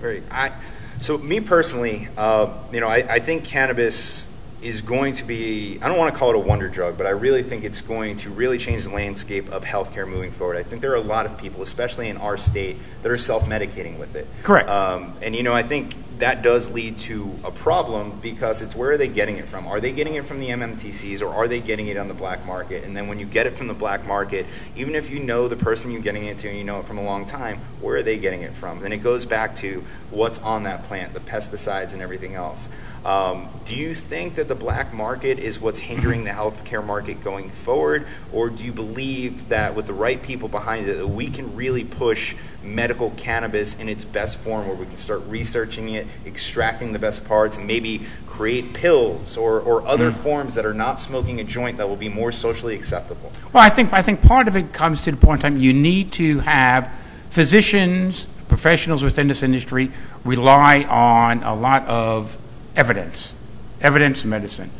Very. 0.06 0.22
I, 0.30 0.56
so, 1.00 1.18
me 1.18 1.40
personally, 1.40 2.08
uh, 2.16 2.54
you 2.72 2.80
know, 2.80 2.88
I, 2.88 2.98
I 2.98 3.20
think 3.20 3.44
cannabis 3.44 4.28
is 4.62 4.84
going 4.84 5.16
to 5.16 5.24
be, 5.24 5.80
I 5.82 5.88
don't 5.88 5.98
want 5.98 6.14
to 6.14 6.20
call 6.20 6.30
it 6.30 6.36
a 6.36 6.40
wonder 6.40 6.70
drug, 6.70 6.96
but 6.96 7.08
I 7.08 7.10
really 7.10 7.42
think 7.42 7.64
it's 7.64 7.82
going 7.82 8.18
to 8.18 8.30
really 8.30 8.60
change 8.60 8.84
the 8.84 8.92
landscape 8.92 9.50
of 9.50 9.64
healthcare 9.64 10.08
moving 10.08 10.32
forward. 10.32 10.58
I 10.58 10.64
think 10.64 10.84
there 10.84 10.92
are 10.92 10.98
a 10.98 11.02
lot 11.02 11.26
of 11.26 11.40
people, 11.40 11.64
especially 11.64 12.08
in 12.08 12.18
our 12.18 12.38
state, 12.38 12.78
that 13.02 13.12
are 13.12 13.18
self 13.18 13.46
medicating 13.46 13.98
with 13.98 14.16
it. 14.16 14.28
Correct. 14.44 14.70
Um, 14.70 15.16
and, 15.24 15.36
you 15.36 15.42
know, 15.42 15.54
I 15.54 15.64
think 15.64 15.96
that 16.20 16.42
does 16.42 16.70
lead 16.70 16.98
to 16.98 17.34
a 17.44 17.52
problem 17.52 18.20
because 18.22 18.62
it's 18.62 18.76
where 18.76 18.92
are 18.92 18.98
they 18.98 19.08
getting 19.08 19.38
it 19.38 19.48
from? 19.48 19.68
Are 19.68 19.80
they 19.80 19.92
getting 19.92 20.16
it 20.16 20.26
from 20.26 20.40
the 20.40 20.50
MMTCs 20.50 21.22
or 21.22 21.28
are 21.28 21.48
they 21.48 21.60
getting 21.60 21.88
it 21.88 21.98
on 21.98 22.08
the 22.08 22.14
black 22.14 22.46
market? 22.46 22.84
And 22.84 22.96
then 22.96 23.08
when 23.08 23.20
you 23.20 23.26
get 23.26 23.48
it 23.48 23.58
from 23.58 23.68
the 23.68 23.74
black 23.74 24.06
market, 24.06 24.46
even 24.76 24.96
if 24.96 25.10
you 25.10 25.20
know 25.20 25.48
the 25.48 25.58
person 25.58 25.92
you're 25.92 26.02
getting 26.02 26.26
it 26.26 26.40
to 26.40 26.50
and 26.50 26.58
you 26.58 26.64
know 26.64 26.80
it 26.80 26.86
from 26.86 26.98
a 26.98 27.04
long 27.04 27.26
time, 27.26 27.60
where 27.82 27.98
are 27.98 28.04
they 28.04 28.18
getting 28.18 28.44
it 28.44 28.56
from? 28.56 28.84
And 28.84 28.94
it 28.94 28.98
goes 29.00 29.26
back 29.26 29.56
to 29.56 29.84
what's 30.10 30.40
on 30.40 30.64
that 30.64 30.84
plant, 30.84 31.14
the 31.14 31.20
pesticides 31.20 31.94
and 31.94 32.02
everything 32.02 32.36
else. 32.36 32.70
Um, 33.04 33.50
do 33.66 33.76
you 33.76 33.94
think 33.94 34.36
that 34.36 34.48
the 34.48 34.56
black 34.56 34.92
market 34.92 35.38
is 35.38 35.60
what's 35.60 35.80
hindering 35.80 36.24
the 36.24 36.32
healthcare 36.32 36.84
market 36.84 37.24
going 37.24 37.52
forward, 37.52 38.08
or 38.34 38.50
do 38.50 38.64
you 38.64 38.72
believe 38.72 39.50
that 39.50 39.76
with 39.76 39.86
the 39.86 39.94
right 39.94 40.22
people 40.22 40.50
behind 40.50 40.88
it, 40.88 40.96
that 40.96 41.08
we 41.08 41.28
can 41.28 41.56
really 41.56 41.84
push 41.84 42.36
medical 42.66 43.12
cannabis 43.12 43.76
in 43.80 43.88
its 43.88 44.04
best 44.04 44.38
form, 44.40 44.68
where 44.68 44.76
we 44.76 44.86
can 44.86 44.98
start 44.98 45.22
researching 45.28 45.90
it, 45.90 46.08
extracting 46.26 46.92
the 46.92 47.00
best 47.00 47.24
parts, 47.26 47.58
and 47.58 47.68
maybe 47.68 48.02
create 48.26 48.74
pills 48.74 49.38
or, 49.38 49.60
or 49.62 49.86
other 49.88 50.12
mm. 50.12 50.16
forms 50.16 50.56
that 50.56 50.66
are 50.66 50.74
not 50.74 51.00
smoking 51.00 51.40
a 51.40 51.44
joint 51.44 51.78
that 51.78 51.88
will 51.88 51.96
be 51.96 52.10
more 52.10 52.32
socially 52.32 52.76
acceptable? 52.76 53.32
Well, 53.54 53.64
I 53.64 53.70
think 53.70 53.94
I 53.94 54.02
think 54.02 54.22
part 54.22 54.48
of 54.48 54.56
it 54.56 54.74
comes 54.74 55.04
to 55.04 55.12
the 55.12 55.18
point 55.18 55.44
in 55.44 55.54
time 55.54 55.62
you 55.62 55.74
need 55.74 56.12
to 56.14 56.40
have 56.40 56.92
physicians, 57.30 58.28
professionals 58.48 59.04
within 59.04 59.28
this 59.28 59.44
industry 59.44 59.92
rely 60.24 60.84
on 60.84 61.44
a 61.44 61.54
lot 61.54 61.86
of 61.88 62.38
evidence, 62.76 63.34
evidence 63.82 64.26
medicine. 64.26 64.72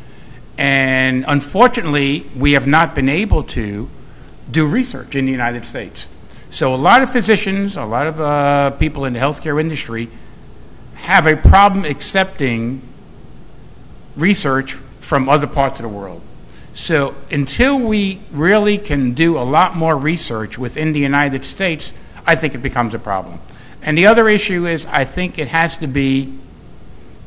And 0.58 1.24
unfortunately, 1.28 2.26
we 2.34 2.52
have 2.52 2.66
not 2.66 2.94
been 2.94 3.08
able 3.08 3.42
to 3.44 3.90
do 4.50 4.66
research 4.66 5.14
in 5.14 5.26
the 5.26 5.32
United 5.32 5.64
States. 5.64 6.08
So 6.56 6.74
a 6.74 6.76
lot 6.76 7.02
of 7.02 7.12
physicians, 7.12 7.76
a 7.76 7.84
lot 7.84 8.06
of 8.06 8.18
uh, 8.18 8.70
people 8.78 9.04
in 9.04 9.12
the 9.12 9.18
healthcare 9.18 9.60
industry 9.60 10.08
have 10.94 11.26
a 11.26 11.36
problem 11.36 11.84
accepting 11.84 12.80
research 14.16 14.72
from 15.00 15.28
other 15.28 15.46
parts 15.46 15.80
of 15.80 15.82
the 15.82 15.90
world. 15.90 16.22
So 16.72 17.14
until 17.30 17.78
we 17.78 18.22
really 18.30 18.78
can 18.78 19.12
do 19.12 19.36
a 19.36 19.44
lot 19.44 19.76
more 19.76 19.98
research 19.98 20.56
within 20.56 20.92
the 20.92 20.98
United 20.98 21.44
States, 21.44 21.92
I 22.26 22.36
think 22.36 22.54
it 22.54 22.62
becomes 22.62 22.94
a 22.94 22.98
problem. 22.98 23.38
And 23.82 23.98
the 23.98 24.06
other 24.06 24.26
issue 24.26 24.66
is 24.66 24.86
I 24.86 25.04
think 25.04 25.38
it 25.38 25.48
has 25.48 25.76
to 25.76 25.86
be 25.86 26.38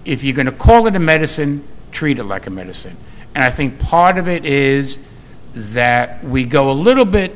if 0.06 0.24
you're 0.24 0.36
going 0.36 0.48
to 0.48 0.52
call 0.52 0.88
it 0.88 0.96
a 0.96 1.00
medicine, 1.00 1.68
treat 1.92 2.18
it 2.18 2.24
like 2.24 2.48
a 2.48 2.50
medicine. 2.50 2.98
And 3.36 3.44
I 3.44 3.52
think 3.52 3.80
part 3.80 4.18
of 4.18 4.28
it 4.28 4.44
is 4.44 4.98
that 5.54 6.24
we 6.24 6.46
go 6.46 6.72
a 6.72 6.74
little 6.74 7.06
bit 7.06 7.36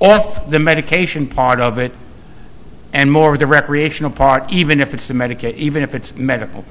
off 0.00 0.48
the 0.48 0.58
medication 0.58 1.26
part 1.26 1.60
of 1.60 1.78
it 1.78 1.92
and 2.92 3.10
more 3.10 3.32
of 3.34 3.38
the 3.38 3.46
recreational 3.46 4.10
part, 4.10 4.50
even 4.52 4.80
if 4.80 4.94
it's 4.94 5.06
the 5.08 5.14
medica- 5.14 5.54
even 5.60 5.82
if 5.82 5.94
it's 5.94 6.14
medical. 6.14 6.64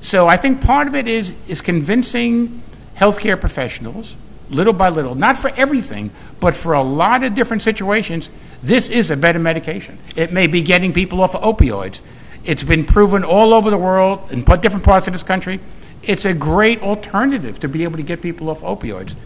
So 0.00 0.26
I 0.28 0.36
think 0.36 0.60
part 0.60 0.86
of 0.88 0.94
it 0.94 1.06
is 1.08 1.32
is 1.48 1.60
convincing 1.60 2.62
healthcare 2.96 3.40
professionals, 3.40 4.16
little 4.50 4.72
by 4.72 4.88
little, 4.88 5.14
not 5.14 5.36
for 5.38 5.50
everything, 5.56 6.10
but 6.40 6.54
for 6.56 6.74
a 6.74 6.82
lot 6.82 7.22
of 7.24 7.34
different 7.34 7.62
situations, 7.62 8.30
this 8.62 8.88
is 8.90 9.10
a 9.10 9.16
better 9.16 9.38
medication. 9.38 9.98
It 10.16 10.32
may 10.32 10.46
be 10.46 10.62
getting 10.62 10.92
people 10.92 11.20
off 11.20 11.34
of 11.34 11.42
opioids. 11.42 12.00
It's 12.44 12.62
been 12.62 12.84
proven 12.84 13.24
all 13.24 13.54
over 13.54 13.70
the 13.70 13.78
world 13.78 14.30
in 14.30 14.42
different 14.42 14.84
parts 14.84 15.06
of 15.06 15.12
this 15.14 15.22
country. 15.22 15.60
It's 16.02 16.26
a 16.26 16.34
great 16.34 16.82
alternative 16.82 17.58
to 17.60 17.68
be 17.68 17.84
able 17.84 17.96
to 17.96 18.02
get 18.02 18.20
people 18.20 18.50
off 18.50 18.60
opioids. 18.60 19.16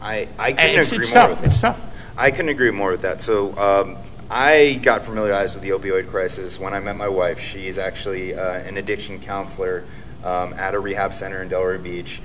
I, 0.00 0.26
I 0.38 0.50
It's, 0.50 0.90
agree 0.92 1.04
it's 1.04 1.14
more 1.14 1.22
tough. 1.28 1.40
with 1.40 1.50
It's 1.50 1.60
that. 1.60 1.76
tough. 1.76 1.86
I 2.18 2.30
couldn't 2.30 2.48
agree 2.48 2.70
more 2.70 2.90
with 2.92 3.02
that. 3.02 3.20
So 3.20 3.56
um, 3.58 3.98
I 4.30 4.80
got 4.82 5.04
familiarized 5.04 5.54
with 5.54 5.62
the 5.62 5.70
opioid 5.70 6.08
crisis 6.08 6.58
when 6.58 6.72
I 6.72 6.80
met 6.80 6.96
my 6.96 7.08
wife. 7.08 7.38
She's 7.38 7.76
actually 7.76 8.34
uh, 8.34 8.52
an 8.52 8.78
addiction 8.78 9.20
counselor 9.20 9.84
um, 10.24 10.54
at 10.54 10.74
a 10.74 10.80
rehab 10.80 11.12
center 11.12 11.42
in 11.42 11.50
Delray 11.50 11.82
Beach. 11.82 12.22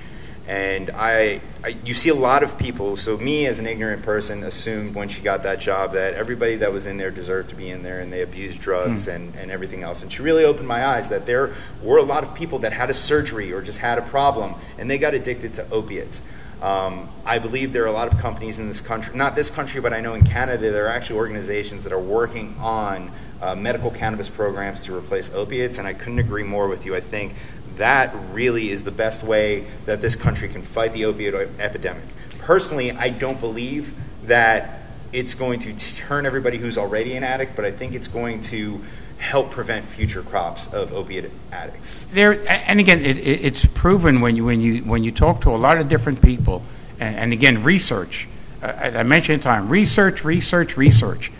And 0.48 0.90
I, 0.90 1.40
I, 1.62 1.76
you 1.84 1.94
see 1.94 2.08
a 2.08 2.14
lot 2.14 2.42
of 2.42 2.58
people. 2.58 2.96
So 2.96 3.18
me, 3.18 3.46
as 3.46 3.58
an 3.58 3.66
ignorant 3.66 4.02
person, 4.02 4.42
assumed 4.42 4.94
when 4.94 5.08
she 5.08 5.20
got 5.20 5.42
that 5.44 5.60
job 5.60 5.92
that 5.92 6.14
everybody 6.14 6.56
that 6.56 6.72
was 6.72 6.86
in 6.86 6.96
there 6.96 7.10
deserved 7.10 7.50
to 7.50 7.54
be 7.54 7.70
in 7.70 7.82
there, 7.82 8.00
and 8.00 8.12
they 8.12 8.22
abused 8.22 8.60
drugs 8.60 9.06
and, 9.06 9.36
and 9.36 9.50
everything 9.50 9.82
else. 9.84 10.02
And 10.02 10.10
she 10.10 10.22
really 10.22 10.44
opened 10.44 10.66
my 10.66 10.84
eyes 10.84 11.10
that 11.10 11.26
there 11.26 11.54
were 11.82 11.98
a 11.98 12.02
lot 12.02 12.24
of 12.24 12.34
people 12.34 12.60
that 12.60 12.72
had 12.72 12.90
a 12.90 12.94
surgery 12.94 13.52
or 13.52 13.62
just 13.62 13.78
had 13.78 13.98
a 13.98 14.02
problem, 14.02 14.54
and 14.78 14.90
they 14.90 14.98
got 14.98 15.14
addicted 15.14 15.54
to 15.54 15.70
opiates. 15.70 16.22
Um, 16.62 17.08
I 17.26 17.40
believe 17.40 17.72
there 17.72 17.82
are 17.82 17.88
a 17.88 17.92
lot 17.92 18.06
of 18.06 18.20
companies 18.20 18.60
in 18.60 18.68
this 18.68 18.80
country, 18.80 19.16
not 19.16 19.34
this 19.34 19.50
country, 19.50 19.80
but 19.80 19.92
I 19.92 20.00
know 20.00 20.14
in 20.14 20.24
Canada, 20.24 20.70
there 20.70 20.86
are 20.86 20.90
actually 20.90 21.18
organizations 21.18 21.82
that 21.82 21.92
are 21.92 21.98
working 21.98 22.54
on 22.60 23.10
uh, 23.40 23.56
medical 23.56 23.90
cannabis 23.90 24.28
programs 24.28 24.80
to 24.82 24.96
replace 24.96 25.28
opiates, 25.34 25.78
and 25.78 25.88
I 25.88 25.94
couldn't 25.94 26.20
agree 26.20 26.44
more 26.44 26.68
with 26.68 26.86
you. 26.86 26.94
I 26.94 27.00
think 27.00 27.34
that 27.78 28.14
really 28.30 28.70
is 28.70 28.84
the 28.84 28.92
best 28.92 29.24
way 29.24 29.66
that 29.86 30.00
this 30.00 30.14
country 30.14 30.48
can 30.48 30.62
fight 30.62 30.92
the 30.92 31.02
opioid 31.02 31.58
epidemic. 31.58 32.04
Personally, 32.38 32.92
I 32.92 33.08
don't 33.08 33.40
believe 33.40 33.92
that 34.26 34.82
it's 35.12 35.34
going 35.34 35.58
to 35.60 35.76
turn 35.96 36.26
everybody 36.26 36.58
who's 36.58 36.78
already 36.78 37.16
an 37.16 37.24
addict, 37.24 37.56
but 37.56 37.64
I 37.64 37.72
think 37.72 37.92
it's 37.92 38.08
going 38.08 38.40
to 38.42 38.80
help 39.22 39.52
prevent 39.52 39.84
future 39.84 40.20
crops 40.20 40.66
of 40.72 40.92
opiate 40.92 41.30
addicts. 41.52 42.04
there 42.12 42.32
and 42.48 42.80
again 42.80 42.98
it, 43.00 43.16
it, 43.18 43.44
it's 43.44 43.64
proven 43.66 44.20
when 44.20 44.34
you 44.34 44.44
when 44.44 44.60
you 44.60 44.82
when 44.82 45.04
you 45.04 45.12
talk 45.12 45.40
to 45.40 45.50
a 45.50 45.56
lot 45.56 45.78
of 45.78 45.88
different 45.88 46.20
people 46.20 46.60
and, 46.98 47.14
and 47.14 47.32
again 47.32 47.62
research 47.62 48.26
uh, 48.62 48.66
I, 48.66 49.02
mentioned 49.04 49.40
time 49.40 49.68
research 49.68 50.24
research 50.24 50.76
research 50.76 51.30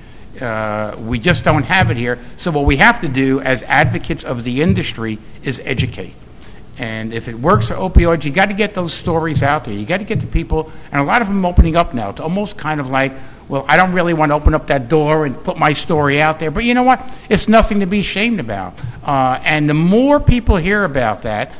uh, 0.40 0.96
we 1.00 1.18
just 1.18 1.44
don't 1.44 1.64
have 1.64 1.90
it 1.90 1.96
here 1.96 2.20
so 2.36 2.52
what 2.52 2.66
we 2.66 2.76
have 2.76 3.00
to 3.00 3.08
do 3.08 3.40
as 3.40 3.64
advocates 3.64 4.22
of 4.22 4.44
the 4.44 4.62
industry 4.62 5.18
is 5.42 5.60
educate 5.64 6.14
and 6.78 7.12
if 7.12 7.28
it 7.28 7.38
works 7.38 7.68
for 7.68 7.74
opioids, 7.74 8.24
you 8.24 8.32
got 8.32 8.46
to 8.46 8.54
get 8.54 8.72
those 8.72 8.94
stories 8.94 9.42
out 9.42 9.64
there. 9.64 9.74
You 9.74 9.84
got 9.84 9.98
to 9.98 10.04
get 10.04 10.20
the 10.20 10.26
people, 10.26 10.72
and 10.90 11.02
a 11.02 11.04
lot 11.04 11.20
of 11.20 11.28
them 11.28 11.44
opening 11.44 11.76
up 11.76 11.92
now. 11.92 12.08
It's 12.08 12.20
almost 12.20 12.56
kind 12.56 12.80
of 12.80 12.88
like, 12.88 13.14
well, 13.52 13.66
I 13.68 13.76
don't 13.76 13.92
really 13.92 14.14
want 14.14 14.30
to 14.30 14.34
open 14.34 14.54
up 14.54 14.68
that 14.68 14.88
door 14.88 15.26
and 15.26 15.44
put 15.44 15.58
my 15.58 15.74
story 15.74 16.22
out 16.22 16.38
there, 16.38 16.50
but 16.50 16.64
you 16.64 16.72
know 16.72 16.84
what? 16.84 17.06
It's 17.28 17.48
nothing 17.48 17.80
to 17.80 17.86
be 17.86 18.00
ashamed 18.00 18.40
about. 18.40 18.72
Uh, 19.04 19.38
and 19.44 19.68
the 19.68 19.74
more 19.74 20.18
people 20.20 20.56
hear 20.56 20.84
about 20.84 21.20
that, 21.22 21.52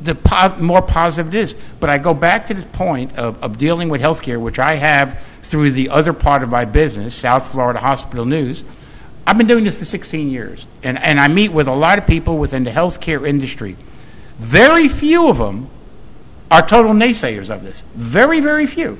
the 0.00 0.14
po- 0.14 0.56
more 0.56 0.80
positive 0.80 1.34
it 1.34 1.38
is. 1.38 1.54
But 1.80 1.90
I 1.90 1.98
go 1.98 2.14
back 2.14 2.46
to 2.46 2.54
this 2.54 2.64
point 2.64 3.18
of, 3.18 3.44
of 3.44 3.58
dealing 3.58 3.90
with 3.90 4.00
healthcare, 4.00 4.40
which 4.40 4.58
I 4.58 4.76
have 4.76 5.22
through 5.42 5.72
the 5.72 5.90
other 5.90 6.14
part 6.14 6.42
of 6.42 6.48
my 6.48 6.64
business, 6.64 7.14
South 7.14 7.52
Florida 7.52 7.78
Hospital 7.78 8.24
News. 8.24 8.64
I've 9.26 9.36
been 9.36 9.48
doing 9.48 9.64
this 9.64 9.78
for 9.78 9.84
16 9.84 10.30
years, 10.30 10.66
and, 10.82 10.98
and 10.98 11.20
I 11.20 11.28
meet 11.28 11.52
with 11.52 11.68
a 11.68 11.74
lot 11.74 11.98
of 11.98 12.06
people 12.06 12.38
within 12.38 12.64
the 12.64 12.70
healthcare 12.70 13.28
industry. 13.28 13.76
Very 14.38 14.88
few 14.88 15.28
of 15.28 15.36
them 15.36 15.68
are 16.50 16.66
total 16.66 16.92
naysayers 16.92 17.54
of 17.54 17.62
this. 17.62 17.84
Very, 17.94 18.40
very 18.40 18.66
few. 18.66 18.98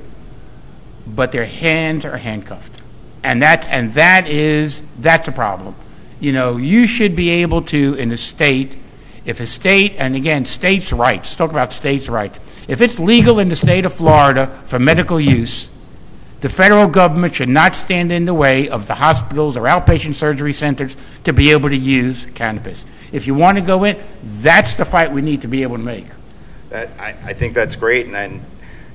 But 1.14 1.32
their 1.32 1.46
hands 1.46 2.04
are 2.04 2.16
handcuffed. 2.16 2.82
And 3.22 3.42
that, 3.42 3.66
and 3.66 3.92
that 3.94 4.28
is, 4.28 4.82
that's 4.98 5.28
a 5.28 5.32
problem. 5.32 5.74
You 6.20 6.32
know, 6.32 6.56
you 6.56 6.86
should 6.86 7.14
be 7.14 7.30
able 7.30 7.62
to, 7.62 7.94
in 7.94 8.12
a 8.12 8.16
state, 8.16 8.76
if 9.24 9.40
a 9.40 9.46
state, 9.46 9.94
and 9.98 10.16
again, 10.16 10.46
states' 10.46 10.92
rights, 10.92 11.34
talk 11.34 11.50
about 11.50 11.72
states' 11.72 12.08
rights. 12.08 12.40
If 12.68 12.80
it's 12.80 12.98
legal 12.98 13.38
in 13.38 13.48
the 13.48 13.56
state 13.56 13.84
of 13.84 13.92
Florida 13.92 14.62
for 14.66 14.78
medical 14.78 15.20
use, 15.20 15.68
the 16.40 16.48
federal 16.48 16.86
government 16.86 17.34
should 17.34 17.50
not 17.50 17.74
stand 17.74 18.10
in 18.12 18.24
the 18.24 18.32
way 18.32 18.68
of 18.68 18.86
the 18.86 18.94
hospitals 18.94 19.56
or 19.56 19.64
outpatient 19.64 20.14
surgery 20.14 20.54
centers 20.54 20.96
to 21.24 21.32
be 21.34 21.50
able 21.50 21.68
to 21.68 21.76
use 21.76 22.26
cannabis. 22.34 22.86
If 23.12 23.26
you 23.26 23.34
want 23.34 23.58
to 23.58 23.62
go 23.62 23.84
in, 23.84 24.02
that's 24.22 24.74
the 24.74 24.84
fight 24.84 25.12
we 25.12 25.20
need 25.20 25.42
to 25.42 25.48
be 25.48 25.62
able 25.62 25.76
to 25.76 25.82
make. 25.82 26.06
That 26.70 26.88
I, 26.98 27.14
I 27.24 27.34
think 27.34 27.52
that's 27.52 27.76
great, 27.76 28.06
and, 28.06 28.16
and 28.16 28.40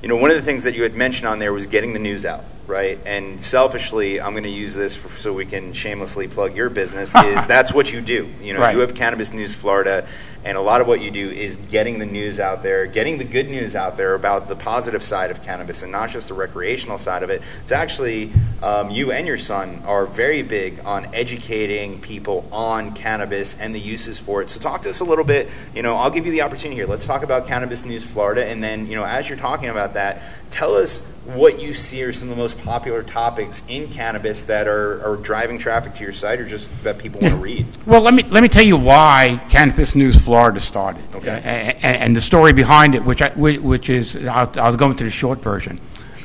you 0.06 0.10
know 0.10 0.18
one 0.18 0.30
of 0.30 0.38
the 0.38 0.44
things 0.44 0.66
that 0.66 0.76
you 0.76 0.84
had 0.84 0.94
mentioned 0.94 1.28
on 1.28 1.40
there 1.40 1.52
was 1.52 1.66
getting 1.66 1.94
the 1.94 2.00
news 2.00 2.26
out, 2.26 2.46
right? 2.68 3.00
And 3.06 3.42
selfishly, 3.42 4.20
I'm 4.22 4.32
going 4.34 4.44
to 4.44 4.50
use 4.50 4.76
this 4.76 4.96
for, 4.96 5.10
so 5.10 5.34
we 5.34 5.46
can 5.46 5.74
shamelessly 5.74 6.28
plug 6.28 6.56
your 6.56 6.70
business. 6.70 7.14
Is 7.16 7.46
that's 7.48 7.74
what 7.74 7.92
you 7.92 8.02
do? 8.02 8.30
You 8.42 8.54
know, 8.54 8.60
Right. 8.62 8.74
you 8.76 8.82
have 8.82 8.96
Cannabis 8.96 9.34
News 9.34 9.56
Florida, 9.56 10.08
and 10.44 10.58
a 10.58 10.62
lot 10.62 10.80
of 10.82 10.88
what 10.88 11.02
you 11.02 11.10
do 11.10 11.30
is 11.30 11.56
getting 11.70 11.98
the 12.00 12.06
news 12.06 12.40
out 12.40 12.62
there, 12.62 12.86
getting 12.86 13.18
the 13.18 13.24
good 13.24 13.50
news 13.50 13.76
out 13.76 13.98
there 13.98 14.14
about 14.14 14.48
the 14.48 14.56
positive 14.56 15.02
side 15.02 15.32
of 15.32 15.42
cannabis, 15.42 15.82
and 15.84 15.92
not 15.92 16.10
just 16.10 16.28
the 16.28 16.34
recreational 16.36 16.98
side 17.00 17.24
of 17.24 17.30
it. 17.32 17.42
It's 17.62 17.72
actually 17.72 18.32
um, 18.62 18.90
you 18.92 19.12
and 19.12 19.26
your 19.26 19.38
son 19.38 19.82
are 19.86 20.06
very 20.06 20.44
big 20.44 20.80
on 20.86 21.14
educating 21.16 22.00
people 22.00 22.48
on 22.52 22.94
cannabis 22.94 23.58
and 23.60 23.74
the 23.74 23.80
uses 23.80 24.20
for 24.20 24.42
it. 24.44 24.50
So 24.52 24.60
talk 24.60 24.84
to 24.84 24.90
us 24.92 25.00
a 25.00 25.04
little 25.04 25.26
bit. 25.26 25.50
You 25.74 25.82
know, 25.82 25.96
I'll 25.96 26.12
give 26.12 26.26
you 26.28 26.32
the 26.32 26.42
opportunity 26.44 26.76
here. 26.76 26.86
Let's 26.88 27.08
talk 27.08 27.24
about 27.24 27.48
Cannabis 27.48 27.84
News 27.86 28.04
Florida, 28.04 28.46
and 28.46 28.64
then 28.64 28.86
you 28.88 28.96
know, 28.96 29.04
as 29.06 29.28
you're 29.28 29.40
talking 29.40 29.70
about 29.70 29.94
that, 29.94 30.22
tell 30.52 30.76
us 30.76 31.02
what 31.26 31.60
you 31.60 31.74
see 31.74 32.04
are 32.04 32.14
some 32.14 32.30
of 32.30 32.36
the 32.36 32.42
most 32.42 32.55
popular 32.56 33.04
topics 33.04 33.62
in 33.68 33.88
cannabis 33.90 34.44
that 34.44 34.68
are, 34.68 35.06
are 35.06 35.18
driving 35.18 35.58
traffic 35.58 35.94
to 35.96 36.04
your 36.04 36.14
site, 36.14 36.40
or 36.40 36.46
just 36.48 36.70
that 36.84 36.98
people 36.98 37.20
want 37.22 37.34
to 37.34 37.40
read. 37.40 37.70
Well, 37.86 38.02
let 38.02 38.14
me 38.14 38.24
let 38.24 38.42
me 38.44 38.50
tell 38.50 38.66
you 38.66 38.78
why 38.78 39.42
Cannabis 39.50 39.96
News 39.96 40.16
Florida 40.20 40.60
started, 40.60 41.04
Okay. 41.16 41.42
and, 41.44 41.84
and 41.84 42.16
the 42.16 42.22
story 42.22 42.54
behind 42.54 42.96
it, 42.96 43.04
which 43.04 43.22
I, 43.22 43.30
which 43.30 43.60
which 43.60 43.90
is 43.90 44.16
I'll, 44.28 44.52
I'll 44.56 44.76
go 44.76 44.90
into 44.92 45.04
the 45.04 45.12
short 45.12 45.42
version. 45.42 45.80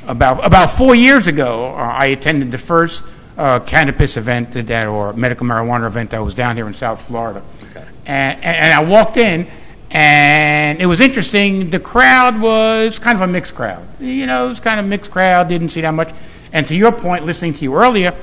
About 0.07 0.43
about 0.45 0.71
four 0.71 0.95
years 0.95 1.27
ago, 1.27 1.67
uh, 1.75 1.77
I 1.77 2.07
attended 2.07 2.51
the 2.51 2.57
first 2.57 3.03
uh, 3.37 3.59
cannabis 3.59 4.17
event 4.17 4.51
that 4.53 4.87
or 4.87 5.13
medical 5.13 5.45
marijuana 5.45 5.87
event 5.87 6.09
that 6.11 6.23
was 6.23 6.33
down 6.33 6.55
here 6.55 6.67
in 6.67 6.73
South 6.73 7.01
Florida, 7.01 7.43
Okay. 7.71 7.85
and, 8.07 8.43
and 8.43 8.73
I 8.73 8.83
walked 8.83 9.17
in, 9.17 9.47
and 9.91 10.81
it 10.81 10.85
was 10.85 10.99
interesting. 10.99 11.69
The 11.69 11.79
crowd 11.79 12.39
was 12.39 12.97
kind 12.99 13.15
of 13.15 13.21
a 13.21 13.27
mixed 13.27 13.55
crowd. 13.55 13.85
You 13.99 14.25
know, 14.25 14.45
it 14.45 14.49
was 14.49 14.59
kind 14.59 14.79
of 14.79 14.85
a 14.85 14.89
mixed 14.89 15.11
crowd. 15.11 15.49
Didn't 15.49 15.69
see 15.69 15.81
that 15.81 15.93
much. 15.93 16.13
And 16.53 16.67
to 16.67 16.75
your 16.75 16.91
point, 16.91 17.25
listening 17.25 17.53
to 17.55 17.63
you 17.63 17.75
earlier, 17.75 18.15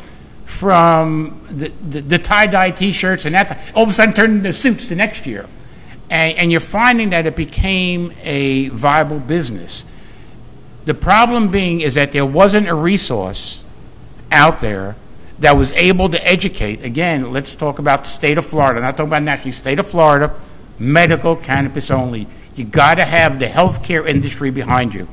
from 0.44 1.40
the, 1.50 1.68
the, 1.90 2.00
the 2.00 2.18
tie-dye 2.18 2.70
T-shirts 2.70 3.26
and 3.26 3.34
that, 3.34 3.70
all 3.74 3.82
of 3.82 3.90
a 3.90 3.92
sudden 3.92 4.14
turned 4.14 4.36
into 4.38 4.52
suits 4.52 4.88
the 4.88 4.94
next 4.94 5.26
year, 5.26 5.46
and, 6.08 6.38
and 6.38 6.50
you're 6.50 6.60
finding 6.60 7.10
that 7.10 7.26
it 7.26 7.36
became 7.36 8.12
a 8.22 8.68
viable 8.68 9.20
business. 9.20 9.84
The 10.86 10.94
problem 10.94 11.50
being 11.50 11.82
is 11.82 11.94
that 11.94 12.12
there 12.12 12.24
wasn't 12.24 12.66
a 12.66 12.74
resource 12.74 13.62
out 14.32 14.60
there 14.60 14.96
that 15.40 15.54
was 15.54 15.70
able 15.72 16.08
to 16.08 16.26
educate. 16.26 16.82
Again, 16.82 17.30
let's 17.30 17.54
talk 17.54 17.78
about 17.78 18.04
the 18.04 18.10
state 18.10 18.38
of 18.38 18.46
Florida. 18.46 18.80
Not 18.80 18.96
talking 18.96 19.08
about 19.08 19.22
nationally. 19.22 19.52
State 19.52 19.78
of 19.78 19.86
Florida, 19.86 20.34
medical 20.78 21.36
cannabis 21.36 21.90
only. 21.90 22.26
You 22.56 22.64
got 22.64 22.96
to 22.96 23.04
have 23.04 23.38
the 23.38 23.46
healthcare 23.46 24.08
industry 24.08 24.50
behind 24.50 24.94
you. 24.94 25.08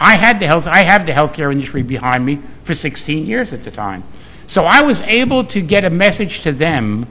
I 0.00 0.16
had 0.16 0.40
the 0.40 0.46
health. 0.46 0.66
I 0.66 0.80
have 0.80 1.06
the 1.06 1.12
healthcare 1.12 1.50
industry 1.52 1.82
behind 1.82 2.24
me 2.24 2.40
for 2.64 2.74
16 2.74 3.26
years 3.26 3.52
at 3.52 3.64
the 3.64 3.70
time, 3.70 4.04
so 4.46 4.64
I 4.64 4.82
was 4.82 5.00
able 5.02 5.44
to 5.44 5.60
get 5.60 5.84
a 5.84 5.90
message 5.90 6.42
to 6.42 6.52
them 6.52 7.06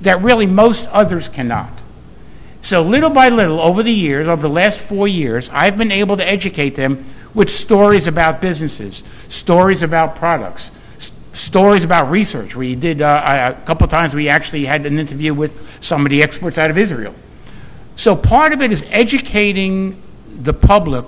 that 0.00 0.22
really 0.22 0.46
most 0.46 0.86
others 0.88 1.28
cannot. 1.28 1.70
So 2.62 2.80
little 2.80 3.10
by 3.10 3.28
little, 3.28 3.60
over 3.60 3.82
the 3.82 3.92
years, 3.92 4.28
over 4.28 4.40
the 4.40 4.48
last 4.48 4.80
four 4.80 5.08
years, 5.08 5.50
I've 5.52 5.76
been 5.76 5.90
able 5.90 6.16
to 6.16 6.24
educate 6.24 6.76
them 6.76 7.04
with 7.34 7.50
stories 7.50 8.06
about 8.06 8.40
businesses, 8.40 9.02
stories 9.28 9.82
about 9.82 10.14
products, 10.14 10.70
stories 11.32 11.82
about 11.82 12.10
research. 12.10 12.54
We 12.54 12.76
did 12.76 13.02
uh, 13.02 13.54
a 13.56 13.66
couple 13.66 13.88
times. 13.88 14.14
We 14.14 14.28
actually 14.28 14.64
had 14.64 14.86
an 14.86 14.98
interview 14.98 15.34
with 15.34 15.82
some 15.82 16.06
of 16.06 16.10
the 16.10 16.22
experts 16.22 16.56
out 16.56 16.70
of 16.70 16.78
Israel. 16.78 17.14
So 17.96 18.16
part 18.16 18.52
of 18.52 18.62
it 18.62 18.72
is 18.72 18.84
educating 18.88 20.02
the 20.26 20.52
public 20.52 21.04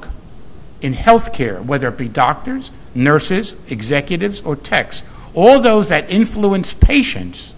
in 0.83 0.93
healthcare, 0.93 1.65
whether 1.65 1.89
it 1.89 1.97
be 1.97 2.09
doctors, 2.09 2.71
nurses, 2.95 3.57
executives, 3.69 4.43
or 4.43 4.55
techs, 4.55 5.03
all 5.35 5.61
those 5.61 5.89
that 5.89 6.11
influence 6.11 6.75
patients 6.75 7.55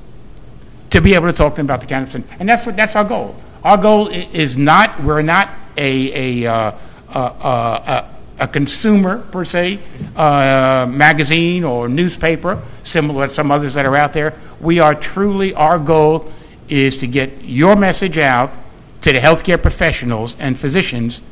to 0.91 1.01
be 1.01 1.15
able 1.15 1.27
to 1.27 1.33
talk 1.33 1.55
to 1.55 1.57
them 1.57 1.67
about 1.67 1.81
the 1.81 1.87
cannabis. 1.87 2.15
And 2.15 2.49
that's 2.49 2.65
what 2.65 2.77
that's 2.77 2.97
our 2.97 3.05
goal. 3.05 3.37
Our 3.65 3.77
goal 3.77 4.09
is 4.09 4.57
not 4.57 5.03
we're 5.03 5.23
not 5.23 5.51
a 5.77 6.45
a 6.45 6.51
uh, 6.51 8.09
a, 8.39 8.49
consumer 8.49 9.19
per 9.19 9.45
se 9.45 9.81
uh, 10.15 10.87
magazine 10.89 11.65
or 11.65 11.89
newspaper, 11.89 12.63
similar 12.83 13.29
to 13.29 13.35
some 13.35 13.51
others 13.51 13.75
that 13.75 13.87
are 13.87 13.97
out 13.97 14.13
there. 14.13 14.35
We 14.61 14.79
are 14.79 14.95
truly 14.95 15.55
our 15.55 15.79
goal 15.79 16.31
is 16.69 16.97
to 16.99 17.07
get 17.07 17.43
your 17.43 17.77
message 17.77 18.19
out 18.19 18.53
to 19.07 19.13
the 19.13 19.21
healthcare 19.21 19.63
professionals 19.63 20.37
and 20.41 20.59
physicians 20.59 21.23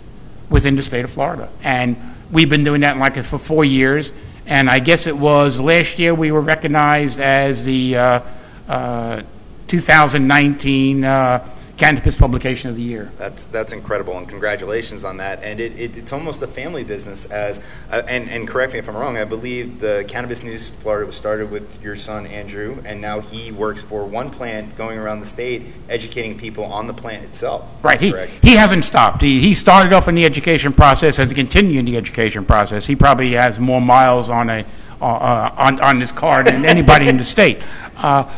within 0.48 0.76
the 0.76 0.82
state 0.82 1.04
of 1.04 1.10
Florida. 1.10 1.48
And 1.64 1.96
we've 2.30 2.48
been 2.48 2.62
doing 2.62 2.82
that 2.82 2.98
like 2.98 3.20
for 3.24 3.36
four 3.36 3.64
years. 3.64 4.12
And 4.46 4.70
I 4.70 4.78
guess 4.78 5.08
it 5.08 5.16
was 5.16 5.58
last 5.58 5.98
year 5.98 6.14
we 6.14 6.30
were 6.30 6.40
recognized 6.40 7.18
as 7.18 7.64
the 7.64 7.96
uh, 7.96 8.20
uh, 8.68 9.22
2019 9.66 11.02
uh, 11.02 11.56
Cannabis 11.76 12.14
Publication 12.14 12.70
of 12.70 12.76
the 12.76 12.82
Year. 12.82 13.10
That's 13.18 13.46
that's 13.46 13.72
incredible, 13.72 14.16
and 14.16 14.28
congratulations 14.28 15.04
on 15.04 15.16
that. 15.16 15.42
And 15.42 15.58
it, 15.58 15.78
it, 15.78 15.96
it's 15.96 16.12
almost 16.12 16.40
a 16.42 16.46
family 16.46 16.84
business. 16.84 17.26
As 17.26 17.60
uh, 17.90 18.02
and 18.06 18.30
and 18.30 18.46
correct 18.46 18.72
me 18.72 18.78
if 18.78 18.88
I'm 18.88 18.96
wrong. 18.96 19.16
I 19.16 19.24
believe 19.24 19.80
the 19.80 20.04
Cannabis 20.06 20.42
News 20.44 20.70
Florida 20.70 21.06
was 21.06 21.16
started 21.16 21.50
with 21.50 21.82
your 21.82 21.96
son 21.96 22.26
Andrew, 22.26 22.80
and 22.84 23.00
now 23.00 23.20
he 23.20 23.50
works 23.50 23.82
for 23.82 24.04
one 24.04 24.30
plant, 24.30 24.76
going 24.76 24.98
around 24.98 25.20
the 25.20 25.26
state, 25.26 25.66
educating 25.88 26.38
people 26.38 26.64
on 26.64 26.86
the 26.86 26.94
plant 26.94 27.24
itself. 27.24 27.84
Right. 27.84 28.00
He, 28.00 28.12
Correct. 28.12 28.32
he 28.42 28.54
hasn't 28.54 28.84
stopped. 28.84 29.20
He, 29.20 29.40
he 29.40 29.54
started 29.54 29.92
off 29.92 30.06
in 30.06 30.14
the 30.14 30.24
education 30.24 30.72
process, 30.72 31.16
has 31.16 31.32
continued 31.32 31.80
in 31.80 31.84
the 31.86 31.96
education 31.96 32.44
process. 32.44 32.86
He 32.86 32.94
probably 32.94 33.32
has 33.32 33.58
more 33.58 33.80
miles 33.80 34.30
on 34.30 34.48
a 34.48 34.64
uh, 35.02 35.06
uh, 35.06 35.54
on, 35.58 35.80
on 35.80 36.00
his 36.00 36.12
car 36.12 36.44
than 36.44 36.64
anybody 36.64 37.08
in 37.08 37.16
the 37.16 37.24
state. 37.36 37.62
Uh, 37.96 38.32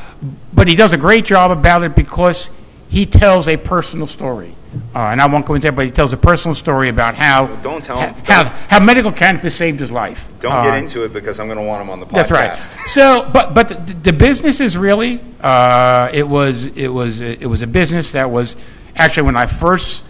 but 0.55 0.67
he 0.67 0.75
does 0.75 0.93
a 0.95 0.97
great 0.97 1.25
job 1.25 1.51
about 1.51 1.85
it 1.85 1.95
because 1.95 2.49
he 2.89 3.07
tells 3.07 3.49
a 3.49 3.57
personal 3.57 4.07
story. 4.07 4.55
Uh, 4.95 4.99
and 4.99 5.23
I 5.23 5.27
won't 5.27 5.47
go 5.47 5.55
into 5.55 5.69
that, 5.69 5.75
but 5.75 5.87
he 5.87 5.91
tells 5.91 6.13
a 6.13 6.19
personal 6.19 6.55
story 6.55 6.91
about 6.91 7.15
how 7.15 7.47
don't 7.63 7.83
tell 7.83 7.99
him- 7.99 8.15
how, 8.27 8.43
don't- 8.43 8.53
how 8.69 8.79
medical 8.81 9.11
cannabis 9.11 9.55
saved 9.55 9.81
his 9.81 9.91
life. 9.91 10.29
Don't 10.41 10.53
Uh, 10.53 10.65
get 10.65 10.79
into 10.79 11.03
it 11.05 11.13
because 11.15 11.41
I'm 11.41 11.47
going 11.47 11.59
to 11.59 11.65
want 11.65 11.81
him 11.83 11.89
on 11.91 11.99
the 12.01 12.07
podcast. 12.07 12.13
that's 12.13 12.31
right. 12.31 12.61
So, 12.87 13.29
but 13.33 13.55
but 13.55 13.69
the, 13.87 13.95
the 13.95 14.13
business 14.13 14.61
is 14.61 14.77
really 14.77 15.21
uh, 15.41 16.11
it 16.13 16.29
was 16.29 16.67
it 16.67 16.89
was 16.89 17.21
it 17.21 17.47
was 17.49 17.63
a 17.63 17.67
business 17.67 18.13
that 18.13 18.31
was 18.31 18.55
actually 18.97 19.23
when 19.25 19.37
I 19.37 19.47
first 19.47 20.05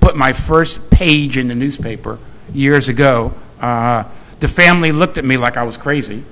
put 0.00 0.16
my 0.16 0.32
first 0.34 0.90
page 0.90 1.38
in 1.38 1.48
the 1.48 1.54
newspaper 1.54 2.18
years 2.52 2.88
ago. 2.90 3.32
Uh, 3.60 4.04
the 4.40 4.48
family 4.48 4.92
looked 4.92 5.16
at 5.18 5.24
me 5.24 5.36
like 5.38 5.56
I 5.56 5.62
was 5.62 5.76
crazy, 5.78 6.24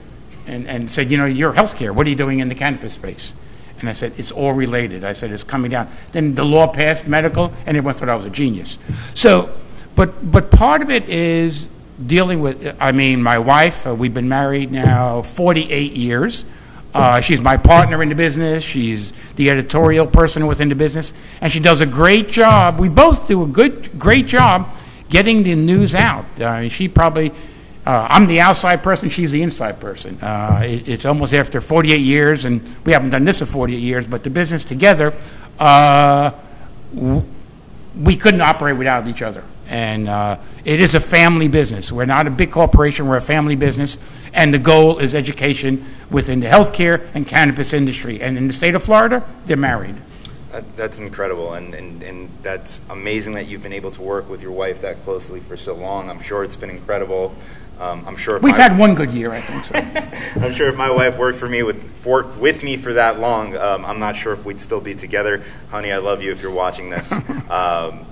and, 0.47 0.67
and 0.69 0.91
said, 0.91 1.11
"You 1.11 1.17
know, 1.17 1.27
you're 1.27 1.53
healthcare. 1.55 1.91
What 1.95 2.07
are 2.07 2.11
you 2.11 2.17
doing 2.17 2.41
in 2.41 2.49
the 2.49 2.55
cannabis 2.55 2.93
space?" 2.95 3.33
And 3.81 3.89
I 3.89 3.93
said, 3.93 4.13
"It's 4.17 4.33
all 4.33 4.53
related." 4.53 5.05
I 5.05 5.13
said, 5.13 5.31
"It's 5.31 5.45
coming 5.45 5.71
down." 5.71 5.89
Then 6.13 6.35
the 6.35 6.45
law 6.45 6.67
passed 6.67 7.07
medical, 7.07 7.53
and 7.67 7.77
everyone 7.77 7.95
thought 7.95 8.09
I 8.09 8.15
was 8.15 8.27
a 8.27 8.31
genius. 8.31 8.79
So, 9.15 9.51
but 9.95 10.31
but 10.31 10.51
part 10.51 10.83
of 10.83 10.91
it 10.91 11.09
is 11.09 11.67
dealing 12.05 12.41
with. 12.41 12.77
I 12.81 12.93
mean, 12.93 13.23
my 13.23 13.39
wife. 13.39 13.87
Uh, 13.87 13.95
we've 13.95 14.15
been 14.15 14.29
married 14.29 14.73
now 14.73 15.23
48 15.23 15.93
years. 15.93 16.45
Uh, 16.95 17.21
she's 17.21 17.41
my 17.41 17.57
partner 17.57 18.03
in 18.03 18.09
the 18.09 18.15
business. 18.15 18.63
She's 18.63 19.13
the 19.37 19.51
editorial 19.51 20.07
person 20.07 20.47
within 20.47 20.69
the 20.69 20.75
business, 20.75 21.13
and 21.41 21.53
she 21.53 21.61
does 21.61 21.81
a 21.81 21.87
great 21.87 22.29
job. 22.29 22.81
We 22.81 22.89
both 22.89 23.29
do 23.29 23.43
a 23.43 23.47
good, 23.47 23.99
great 23.99 24.27
job 24.27 24.75
getting 25.11 25.43
the 25.43 25.55
news 25.55 25.95
out. 25.95 26.25
Uh, 26.41 26.69
she 26.69 26.89
probably. 26.89 27.33
Uh, 27.89 28.07
I'm 28.11 28.27
the 28.27 28.39
outside 28.39 28.83
person. 28.83 29.09
She's 29.09 29.33
the 29.33 29.41
inside 29.41 29.81
person. 29.81 30.21
Uh, 30.21 30.61
it, 30.63 30.87
it's 30.87 31.07
almost 31.07 31.33
after 31.33 31.59
48 31.59 31.97
years, 31.97 32.45
and 32.45 32.63
we 32.85 32.93
haven't 32.93 33.09
done 33.09 33.25
this 33.25 33.39
for 33.39 33.47
48 33.47 33.79
years. 33.79 34.07
But 34.07 34.23
the 34.23 34.29
business 34.29 34.63
together, 34.63 35.15
uh, 35.59 36.33
w- 36.95 37.25
we 37.99 38.15
couldn't 38.15 38.43
operate 38.43 38.77
without 38.77 39.09
each 39.09 39.23
other. 39.23 39.43
And 39.69 40.07
uh, 40.07 40.37
it 40.67 40.81
is 40.81 40.97
a 40.97 41.01
family 41.01 41.49
business. 41.49 41.91
We're 41.91 42.05
not 42.05 42.27
a 42.27 42.31
big 42.31 42.51
corporation, 42.51 43.09
we're 43.09 43.17
a 43.17 43.23
family 43.23 43.57
business. 43.57 43.97
And 44.35 44.53
the 44.53 44.59
goal 44.59 44.99
is 44.99 45.15
education 45.15 45.87
within 46.11 46.41
the 46.41 46.47
healthcare 46.47 47.09
and 47.15 47.27
cannabis 47.27 47.73
industry. 47.73 48.21
And 48.21 48.37
in 48.37 48.49
the 48.49 48.53
state 48.53 48.75
of 48.75 48.83
Florida, 48.83 49.27
they're 49.47 49.57
married. 49.57 49.97
That, 50.53 50.77
that's 50.77 50.99
incredible, 50.99 51.53
and, 51.55 51.75
and, 51.75 52.03
and 52.03 52.31
that's 52.43 52.81
amazing 52.89 53.35
that 53.35 53.49
you've 53.49 53.63
been 53.63 53.75
able 53.75 53.91
to 53.91 54.01
work 54.01 54.31
with 54.31 54.41
your 54.41 54.53
wife 54.53 54.81
that 54.81 55.03
closely 55.05 55.41
for 55.41 55.59
so 55.59 55.75
long. 55.75 56.09
I'm 56.09 56.23
sure 56.23 56.43
it's 56.43 56.57
been 56.57 56.71
incredible. 56.71 57.35
Um, 57.81 58.05
I'm 58.07 58.17
sure 58.17 58.37
if 58.37 58.43
We've 58.43 58.57
my- 58.57 58.63
had 58.63 58.77
one 58.79 58.95
good 58.95 59.13
year, 59.13 59.31
I 59.31 59.41
think 59.41 59.65
so. 59.65 59.75
I'm 60.45 60.53
sure 60.53 60.69
if 60.69 60.77
my 60.77 60.91
wife 60.91 61.17
worked 61.17 61.39
for 61.39 61.49
me 61.49 61.63
with 61.63 61.81
for, 61.97 62.25
with 62.39 62.63
me 62.63 62.77
for 62.77 62.93
that 62.95 63.21
long, 63.21 63.57
um, 63.57 63.85
I'm 63.85 63.99
not 63.99 64.17
sure 64.17 64.33
if 64.33 64.45
we'd 64.45 64.61
still 64.61 64.81
be 64.81 64.95
together. 64.95 65.43
Honey, 65.71 65.93
I 65.93 65.99
love 65.99 66.23
you 66.23 66.33
if 66.33 66.43
you're 66.43 66.51
watching 66.51 66.91
this. 66.91 67.13
um, 67.51 68.05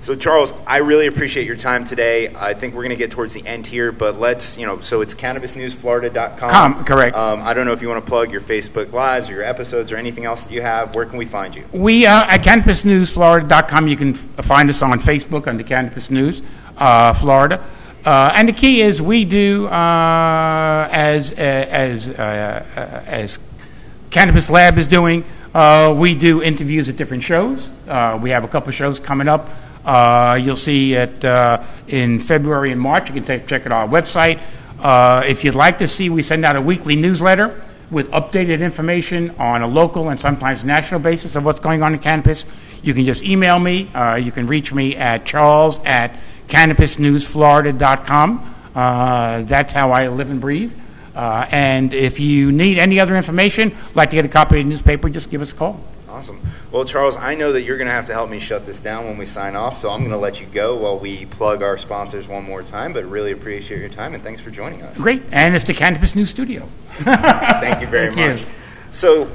so 0.00 0.16
Charles, 0.16 0.52
I 0.66 0.78
really 0.78 1.06
appreciate 1.06 1.46
your 1.46 1.56
time 1.56 1.84
today. 1.84 2.34
I 2.34 2.54
think 2.54 2.74
we're 2.74 2.82
going 2.82 2.90
to 2.90 2.96
get 2.96 3.12
towards 3.12 3.34
the 3.34 3.46
end 3.46 3.66
here, 3.66 3.92
but 3.92 4.18
let's, 4.18 4.58
you 4.58 4.66
know, 4.66 4.80
so 4.80 5.00
it's 5.00 5.14
cannabisnewsflorida.com. 5.14 6.50
Com, 6.50 6.84
correct. 6.84 7.16
Um, 7.16 7.40
I 7.42 7.54
don't 7.54 7.66
know 7.66 7.72
if 7.72 7.82
you 7.82 7.88
want 7.88 8.04
to 8.04 8.08
plug 8.10 8.32
your 8.32 8.40
Facebook 8.40 8.92
lives 8.92 9.30
or 9.30 9.34
your 9.34 9.44
episodes 9.44 9.92
or 9.92 9.96
anything 9.96 10.24
else 10.24 10.42
that 10.44 10.52
you 10.52 10.60
have. 10.60 10.94
Where 10.96 11.06
can 11.06 11.18
we 11.18 11.24
find 11.24 11.54
you? 11.54 11.64
We 11.72 12.04
uh, 12.06 12.24
at 12.28 12.42
CannabisNewsFlorida.com. 12.42 13.86
You 13.88 13.96
can 13.96 14.10
f- 14.14 14.44
find 14.44 14.68
us 14.68 14.82
on 14.82 14.98
Facebook 15.00 15.46
under 15.46 15.62
Cannabis 15.62 16.10
News 16.10 16.42
uh, 16.78 17.12
Florida. 17.14 17.64
Uh, 18.04 18.32
and 18.34 18.48
the 18.48 18.52
key 18.52 18.82
is 18.82 19.00
we 19.00 19.24
do 19.24 19.68
uh, 19.68 20.88
as 20.90 21.30
uh, 21.30 21.36
as 21.36 22.08
uh, 22.08 22.64
uh, 22.76 23.02
as 23.06 23.38
Cannabis 24.10 24.50
Lab 24.50 24.76
is 24.76 24.88
doing. 24.88 25.24
We 25.54 26.16
do 26.16 26.42
interviews 26.42 26.88
at 26.88 26.96
different 26.96 27.22
shows. 27.22 27.68
We 28.20 28.30
have 28.30 28.42
a 28.42 28.48
couple 28.48 28.72
shows 28.72 28.98
coming 28.98 29.28
up. 29.28 29.48
You'll 30.36 30.56
see 30.56 30.94
it 30.94 31.24
in 31.86 32.18
February 32.18 32.72
and 32.72 32.80
March. 32.80 33.08
You 33.08 33.14
can 33.14 33.24
take, 33.24 33.46
check 33.46 33.66
it 33.66 33.72
on 33.72 33.88
our 33.88 33.88
website. 33.88 34.40
If 35.24 35.44
you'd 35.44 35.54
like 35.54 35.78
to 35.78 35.86
see, 35.86 36.10
we 36.10 36.22
send 36.22 36.44
out 36.44 36.56
a 36.56 36.60
weekly 36.60 36.96
newsletter 36.96 37.62
with 37.92 38.10
updated 38.10 38.62
information 38.62 39.30
on 39.38 39.62
a 39.62 39.66
local 39.66 40.08
and 40.08 40.20
sometimes 40.20 40.64
national 40.64 40.98
basis 40.98 41.36
of 41.36 41.44
what's 41.44 41.60
going 41.60 41.84
on 41.84 41.94
in 41.94 42.00
cannabis. 42.00 42.46
You 42.82 42.94
can 42.94 43.04
just 43.04 43.22
email 43.22 43.60
me. 43.60 43.90
You 44.18 44.32
can 44.32 44.48
reach 44.48 44.72
me 44.72 44.96
at 44.96 45.24
charles 45.24 45.78
at 45.84 46.18
cannabisnewsflorida.com. 46.48 48.54
Uh, 48.74 49.42
that's 49.42 49.72
how 49.72 49.92
I 49.92 50.08
live 50.08 50.30
and 50.30 50.40
breathe. 50.40 50.72
Uh, 51.14 51.46
and 51.50 51.92
if 51.92 52.18
you 52.20 52.52
need 52.52 52.78
any 52.78 52.98
other 52.98 53.16
information, 53.16 53.76
like 53.94 54.10
to 54.10 54.16
get 54.16 54.24
a 54.24 54.28
copy 54.28 54.58
of 54.60 54.64
the 54.64 54.70
newspaper, 54.70 55.10
just 55.10 55.30
give 55.30 55.42
us 55.42 55.52
a 55.52 55.54
call. 55.54 55.78
Awesome. 56.08 56.40
Well, 56.70 56.84
Charles, 56.84 57.16
I 57.16 57.34
know 57.34 57.52
that 57.52 57.62
you're 57.62 57.78
going 57.78 57.88
to 57.88 57.92
have 57.92 58.06
to 58.06 58.12
help 58.12 58.30
me 58.30 58.38
shut 58.38 58.66
this 58.66 58.80
down 58.80 59.06
when 59.06 59.18
we 59.18 59.26
sign 59.26 59.56
off, 59.56 59.78
so 59.78 59.90
I'm 59.90 60.00
going 60.00 60.10
to 60.10 60.18
let 60.18 60.40
you 60.40 60.46
go 60.46 60.76
while 60.76 60.98
we 60.98 61.26
plug 61.26 61.62
our 61.62 61.78
sponsors 61.78 62.28
one 62.28 62.44
more 62.44 62.62
time. 62.62 62.92
But 62.92 63.06
really 63.06 63.32
appreciate 63.32 63.80
your 63.80 63.88
time 63.88 64.14
and 64.14 64.22
thanks 64.22 64.40
for 64.40 64.50
joining 64.50 64.82
us. 64.82 64.98
Great. 64.98 65.22
And 65.32 65.54
it's 65.54 65.64
the 65.64 65.74
Cannabis 65.74 66.14
News 66.14 66.30
Studio. 66.30 66.68
Thank 66.92 67.80
you 67.80 67.86
very 67.86 68.06
Thank 68.14 68.40
much. 68.40 68.42
you. 68.42 68.46
So, 68.94 69.26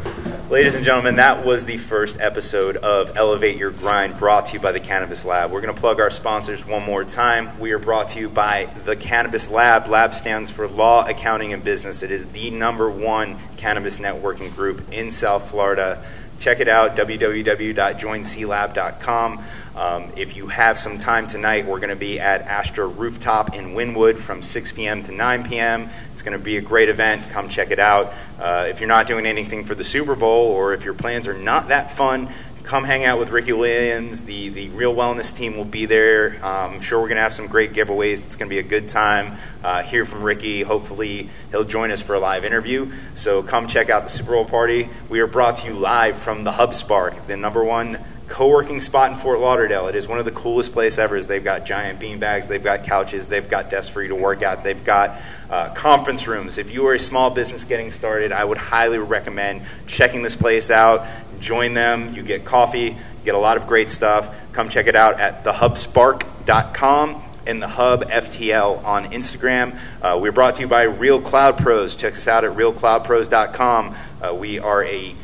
ladies 0.51 0.76
and 0.76 0.86
gentlemen, 0.86 1.16
that 1.16 1.43
was 1.43 1.66
the 1.66 1.78
first 1.78 2.20
episode 2.20 2.78
of 2.78 3.18
Elevate 3.18 3.58
Your 3.58 3.72
Grind 3.72 4.16
brought 4.20 4.45
to 4.45 4.53
you 4.53 4.60
by 4.60 4.72
the 4.72 4.80
Cannabis 4.80 5.26
Lab. 5.26 5.49
We're 5.49 5.62
going 5.62 5.74
to 5.74 5.82
plug 5.82 5.99
our 5.99 6.12
sponsors 6.12 6.64
one 6.64 6.84
more 6.84 7.03
time. 7.03 7.60
We 7.60 7.72
are 7.72 7.80
brought 7.80 8.10
to 8.10 8.20
you 8.20 8.30
by 8.30 8.70
the 8.86 8.95
Cannabis 8.95 9.49
Lab. 9.49 9.88
Lab 9.88 10.14
stands 10.14 10.51
for 10.51 10.68
Law, 10.68 11.08
Accounting, 11.08 11.53
and 11.53 11.64
Business. 11.64 12.03
It 12.03 12.12
is 12.12 12.28
the 12.28 12.51
number 12.51 12.88
one 12.88 13.39
cannabis 13.58 13.97
networking 13.97 14.53
group 14.53 14.93
in 14.93 15.10
South 15.10 15.49
Florida. 15.49 16.05
Check 16.40 16.60
it 16.60 16.68
out, 16.68 16.96
www.joinclab.com. 16.96 19.44
Um, 19.76 20.12
if 20.16 20.36
you 20.36 20.48
have 20.48 20.80
some 20.80 20.98
time 20.98 21.28
tonight, 21.28 21.66
we're 21.66 21.80
going 21.80 21.90
to 21.90 21.96
be 21.96 22.20
at 22.20 22.42
Astra 22.44 22.88
Rooftop 22.88 23.56
in 23.56 23.74
Wynwood 23.74 24.18
from 24.18 24.42
6 24.42 24.72
p.m. 24.74 25.04
to 25.04 25.12
9 25.12 25.44
p.m. 25.44 25.90
It's 26.14 26.22
going 26.22 26.38
to 26.38 26.44
be 26.44 26.58
a 26.58 26.62
great 26.62 26.90
event. 26.90 27.28
Come 27.30 27.50
check 27.50 27.72
it 27.72 27.80
out. 27.80 28.14
Uh, 28.40 28.68
if 28.70 28.80
you're 28.80 28.88
not 28.88 29.08
doing 29.08 29.26
anything 29.26 29.66
for 29.66 29.76
the 29.76 29.84
Super 29.84 30.16
Bowl 30.16 30.48
or 30.48 30.74
if 30.74 30.86
your 30.86 30.94
plans 30.94 31.28
are 31.28 31.38
not 31.38 31.70
that 31.70 31.92
fun, 31.92 32.30
come 32.68 32.84
hang 32.84 33.05
out 33.05 33.18
with 33.18 33.30
Ricky 33.30 33.53
Williams. 33.53 34.26
The, 34.26 34.49
the 34.49 34.68
Real 34.70 34.93
Wellness 34.93 35.34
team 35.34 35.55
will 35.55 35.63
be 35.63 35.86
there. 35.86 36.36
Um, 36.45 36.74
I'm 36.74 36.82
sure 36.82 36.99
we're 36.99 37.07
going 37.07 37.15
to 37.15 37.22
have 37.22 37.34
some 37.34 37.47
great 37.47 37.72
giveaways. 37.72 38.26
It's 38.26 38.36
going 38.36 38.49
to 38.49 38.53
be 38.53 38.59
a 38.59 38.63
good 38.63 38.89
time. 38.89 39.38
Uh, 39.63 39.84
hear 39.84 40.05
from 40.05 40.22
Ricky. 40.22 40.63
Hopefully, 40.63 41.30
he'll 41.51 41.63
join 41.63 41.91
us 41.91 42.01
for 42.01 42.15
a 42.15 42.20
live 42.20 42.43
interview. 42.43 42.91
So 43.15 43.41
come 43.41 43.68
check 43.68 43.89
out 43.89 44.03
the 44.03 44.09
Super 44.09 44.32
Bowl 44.32 44.43
party. 44.43 44.89
We 45.07 45.22
are 45.22 45.28
brought 45.28 45.57
to 45.57 45.68
you 45.68 45.76
live 45.76 46.18
from 46.18 46.43
the 46.43 46.51
Hub 46.51 46.74
Spark, 46.74 47.26
the 47.26 47.38
number 47.38 47.63
one 47.63 48.03
co-working 48.28 48.82
spot 48.82 49.12
in 49.12 49.18
Fort 49.18 49.40
Lauderdale. 49.40 49.88
It 49.88 49.96
is 49.96 50.08
one 50.08 50.20
of 50.20 50.26
the 50.26 50.32
coolest 50.32 50.74
places 50.74 51.00
ever. 51.00 51.22
They've 51.22 51.44
got 51.44 51.66
giant 51.66 52.00
bean 52.00 52.20
bags, 52.20 52.48
they've 52.48 52.64
got 52.64 52.84
couches, 52.84 53.28
they've 53.28 53.48
got 53.48 53.70
desks 53.70 53.90
for 53.90 54.02
you 54.02 54.10
to 54.10 54.16
work 54.16 54.44
at, 54.44 54.64
they've 54.64 54.84
got 54.84 55.20
uh, 55.50 55.74
conference 55.74 56.28
rooms. 56.28 56.58
If 56.58 56.72
you 56.72 56.86
are 56.88 56.94
a 56.94 57.00
small 57.00 57.30
business 57.30 57.64
getting 57.64 57.92
started, 57.92 58.32
I 58.32 58.44
would 58.44 58.58
highly 58.58 59.00
recommend 59.00 59.64
checking 59.86 60.22
this 60.22 60.36
place 60.36 60.70
out. 60.70 61.08
Join 61.40 61.74
them. 61.74 62.14
You 62.14 62.24
get 62.24 62.46
coffee, 62.46 62.98
get 63.24 63.36
a 63.36 63.40
lot 63.40 63.58
of 63.58 63.68
great 63.68 63.90
stuff. 63.90 64.36
Come 64.52 64.70
check 64.70 64.88
it 64.88 64.96
out 64.96 65.20
at 65.20 65.44
thehubspark.com 65.44 67.24
and 67.48 67.62
the 67.62 67.68
Hub 67.68 68.04
FTL 68.10 68.84
on 68.84 69.12
Instagram. 69.12 69.80
Uh, 70.02 70.20
we're 70.22 70.34
brought 70.34 70.56
to 70.56 70.62
you 70.62 70.68
by 70.68 70.84
Real 70.84 71.22
Cloud 71.22 71.58
Pros. 71.58 71.96
Check 71.96 72.14
us 72.14 72.28
out 72.28 72.44
at 72.44 72.52
realcloudpros.com. 72.52 73.96
Uh, 74.22 74.36
we 74.36 74.60
are 74.60 74.84
a 74.84 75.16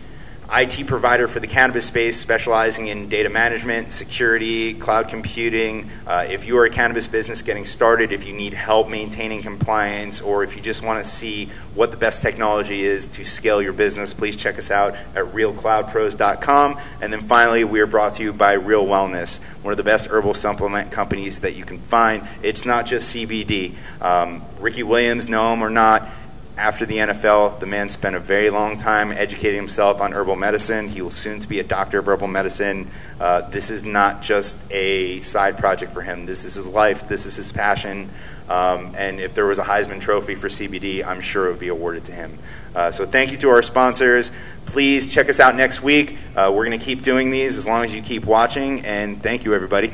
IT 0.51 0.87
provider 0.87 1.27
for 1.27 1.39
the 1.39 1.47
cannabis 1.47 1.85
space, 1.85 2.19
specializing 2.19 2.87
in 2.87 3.09
data 3.09 3.29
management, 3.29 3.91
security, 3.91 4.73
cloud 4.73 5.07
computing. 5.07 5.89
Uh, 6.05 6.25
if 6.29 6.45
you 6.45 6.57
are 6.57 6.65
a 6.65 6.69
cannabis 6.69 7.07
business 7.07 7.41
getting 7.41 7.65
started, 7.65 8.11
if 8.11 8.25
you 8.25 8.33
need 8.33 8.53
help 8.53 8.89
maintaining 8.89 9.41
compliance, 9.41 10.21
or 10.21 10.43
if 10.43 10.55
you 10.55 10.61
just 10.61 10.83
want 10.83 11.03
to 11.03 11.09
see 11.09 11.45
what 11.75 11.91
the 11.91 11.97
best 11.97 12.21
technology 12.21 12.83
is 12.83 13.07
to 13.07 13.23
scale 13.23 13.61
your 13.61 13.73
business, 13.73 14.13
please 14.13 14.35
check 14.35 14.59
us 14.59 14.69
out 14.69 14.95
at 15.15 15.25
realcloudpros.com. 15.25 16.79
And 17.01 17.13
then 17.13 17.21
finally, 17.21 17.63
we 17.63 17.79
are 17.79 17.87
brought 17.87 18.13
to 18.15 18.23
you 18.23 18.33
by 18.33 18.53
Real 18.53 18.85
Wellness, 18.85 19.41
one 19.61 19.71
of 19.71 19.77
the 19.77 19.83
best 19.83 20.07
herbal 20.07 20.33
supplement 20.33 20.91
companies 20.91 21.39
that 21.41 21.55
you 21.55 21.63
can 21.63 21.79
find. 21.79 22.27
It's 22.41 22.65
not 22.65 22.85
just 22.85 23.15
CBD. 23.15 23.75
Um, 24.01 24.43
Ricky 24.59 24.83
Williams, 24.83 25.27
know 25.27 25.53
him 25.53 25.63
or 25.63 25.69
not, 25.69 26.09
after 26.57 26.85
the 26.85 26.97
NFL, 26.97 27.59
the 27.59 27.65
man 27.65 27.89
spent 27.89 28.15
a 28.15 28.19
very 28.19 28.49
long 28.49 28.77
time 28.77 29.11
educating 29.11 29.57
himself 29.57 30.01
on 30.01 30.13
herbal 30.13 30.35
medicine. 30.35 30.87
He 30.87 31.01
will 31.01 31.09
soon 31.09 31.39
to 31.39 31.47
be 31.47 31.59
a 31.59 31.63
doctor 31.63 31.99
of 31.99 32.07
herbal 32.07 32.27
medicine. 32.27 32.89
Uh, 33.19 33.41
this 33.41 33.71
is 33.71 33.83
not 33.83 34.21
just 34.21 34.57
a 34.71 35.19
side 35.21 35.57
project 35.57 35.91
for 35.91 36.01
him. 36.01 36.25
This 36.25 36.45
is 36.45 36.55
his 36.55 36.67
life. 36.67 37.07
This 37.07 37.25
is 37.25 37.35
his 37.35 37.51
passion. 37.51 38.09
Um, 38.49 38.93
and 38.97 39.19
if 39.19 39.33
there 39.33 39.45
was 39.45 39.57
a 39.57 39.63
Heisman 39.63 39.99
Trophy 39.99 40.35
for 40.35 40.47
CBD, 40.47 41.05
I'm 41.05 41.21
sure 41.21 41.47
it 41.47 41.51
would 41.51 41.59
be 41.59 41.69
awarded 41.69 42.05
to 42.05 42.11
him. 42.11 42.37
Uh, 42.75 42.91
so 42.91 43.05
thank 43.05 43.31
you 43.31 43.37
to 43.37 43.49
our 43.49 43.61
sponsors. 43.61 44.31
Please 44.65 45.13
check 45.13 45.29
us 45.29 45.39
out 45.39 45.55
next 45.55 45.81
week. 45.81 46.17
Uh, 46.35 46.51
we're 46.53 46.65
going 46.65 46.77
to 46.77 46.85
keep 46.85 47.01
doing 47.01 47.29
these 47.29 47.57
as 47.57 47.67
long 47.67 47.83
as 47.83 47.95
you 47.95 48.01
keep 48.01 48.25
watching. 48.25 48.85
And 48.85 49.21
thank 49.23 49.45
you, 49.45 49.53
everybody. 49.53 49.93